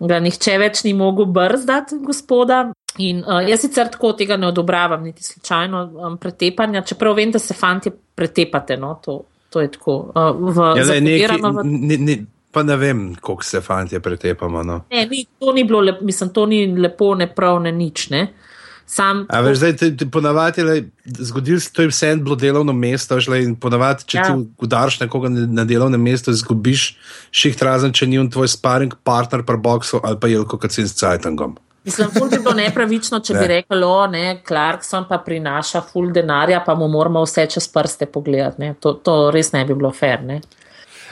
[0.03, 2.65] ga nihče več ni mogel brzdati, gospoda.
[3.01, 7.39] In uh, jaz sicer tako tega ne odobravam, niti slučajno um, pretepanja, čeprav vem, da
[7.39, 8.77] se fanti pretepate.
[8.77, 9.95] No, to, to je tako.
[10.13, 12.17] Uh, v, Ja, zdaj zakodirano v- ni, ni,
[12.53, 14.63] pa ne vem, koliko se fanti pretepamo.
[14.63, 14.83] No.
[14.91, 18.09] Ne, ni, to ni bilo lepo, mislim, to ni lepo, ne prav, ne nič.
[18.09, 18.27] Ne.
[18.85, 20.61] Sam, A veš, zdaj ti, ponavadi,
[21.05, 24.23] zgodil se to je vse bilo delovno mesto, veš, lej, in ponavadi, če Ja.
[24.27, 26.97] ti udariš nekoga na delovnem mestu, izgubiš
[27.31, 30.99] šiht razen, če ni on tvoj sparing partner pri boksu ali pa jelko, si s
[30.99, 31.55] cajtangom.
[31.85, 33.47] Mislim, ful bi bilo nepravično, če bi Ne.
[33.47, 38.61] rekel, o, ne, Clarkson pa prinaša ful denarja, pa mu moramo vse čez prste pogledati.
[38.61, 38.75] Ne.
[38.79, 40.21] To, to res ne bi bilo fair.
[40.23, 40.41] Ne.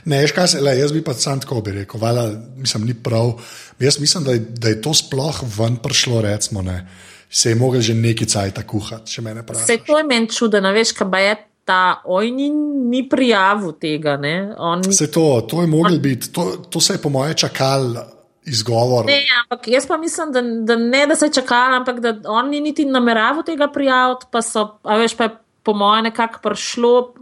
[0.05, 2.93] Ne, veš kaj se, le, jaz bi pa sam tako bi rekel, vala, mislim, ni
[2.93, 3.33] prav.
[3.79, 6.87] Jaz mislim, da je, da je to sploh ven prišlo, recimo, ne.
[7.31, 9.63] se je mogel že neki cajt kuhati, če mene pravi.
[9.63, 11.35] Vse to je meni čudno, veš, kaj pa je
[11.65, 14.17] ta ojnin ni prijavil tega.
[14.17, 14.53] Ne.
[14.57, 17.95] On, Se to, to je mogel biti, to, to se je po moje čakal
[18.45, 19.05] izgovor.
[19.05, 22.49] Ne, ampak jaz pa mislim, da, da ne, da se je čakalo, ampak da on
[22.49, 27.13] ni niti nameraval tega prijaviti, pa so, a veš, pa je po mojem nekako prišlo,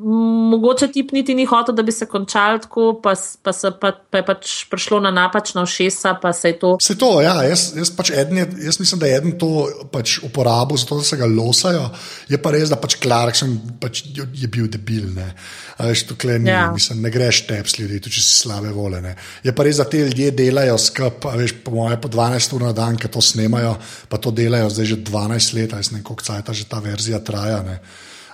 [0.52, 3.14] mogoče tip niti ni hotel, da bi se končal tako, pa,
[3.44, 6.78] pa, se, pa, pa je pač prišlo na napačna ušesa, pa se je to.
[6.82, 10.80] Se to, ja, jaz, jaz, pač eden jaz mislim, da je eden to pač uporabil,
[10.80, 11.90] zato da se ga losajo.
[12.32, 15.10] Je pa res, da pač Clarkson pač je je bil debil.
[15.16, 15.34] Ne,
[15.80, 16.72] veš, tukaj ni, Ja.
[16.72, 19.02] mislim, ne greš teps ljudi, tudi če si slabe vole.
[19.04, 19.16] Ne.
[19.44, 22.74] Je pa res, da te ljudje delajo skup, veš, po moje po 12 ur na
[22.74, 23.76] dan, ki to snemajo,
[24.10, 27.20] pa to delajo zdaj že 12 let, jaz ne vem, koliko cajt že ta verzija
[27.20, 27.60] traja.
[27.68, 27.82] Ne.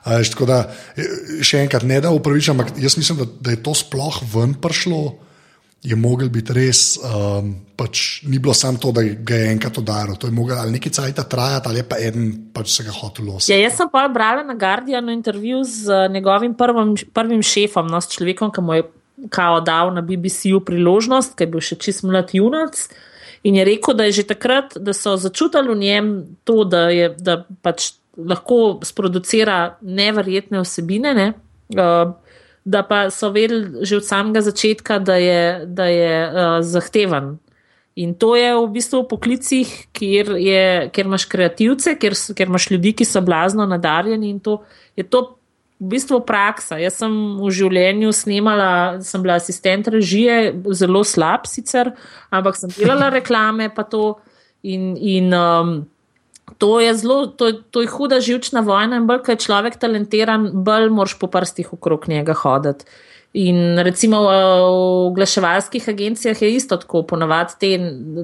[0.06, 0.60] A Veš, tako da,
[1.42, 5.16] še enkrat, ne da upravičam, ampak jaz mislim, da, da je to sploh ven prišlo,
[5.86, 10.18] je mogel biti res, um, pač ni bilo samo to, da ga je enkrat udaril.
[10.18, 13.54] To je mogel ali neki cajt trajati, ali pa eden pač se ga hotel losati.
[13.54, 18.02] Ja, jaz sem pa brala na Guardianu intervju z eh, njegovim prvim, prvim šefom, no,
[18.02, 18.88] s človekom, ki mu je
[19.30, 22.82] kao dal na BBC-ju priložnost, ki je bil še čist mlad junac.
[23.46, 26.08] In je rekel, da je že takrat, da so začutili v njem
[26.50, 31.14] to, da, je, da pač lahko sproducira neverjetne vsebine.
[31.14, 31.28] Ne?
[31.76, 32.14] Uh,
[32.66, 37.38] da pa so vedeli že od samega začetka, da je, da je uh, zahteven.
[37.96, 42.68] In to je v bistvu v poklicih, kjer, je, kjer imaš kreativce, kjer, kjer imaš
[42.74, 44.66] ljudi, ki so blazno nadarjeni in to
[45.00, 45.38] je to
[45.80, 46.76] v bistvu praksa.
[46.82, 51.94] Jaz sem v življenju snemala, sem bila asistent režije, zelo slab sicer,
[52.36, 54.18] ampak sem delala reklame pa to
[54.64, 54.96] in.
[55.00, 55.76] in um,
[56.58, 60.50] To je zelo, to, to je huda živčna vojna in bolj, ko je človek talentiran,
[60.54, 62.86] bolj moraš po prstih okrog njega hoditi.
[63.36, 64.36] In recimo v
[65.12, 67.72] oglaševalskih agencijah je isto tako, ponovadi te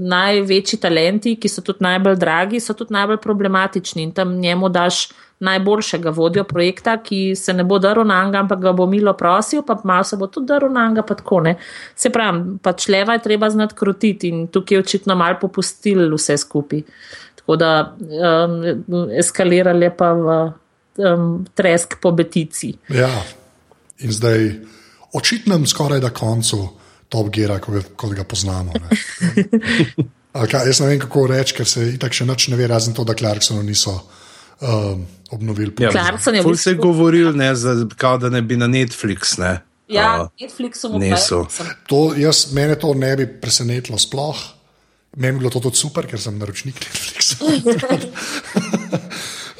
[0.07, 5.09] največji talenti, ki so tudi najbolj dragi, so tudi najbolj problematični in tam njemu daš
[5.41, 9.65] najboljšega vodjo projekta, ki se ne bo daril na njega, ampak ga bo milo prosil,
[9.67, 11.55] pa malo se bo tudi daril na njega, pa tako ne.
[11.95, 16.37] Se pravi, pač leva je treba znati krotiti in tukaj je očitno mal popustil vse
[16.37, 16.85] skupaj.
[17.51, 17.95] Tako da
[18.95, 20.35] um, eskalirali je pa v
[21.03, 22.69] um, tresk po betici.
[22.89, 23.09] Ja,
[23.99, 24.53] in zdaj
[25.13, 26.69] očitnem skoraj da koncu
[27.11, 27.59] Top Geara,
[27.95, 28.71] kot ga poznamo.
[30.51, 33.03] Kaj, jaz ne vem, kako reči, ker se itak še nič ne ve, razen to,
[33.03, 33.97] da Clarksonu niso
[34.61, 35.03] um,
[35.35, 35.73] obnovili.
[35.83, 38.71] Ja, Clarkson je v se je bistvu- govoril, ne, za, kao, da ne bi na
[38.71, 39.35] Netflix.
[39.43, 39.57] Ne.
[39.91, 41.43] Ja, Uh, Netflixom niso.
[41.91, 44.39] To, jaz, mene to ne bi presenetilo sploh.
[45.17, 47.35] Meni bi bilo to tudi super, ker sem naročnik Netflixa.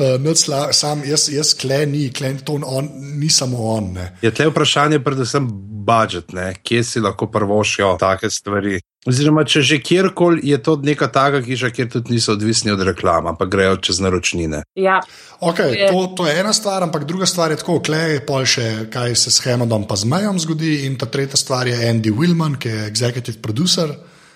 [0.02, 2.88] Uh, sla- sam, jaz, jaz kle ni, kle to on,
[3.20, 3.92] ni samo on.
[3.94, 4.06] Ne.
[4.22, 5.50] Je tle vprašanje, predvsem
[5.86, 6.54] budžet, ne?
[6.64, 8.80] kje si lahko prvošijo take stvari.
[9.06, 13.28] Oziroma, če že kjerkoli je to neka taka hiša, kjer tudi niso odvisni od reklam,
[13.28, 14.62] ampak grejo čez naročnine.
[14.78, 15.00] Ja,
[15.42, 18.46] Okay, Je- to, to je ena stvar, ampak druga stvar je tako, klej je pol
[18.46, 22.14] še, kaj se s Hemodom pa z Majom zgodi, in ta tretja stvar je Andy
[22.14, 23.90] Willman, ki je executive producer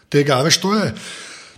[0.10, 0.42] tega.
[0.42, 0.94] Veš, to je,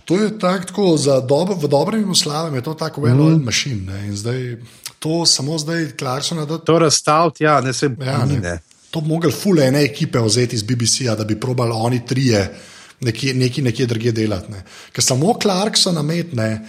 [0.04, 3.40] to je tak, tako, za dobo, v dobrem in v slabem, je to tako well-oiled
[3.40, 3.44] mm.
[3.44, 3.92] machine.
[3.92, 4.56] Ne, in zdaj,
[4.98, 6.58] to samo zdaj Clarksona da.
[6.58, 8.40] To razstaviti, ja, ne se Ja, ne.
[8.40, 8.58] ne.
[8.90, 12.54] To bi mogli fule ene ekipe vzeti iz BBC-ja, da bi probali oni trije
[13.00, 14.52] nekje, nekje, nekje drugje delati.
[14.52, 14.62] Ne.
[14.92, 16.66] Ker samo Clarkson nametne.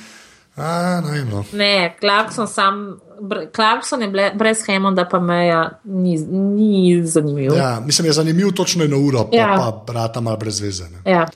[0.55, 1.45] A, ne, vem, no.
[1.53, 2.99] ne, Clarkson sam.
[3.55, 7.51] Clarkson je ble, brez Hemonda, pa meja ni, ni zanimiv.
[7.55, 9.55] ja, mislim, je zanimiv točno eno uro, pa, Ja.
[9.57, 10.83] pa brata malo brez veze.
[10.83, 11.11] Ne.
[11.11, 11.27] Ja.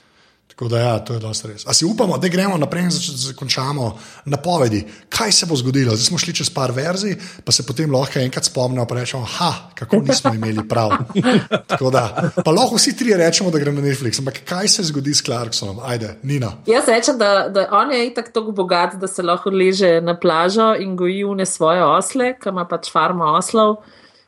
[0.54, 1.64] Tako da, ja, to je dosti res.
[1.66, 3.88] A si upamo, da gremo naprej in zakončamo
[4.30, 5.96] napovedi, kaj se bo zgodilo.
[5.96, 9.50] Zdaj smo šli čez par verzij, pa se potem lahko enkrat spomnimo in rečemo, ha,
[9.74, 10.94] kako nismo imeli prav.
[11.72, 15.14] Tako da, pa lahko vsi trije rečemo, da gremo na Netflix, ampak kaj se zgodi
[15.14, 15.80] s Clarksonom?
[15.82, 16.52] Ajde, Nina.
[16.66, 20.74] Jaz rečem, da, da on je itak tako bogat, da se lahko leže na plažo
[20.78, 23.76] in goji une svoje osle, ki ima pač farma oslov.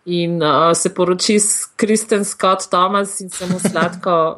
[0.06, 4.36] In uh, se poroči s Kristen Scott Thomas in se mu sladko,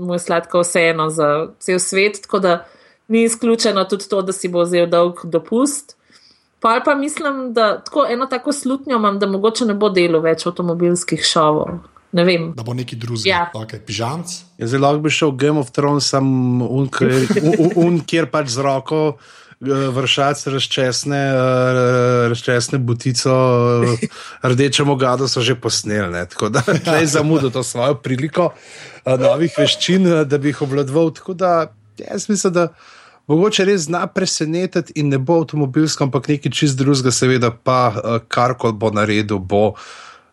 [0.00, 2.22] mu je sladko vseeno za cel svet.
[2.22, 2.64] Tako da
[3.08, 5.96] ni izključeno tudi to, da si bo vzel dolg dopust.
[6.60, 10.46] Pa pa mislim, da tako eno tako slutnjo imam, da mogoče ne bo delo več
[10.46, 11.78] avtomobilskih šovov.
[12.12, 12.52] Ne vem.
[12.52, 13.22] Da bo neki drugi.
[13.24, 13.50] Ja.
[13.54, 14.26] Okay, pižamc.
[14.58, 16.26] Ja, Zdaj lahko bi šel Game of Thrones, sam
[16.62, 17.30] un, kjer-
[17.76, 19.16] un, kjer pač z roko.
[19.60, 21.80] eh, Vršac razčesne, eh,
[22.28, 23.30] razčesne butico,
[23.84, 24.08] eh,
[24.42, 26.10] rdečemu gadu so že posneli.
[26.10, 26.26] ne.
[26.26, 26.62] Tako da
[27.00, 28.50] je zamudil to svojo priliko
[29.06, 31.14] novih veščin, eh, da bi jih obvladoval.
[31.14, 32.68] Tako da jaz mislim, da
[33.26, 38.18] mogoče res zna presenetiti in ne bo avtomobilsko, ampak nekaj čist drugega, seveda pa eh,
[38.28, 39.74] karkoli bo naredil, bo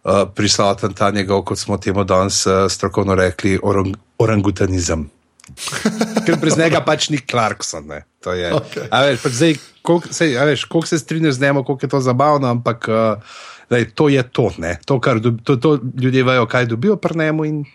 [0.07, 5.09] uh, prisoten ta njegov, kot smo temu danes uh, strokovno rekli, orang, orangutanizem.
[6.25, 7.87] Ker brez njega pač ni Clarkson.
[7.87, 8.03] Ne.
[8.23, 8.51] To je.
[8.53, 8.87] Okej.
[8.91, 11.89] A veš, pač zdaj, koliko se, a veš, koliko se strinjaš z njim, koliko je
[11.89, 13.37] to zabavno, ampak uh,
[13.69, 14.49] daj, to je to.
[14.57, 14.77] Ne.
[14.85, 17.65] To, kar dobi, to, to ljudje vejo, kaj dobijo pri njemu in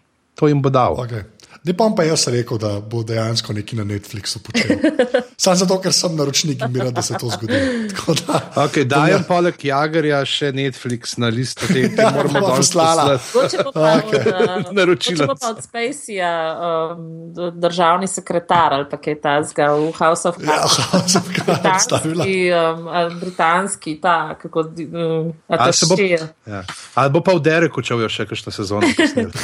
[0.43, 0.99] to jim bo dal.
[0.99, 1.23] Okay.
[1.65, 4.77] Ne pa pa jaz rekel, da bo dejansko nekaj na Netflixu počel.
[5.43, 7.55] Sam zato, ker sem naročnik in bi rad, da se to zgodi.
[7.89, 13.05] Tako Da, Okay, dajem poleg Jagerja še Netflix na listo teh, ki Ja, moramo poslala.
[13.15, 13.31] poslati.
[13.33, 19.21] Mogoče pa pa od, Naročila pa od Spaceyja um, d- državni sekretar ali pa kaj
[19.21, 21.13] tasga v House of Ja, Cards.
[21.13, 22.25] sem ga stavila.
[22.25, 25.33] Britanski, um, britanski, ta, kako um,
[25.73, 25.99] se bo-.
[26.47, 26.63] Ja.
[26.95, 28.87] Ali bo pa v Dereku čel še kakšno sezono?
[28.93, 29.31] kasneje?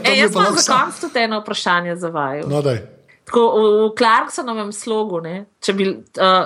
[0.00, 0.78] E, jaz lahko za sam.
[0.80, 2.48] konec tudi eno vprašanje za vaju.
[2.50, 2.80] No, daj.
[3.28, 6.38] Tako, v, v Clarksonovem slogu, ne, če bi, uh,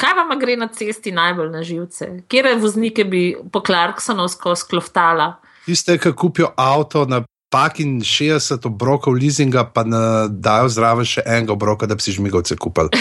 [0.00, 2.08] kaj vam gre na cesti najbolj na živce?
[2.32, 5.34] Kje voznike bi po Clarksonovsko skloftala?
[5.66, 11.52] Tiste, ki kupijo avto na pakin 60 obrokov leasinga, pa na, dajo zraven še enega
[11.52, 12.94] obroka, da bi si žmigovce kupili.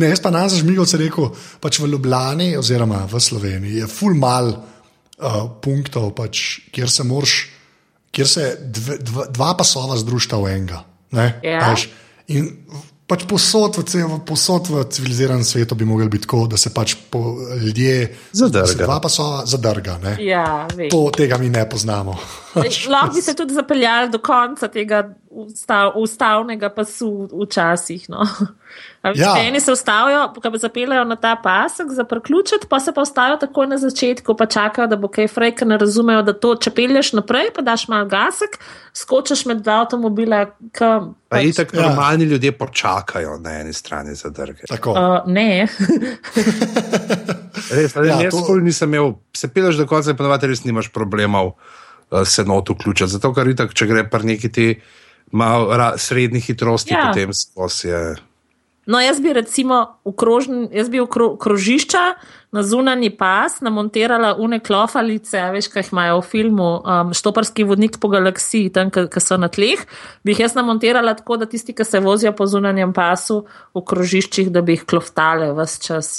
[0.00, 4.46] Ne, jaz pa nazaj žmigovce rekel, pač v Ljubljani oziroma v Sloveniji je ful mal
[4.54, 7.34] uh, punktov, pač, kjer se moraš,
[8.10, 10.84] kjer se dve, dva, dva pasova združita v enega.
[11.10, 11.70] ne, Ja.
[11.70, 11.88] veš.
[12.28, 12.46] In
[13.06, 16.94] pač posod v, cel- posod v civiliziranem svetu bi mogli biti tako, da se pač
[17.10, 17.18] po,
[17.56, 18.60] ljudje Zadrga.
[18.60, 19.98] da se dva pasova zadrga.
[19.98, 20.14] Ne.
[20.20, 20.90] Ja, veš.
[20.90, 22.14] To, tega mi ne poznamo.
[22.92, 28.08] Lahko bi se tudi zapeljali do konca tega ustav, ustavnega pasu včasih.
[28.08, 28.24] No.
[29.14, 29.34] Ja.
[29.38, 33.66] Eni se ustavijo, ko zapeljajo na ta pasek za priključiti, pa se pa ustavijo takoj
[33.66, 37.12] na začetku, pa čakajo, da bo kaj frej, ker ne razumejo, da to, če pelješ
[37.12, 38.58] naprej, pa daš malo gasek,
[38.94, 40.44] skočiš med dva avtomobila.
[40.72, 40.90] Ka,
[41.28, 41.86] pa pač, itak ja.
[41.86, 44.68] normalni ljudje počakajo na eni strani za drge.
[44.70, 45.66] Uh, ne.
[47.76, 48.58] res, ja, jaz to...
[48.60, 51.54] nisem imel, se pelješ do konca in ponovadi res nimaš problemov
[52.24, 53.10] se not vključiti.
[53.10, 54.66] Zato, ker itak, če gre pri neki ti
[55.30, 57.08] malo srednji hitrosti, ja.
[57.08, 58.16] potem spose.
[58.90, 62.04] No, jaz bi recimo v, krožn, jaz bi v kro, krožišča
[62.56, 68.10] na zunanji pas namontirala une klofalice, veš, kaj imajo v filmu um, Štoparski vodnik po
[68.10, 69.84] galaksiji, tam, ki so na tleh.
[70.26, 73.44] Bi jih jaz namontirala tako, da tisti, ki se vozijo po zunanjem pasu
[73.76, 76.12] v krožiščih, da bi jih kloftale vse čas.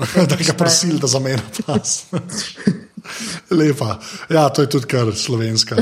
[0.30, 2.00] da bi ga prosili, da zamenja pas.
[3.58, 3.98] Lepa.
[4.30, 5.76] Ja, to je tudi kar slovenska.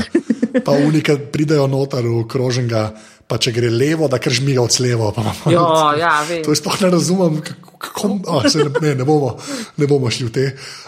[0.65, 2.89] Pa unika pridejo noter v kroženga
[3.29, 5.11] pa če gre levo, da kar žmiga od levo.
[5.53, 5.63] Jo,
[5.99, 7.37] ja, to je sploh ne razumem,
[7.77, 9.35] kako oh, se ne, ne, bomo,
[9.77, 10.45] ne bomo šli v te.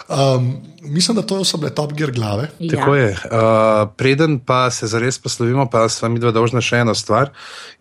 [0.09, 0.47] Um,
[0.81, 2.49] mislim, da to so bile top gear glave.
[2.57, 2.73] Ja.
[2.73, 3.11] Tako je.
[3.13, 7.29] Uh, preden pa se zares poslovimo, pa s vami dva dolžna še ena stvar.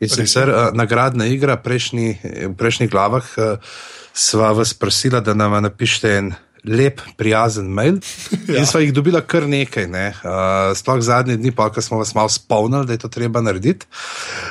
[0.05, 2.09] In sicer uh, nagradna igra prejšnji,
[2.53, 3.75] v prejšnjih glavah uh,
[4.13, 7.99] sva vas prosila, da nam napišete en lep, prijazen mail.
[8.49, 8.61] ja.
[8.61, 10.07] In smo jih dobili kar nekaj, ne?
[10.25, 13.87] uh, sploh zadnji dni, pa ko smo vas malo spomnili, da je to treba narediti.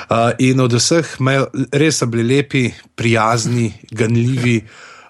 [0.09, 4.61] Uh, in od vseh mail, res so bili lepi, prijazni, ganljivi.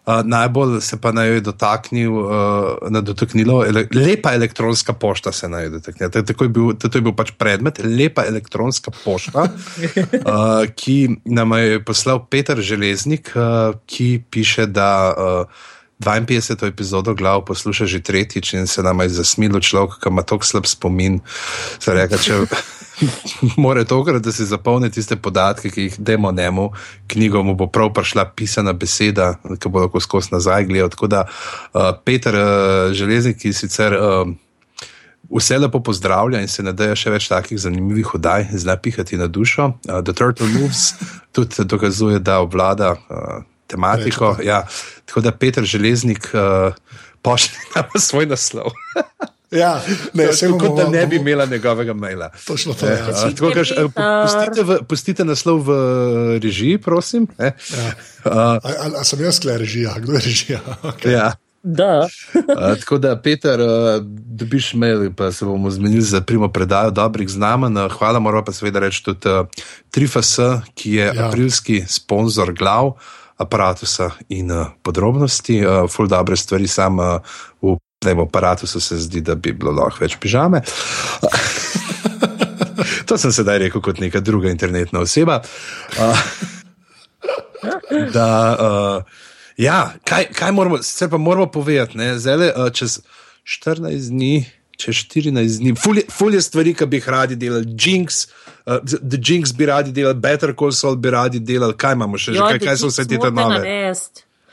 [0.10, 5.64] Uh, najbolj se pa naj je dotaknil, uh, dotaknilo, ele, lepa elektronska pošta se naj
[5.64, 6.10] je dotaknila.
[6.10, 12.26] To, to, to je bil pač predmet, lepa elektronska pošta, uh, ki nam je poslal
[12.26, 14.94] Peter Železnik, uh, ki piše, da.
[15.18, 15.68] Uh,
[16.00, 16.68] 52.
[16.68, 20.66] epizodo glav posluša že tretjič in se nam je zasmilo človek, ki ima tako slab
[20.66, 21.20] spomin.
[21.88, 22.38] Reka, če
[23.64, 26.70] more tokrat, da si zapolni tiste podatke, ki jih demo njemu,
[27.08, 30.90] knjigo mu bo prav prišla pisana beseda, ki bo lahko skozi nazaj gledal.
[30.90, 33.98] Tako da uh, Peter uh, Železnik, ki sicer.
[34.00, 34.36] Uh,
[35.30, 39.68] Vse lepo pozdravlja in se nadaja še več takih zanimivih oddaj, zdaj pihati na dušo.
[39.86, 40.96] Uh, The Turtle Moves
[41.36, 44.36] tudi dokazuje, da obvlada uh, tematiko.
[44.44, 44.66] Ja.
[45.06, 46.74] Tako da Petr Železnik uh,
[47.22, 48.74] pošlje na svoj naslov.
[49.52, 49.82] Ja,
[50.14, 52.30] ne, to, tako, bomo, da ne bi imela njegovega maila.
[52.48, 52.98] Točno to je.
[52.98, 53.10] Ja.
[53.10, 55.74] Uh, tako, kaž, uh, pustite, v, pustite naslov v
[56.44, 57.28] režiji, prosim.
[57.40, 57.52] Ja.
[58.26, 60.60] Uh, a, a, a sem jaz le režija, kdo je režija?
[60.94, 61.12] Okay.
[61.18, 61.34] Ja.
[61.64, 62.08] Da.
[62.34, 64.06] uh, tako da, Peter, uh,
[64.40, 67.78] dobiš mail, pa se bomo zmenili za primo predajo dobrih znamenj.
[67.78, 69.48] Uh, hvala, moramo pa seveda reči tudi uh,
[69.90, 70.38] Trifas,
[70.76, 71.28] ki je ja.
[71.28, 72.94] aprilski sponzor glav
[73.40, 77.20] aparatusa in uh, podrobnosti, uh, ful dobre stvari, sam uh,
[77.62, 80.62] v tem aparatusu se zdi, da bi bilo lahko več pižame.
[83.08, 85.40] to sem sedaj rekel kot neka druga internetna oseba.
[85.96, 86.28] Uh,
[88.14, 88.30] da,
[88.60, 89.24] uh,
[89.58, 93.00] ja, kaj, kaj moramo, se pa moramo povedati, zdaj uh, čez
[93.44, 94.34] 14 dni
[94.80, 95.74] čez 14 dni,
[96.12, 98.49] fulje stvari, ki bi jih radi delali, Jinx, uh,
[98.86, 102.46] The Jinx bi radi delali, Better Call Saul bi radi delali, kaj imamo še, jo,
[102.46, 103.62] kaj, kaj so vse te nove.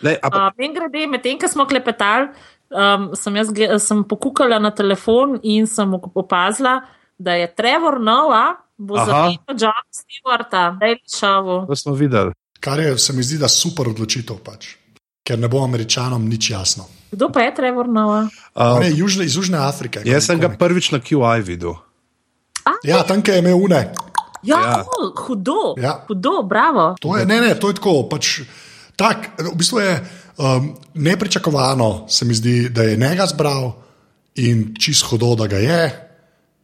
[0.01, 2.30] Vem, grede, medtem ko smo klepetali,
[2.70, 3.52] um, sem, jaz,
[3.84, 6.78] sem pokukala na telefon in sem opazila,
[7.18, 11.52] da je Trevor Nova, bo za John Stewarta, da je šel.
[11.68, 12.32] To smo videli.
[12.60, 14.74] Kar je, se mi zdi, da super odločitev pač
[15.26, 16.86] ker ne bo američanom nič jasno.
[17.10, 18.30] Kdo pa je Trevor Nova?
[18.55, 20.06] Uh, ne, južne, iz Južne Afrike.
[20.06, 21.74] Jaz sem ga prvič na QI videl.
[22.62, 23.82] A, ja, tam je imel une.
[24.47, 24.85] Ja, ja.
[25.27, 25.74] hudo.
[25.77, 26.05] Ja.
[26.09, 26.94] Hudo, bravo.
[27.01, 28.09] To je, ne, ne, to je tako.
[28.10, 28.40] Pač,
[28.97, 29.93] tak, v bistvu je
[30.39, 33.73] um, nepričakovano, se mi zdi, da je njega zbral
[34.35, 36.02] in čisto hudo, da ga je.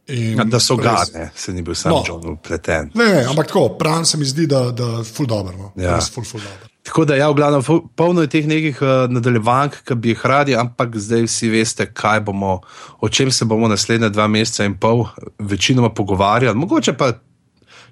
[0.07, 2.91] Ja, da so ga, ne, se ni bil sam no, upleten.
[2.93, 5.57] Ne, ne, ampak tako, pravi se mi zdi, da je ful dobro.
[5.57, 5.71] No.
[5.75, 6.01] Ja.
[6.01, 6.67] Ful, ful dobro.
[6.83, 7.63] Tako da, ja, v glavnem,
[7.95, 11.87] polno je teh nekih uh, nadaljevank, ki bi jih radi, ampak zdaj vsi veste,
[12.25, 12.59] bomo,
[12.99, 15.05] o čem se bomo naslednje dva meseca in pol
[15.39, 16.57] večinoma pogovarjali.
[16.59, 17.13] Mogoče pa,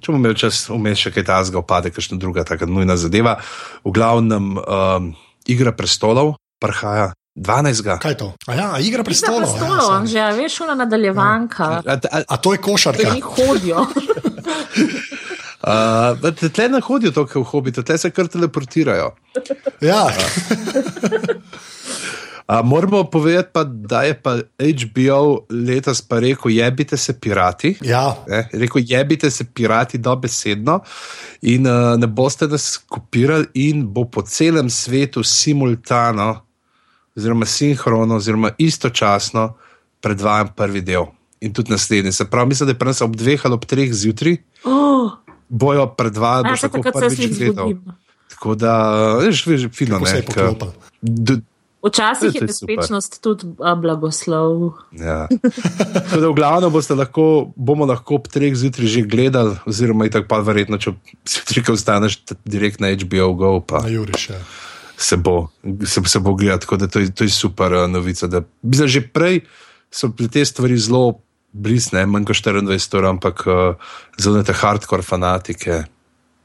[0.02, 3.38] če bomo imeli čas, vmes še kaj tasga, opade kakšna druga taka nujna zadeva.
[3.86, 5.12] V glavnem, um,
[5.50, 7.12] igra prestolov, prhaja.
[7.40, 7.88] 12.
[8.04, 8.28] Kaj je to?
[8.52, 9.54] A ja, igra prestolov.
[9.56, 11.70] Igra prestolov, ja, že veš, ona nadaljevanka.
[11.80, 11.96] Ja.
[11.96, 13.16] A, a, a to je košarka.
[13.16, 13.88] Ki hodijo.
[15.62, 19.12] Uh, tle ne hodijo tako v hobite, tle se kar teleportirajo.
[19.86, 20.08] Ja.
[20.10, 21.36] Uh,
[22.64, 27.78] moramo povedati, pa, da je pa HBO letos pa rekel: jebite se pirati.
[27.82, 28.18] Ja.
[28.28, 30.80] Ne, rekel: jebite se pirati dobesedno
[31.42, 36.46] in uh, ne boste nas kopirali, in bo po celem svetu simultano,
[37.16, 39.54] oziroma sinhrono, oziroma istočasno
[40.02, 41.06] predvajan prvi del
[41.42, 42.12] in tudi naslednji.
[42.12, 45.12] Se pravi, mislim, da je pri nas ob dveh ali ob treh zjutraj, Oh,
[45.50, 47.74] bojo predvajali, ja, lahko takrat se prvič gledal.
[48.30, 48.74] Tako da,
[49.20, 50.12] veš, veš, fino, ne.
[50.16, 51.42] je poklopil.
[51.82, 54.78] Včasih je bezpečnost tudi a, blagoslov.
[54.94, 55.26] Ja.
[56.14, 60.40] Da v glavnem boste lahko, bomo lahko ob treh zjutraj že gledali, oziroma tako pa
[60.40, 60.94] verjetno, če
[61.26, 61.74] zjutraj,
[62.22, 64.30] t- direkt na HBO Go, pa Na Juriš.
[64.30, 64.38] Ja.
[64.98, 65.50] se bo,
[65.82, 66.60] se, se bo gledal.
[66.60, 68.28] Tako da to je, to je super uh, novica.
[68.28, 69.42] Da, mislim, že prej
[69.90, 71.18] so bile te stvari zelo
[71.52, 73.74] blisne, manj kot 24 ur, ampak uh,
[74.16, 75.84] zelo te hardcore fanatike.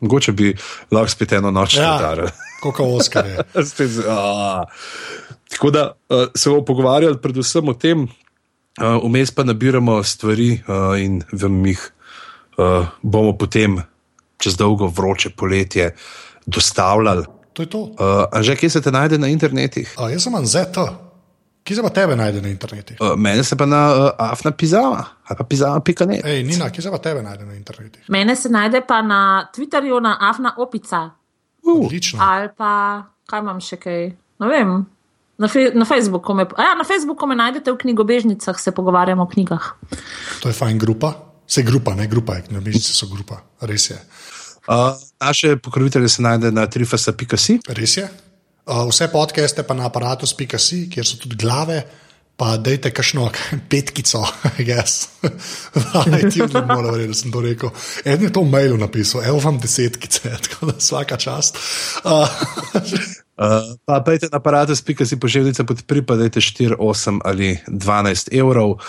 [0.01, 0.57] Mogoče bi
[0.91, 1.97] lahko spet eno noč Ja.
[1.97, 2.33] udaril.
[2.63, 3.37] Koliko Oskar je.
[3.71, 4.65] Spet a.
[5.51, 11.01] Tako da uh, se bomo pogovarjali predvsem o tem, uh, vmes pa nabiramo stvari uh,
[11.01, 11.93] in vam jih
[12.59, 13.78] uh, bomo potem
[14.39, 15.94] čez dolgo vroče poletje
[16.47, 17.24] dostavljali.
[17.52, 17.78] To je to.
[17.78, 19.94] Uh, a že kje se te najde na internetih?
[19.98, 21.02] A, jaz sem Anzeta.
[21.66, 22.94] Kje se pa tebe najde na internetu?
[23.01, 26.24] Uh, mene se pa na uh, afna pizama ali pa pizama.net.
[26.24, 27.98] Ej, Nina, kje se pa tebe najde na internetu?
[28.09, 31.10] Mene se najde pa na Twitterju na Afna Opica
[31.66, 32.18] Odlično.
[32.23, 34.12] ali pa kaj imam še kaj.
[34.39, 34.86] Ne vem.
[35.39, 39.27] Na, fe, na, Facebooku me, ja, na Facebooku me najdete v knjigobežnicah, se pogovarjamo o
[39.27, 39.75] knjigah.
[40.41, 41.13] To je fajn grupa.
[41.47, 43.43] Se grupa, ne grupa, knjižnice so grupa.
[43.61, 43.99] Res je.
[44.67, 47.61] Uh, naše pokrovitelje se najde na trifasa.si.
[47.69, 48.09] Res je.
[48.67, 51.85] Uh, vse podcaste pa na aparatus.si, kjer so tudi glave.
[52.37, 53.31] Pa dajte kakšno
[53.71, 54.25] petkico,
[54.59, 55.07] jaz.
[55.23, 57.71] Ti ne morem verjeti, da sem to rekel.
[58.05, 61.57] En je to v mailu napisal, evo vam desetkice, tako da vsaka čast.
[62.05, 62.27] Uh,
[63.37, 68.81] Uh, pa pejte na aparatus.si pošiljnica podpri, pa dajte 4, 8 ali 12 evrov uh,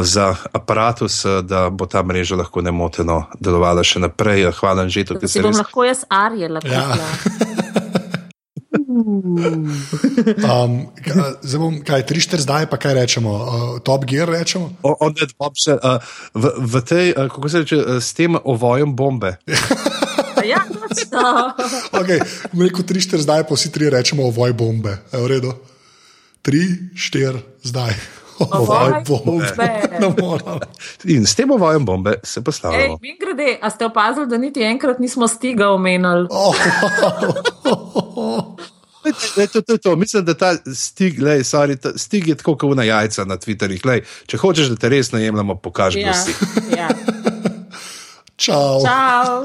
[0.00, 4.48] za aparatus, uh, da bo ta mreža lahko nemoteno delovala še naprej.
[4.48, 5.60] Uh, Hvala, že to, ki si se bom res.
[5.60, 6.88] lahko jaz Arjela Ja.
[10.48, 10.88] um,
[11.42, 13.44] zdaj bom, kaj, tri, štiri zdaj, pa kaj rečemo, uh,
[13.80, 14.72] top gear rečemo.
[14.82, 16.00] O- On that bombshell, uh,
[16.32, 19.36] v, v tej, uh, kako se reče, uh, s tem ovojem bombe.
[20.96, 21.52] Točno.
[21.92, 22.18] Okay,
[22.54, 24.98] rekel tri, štiri zdaj, pa vsi tri rečemo ovoj bombe.
[25.12, 25.52] Je v redu?
[26.42, 26.60] Tri,
[26.94, 27.94] štiri zdaj.
[28.42, 29.66] Ovoj bombe.
[31.14, 32.98] In s tem ovojem bombe se Ej, poslavljamo.
[33.00, 36.26] mi grede, a ste opazili, da niti enkrat nismo stiga omenili?
[36.30, 36.56] Oh,
[39.36, 39.96] Lej, to, to, to.
[39.96, 43.82] Mislim, da ta stig, lej, sorry, ta stig je tako kot na jajca na Twitterjih.
[43.84, 46.34] Lej, če hočeš, da te res najemljamo, pokaži Ja, si.
[46.76, 46.88] ja.
[48.36, 48.82] čau.
[48.82, 49.42] Čau.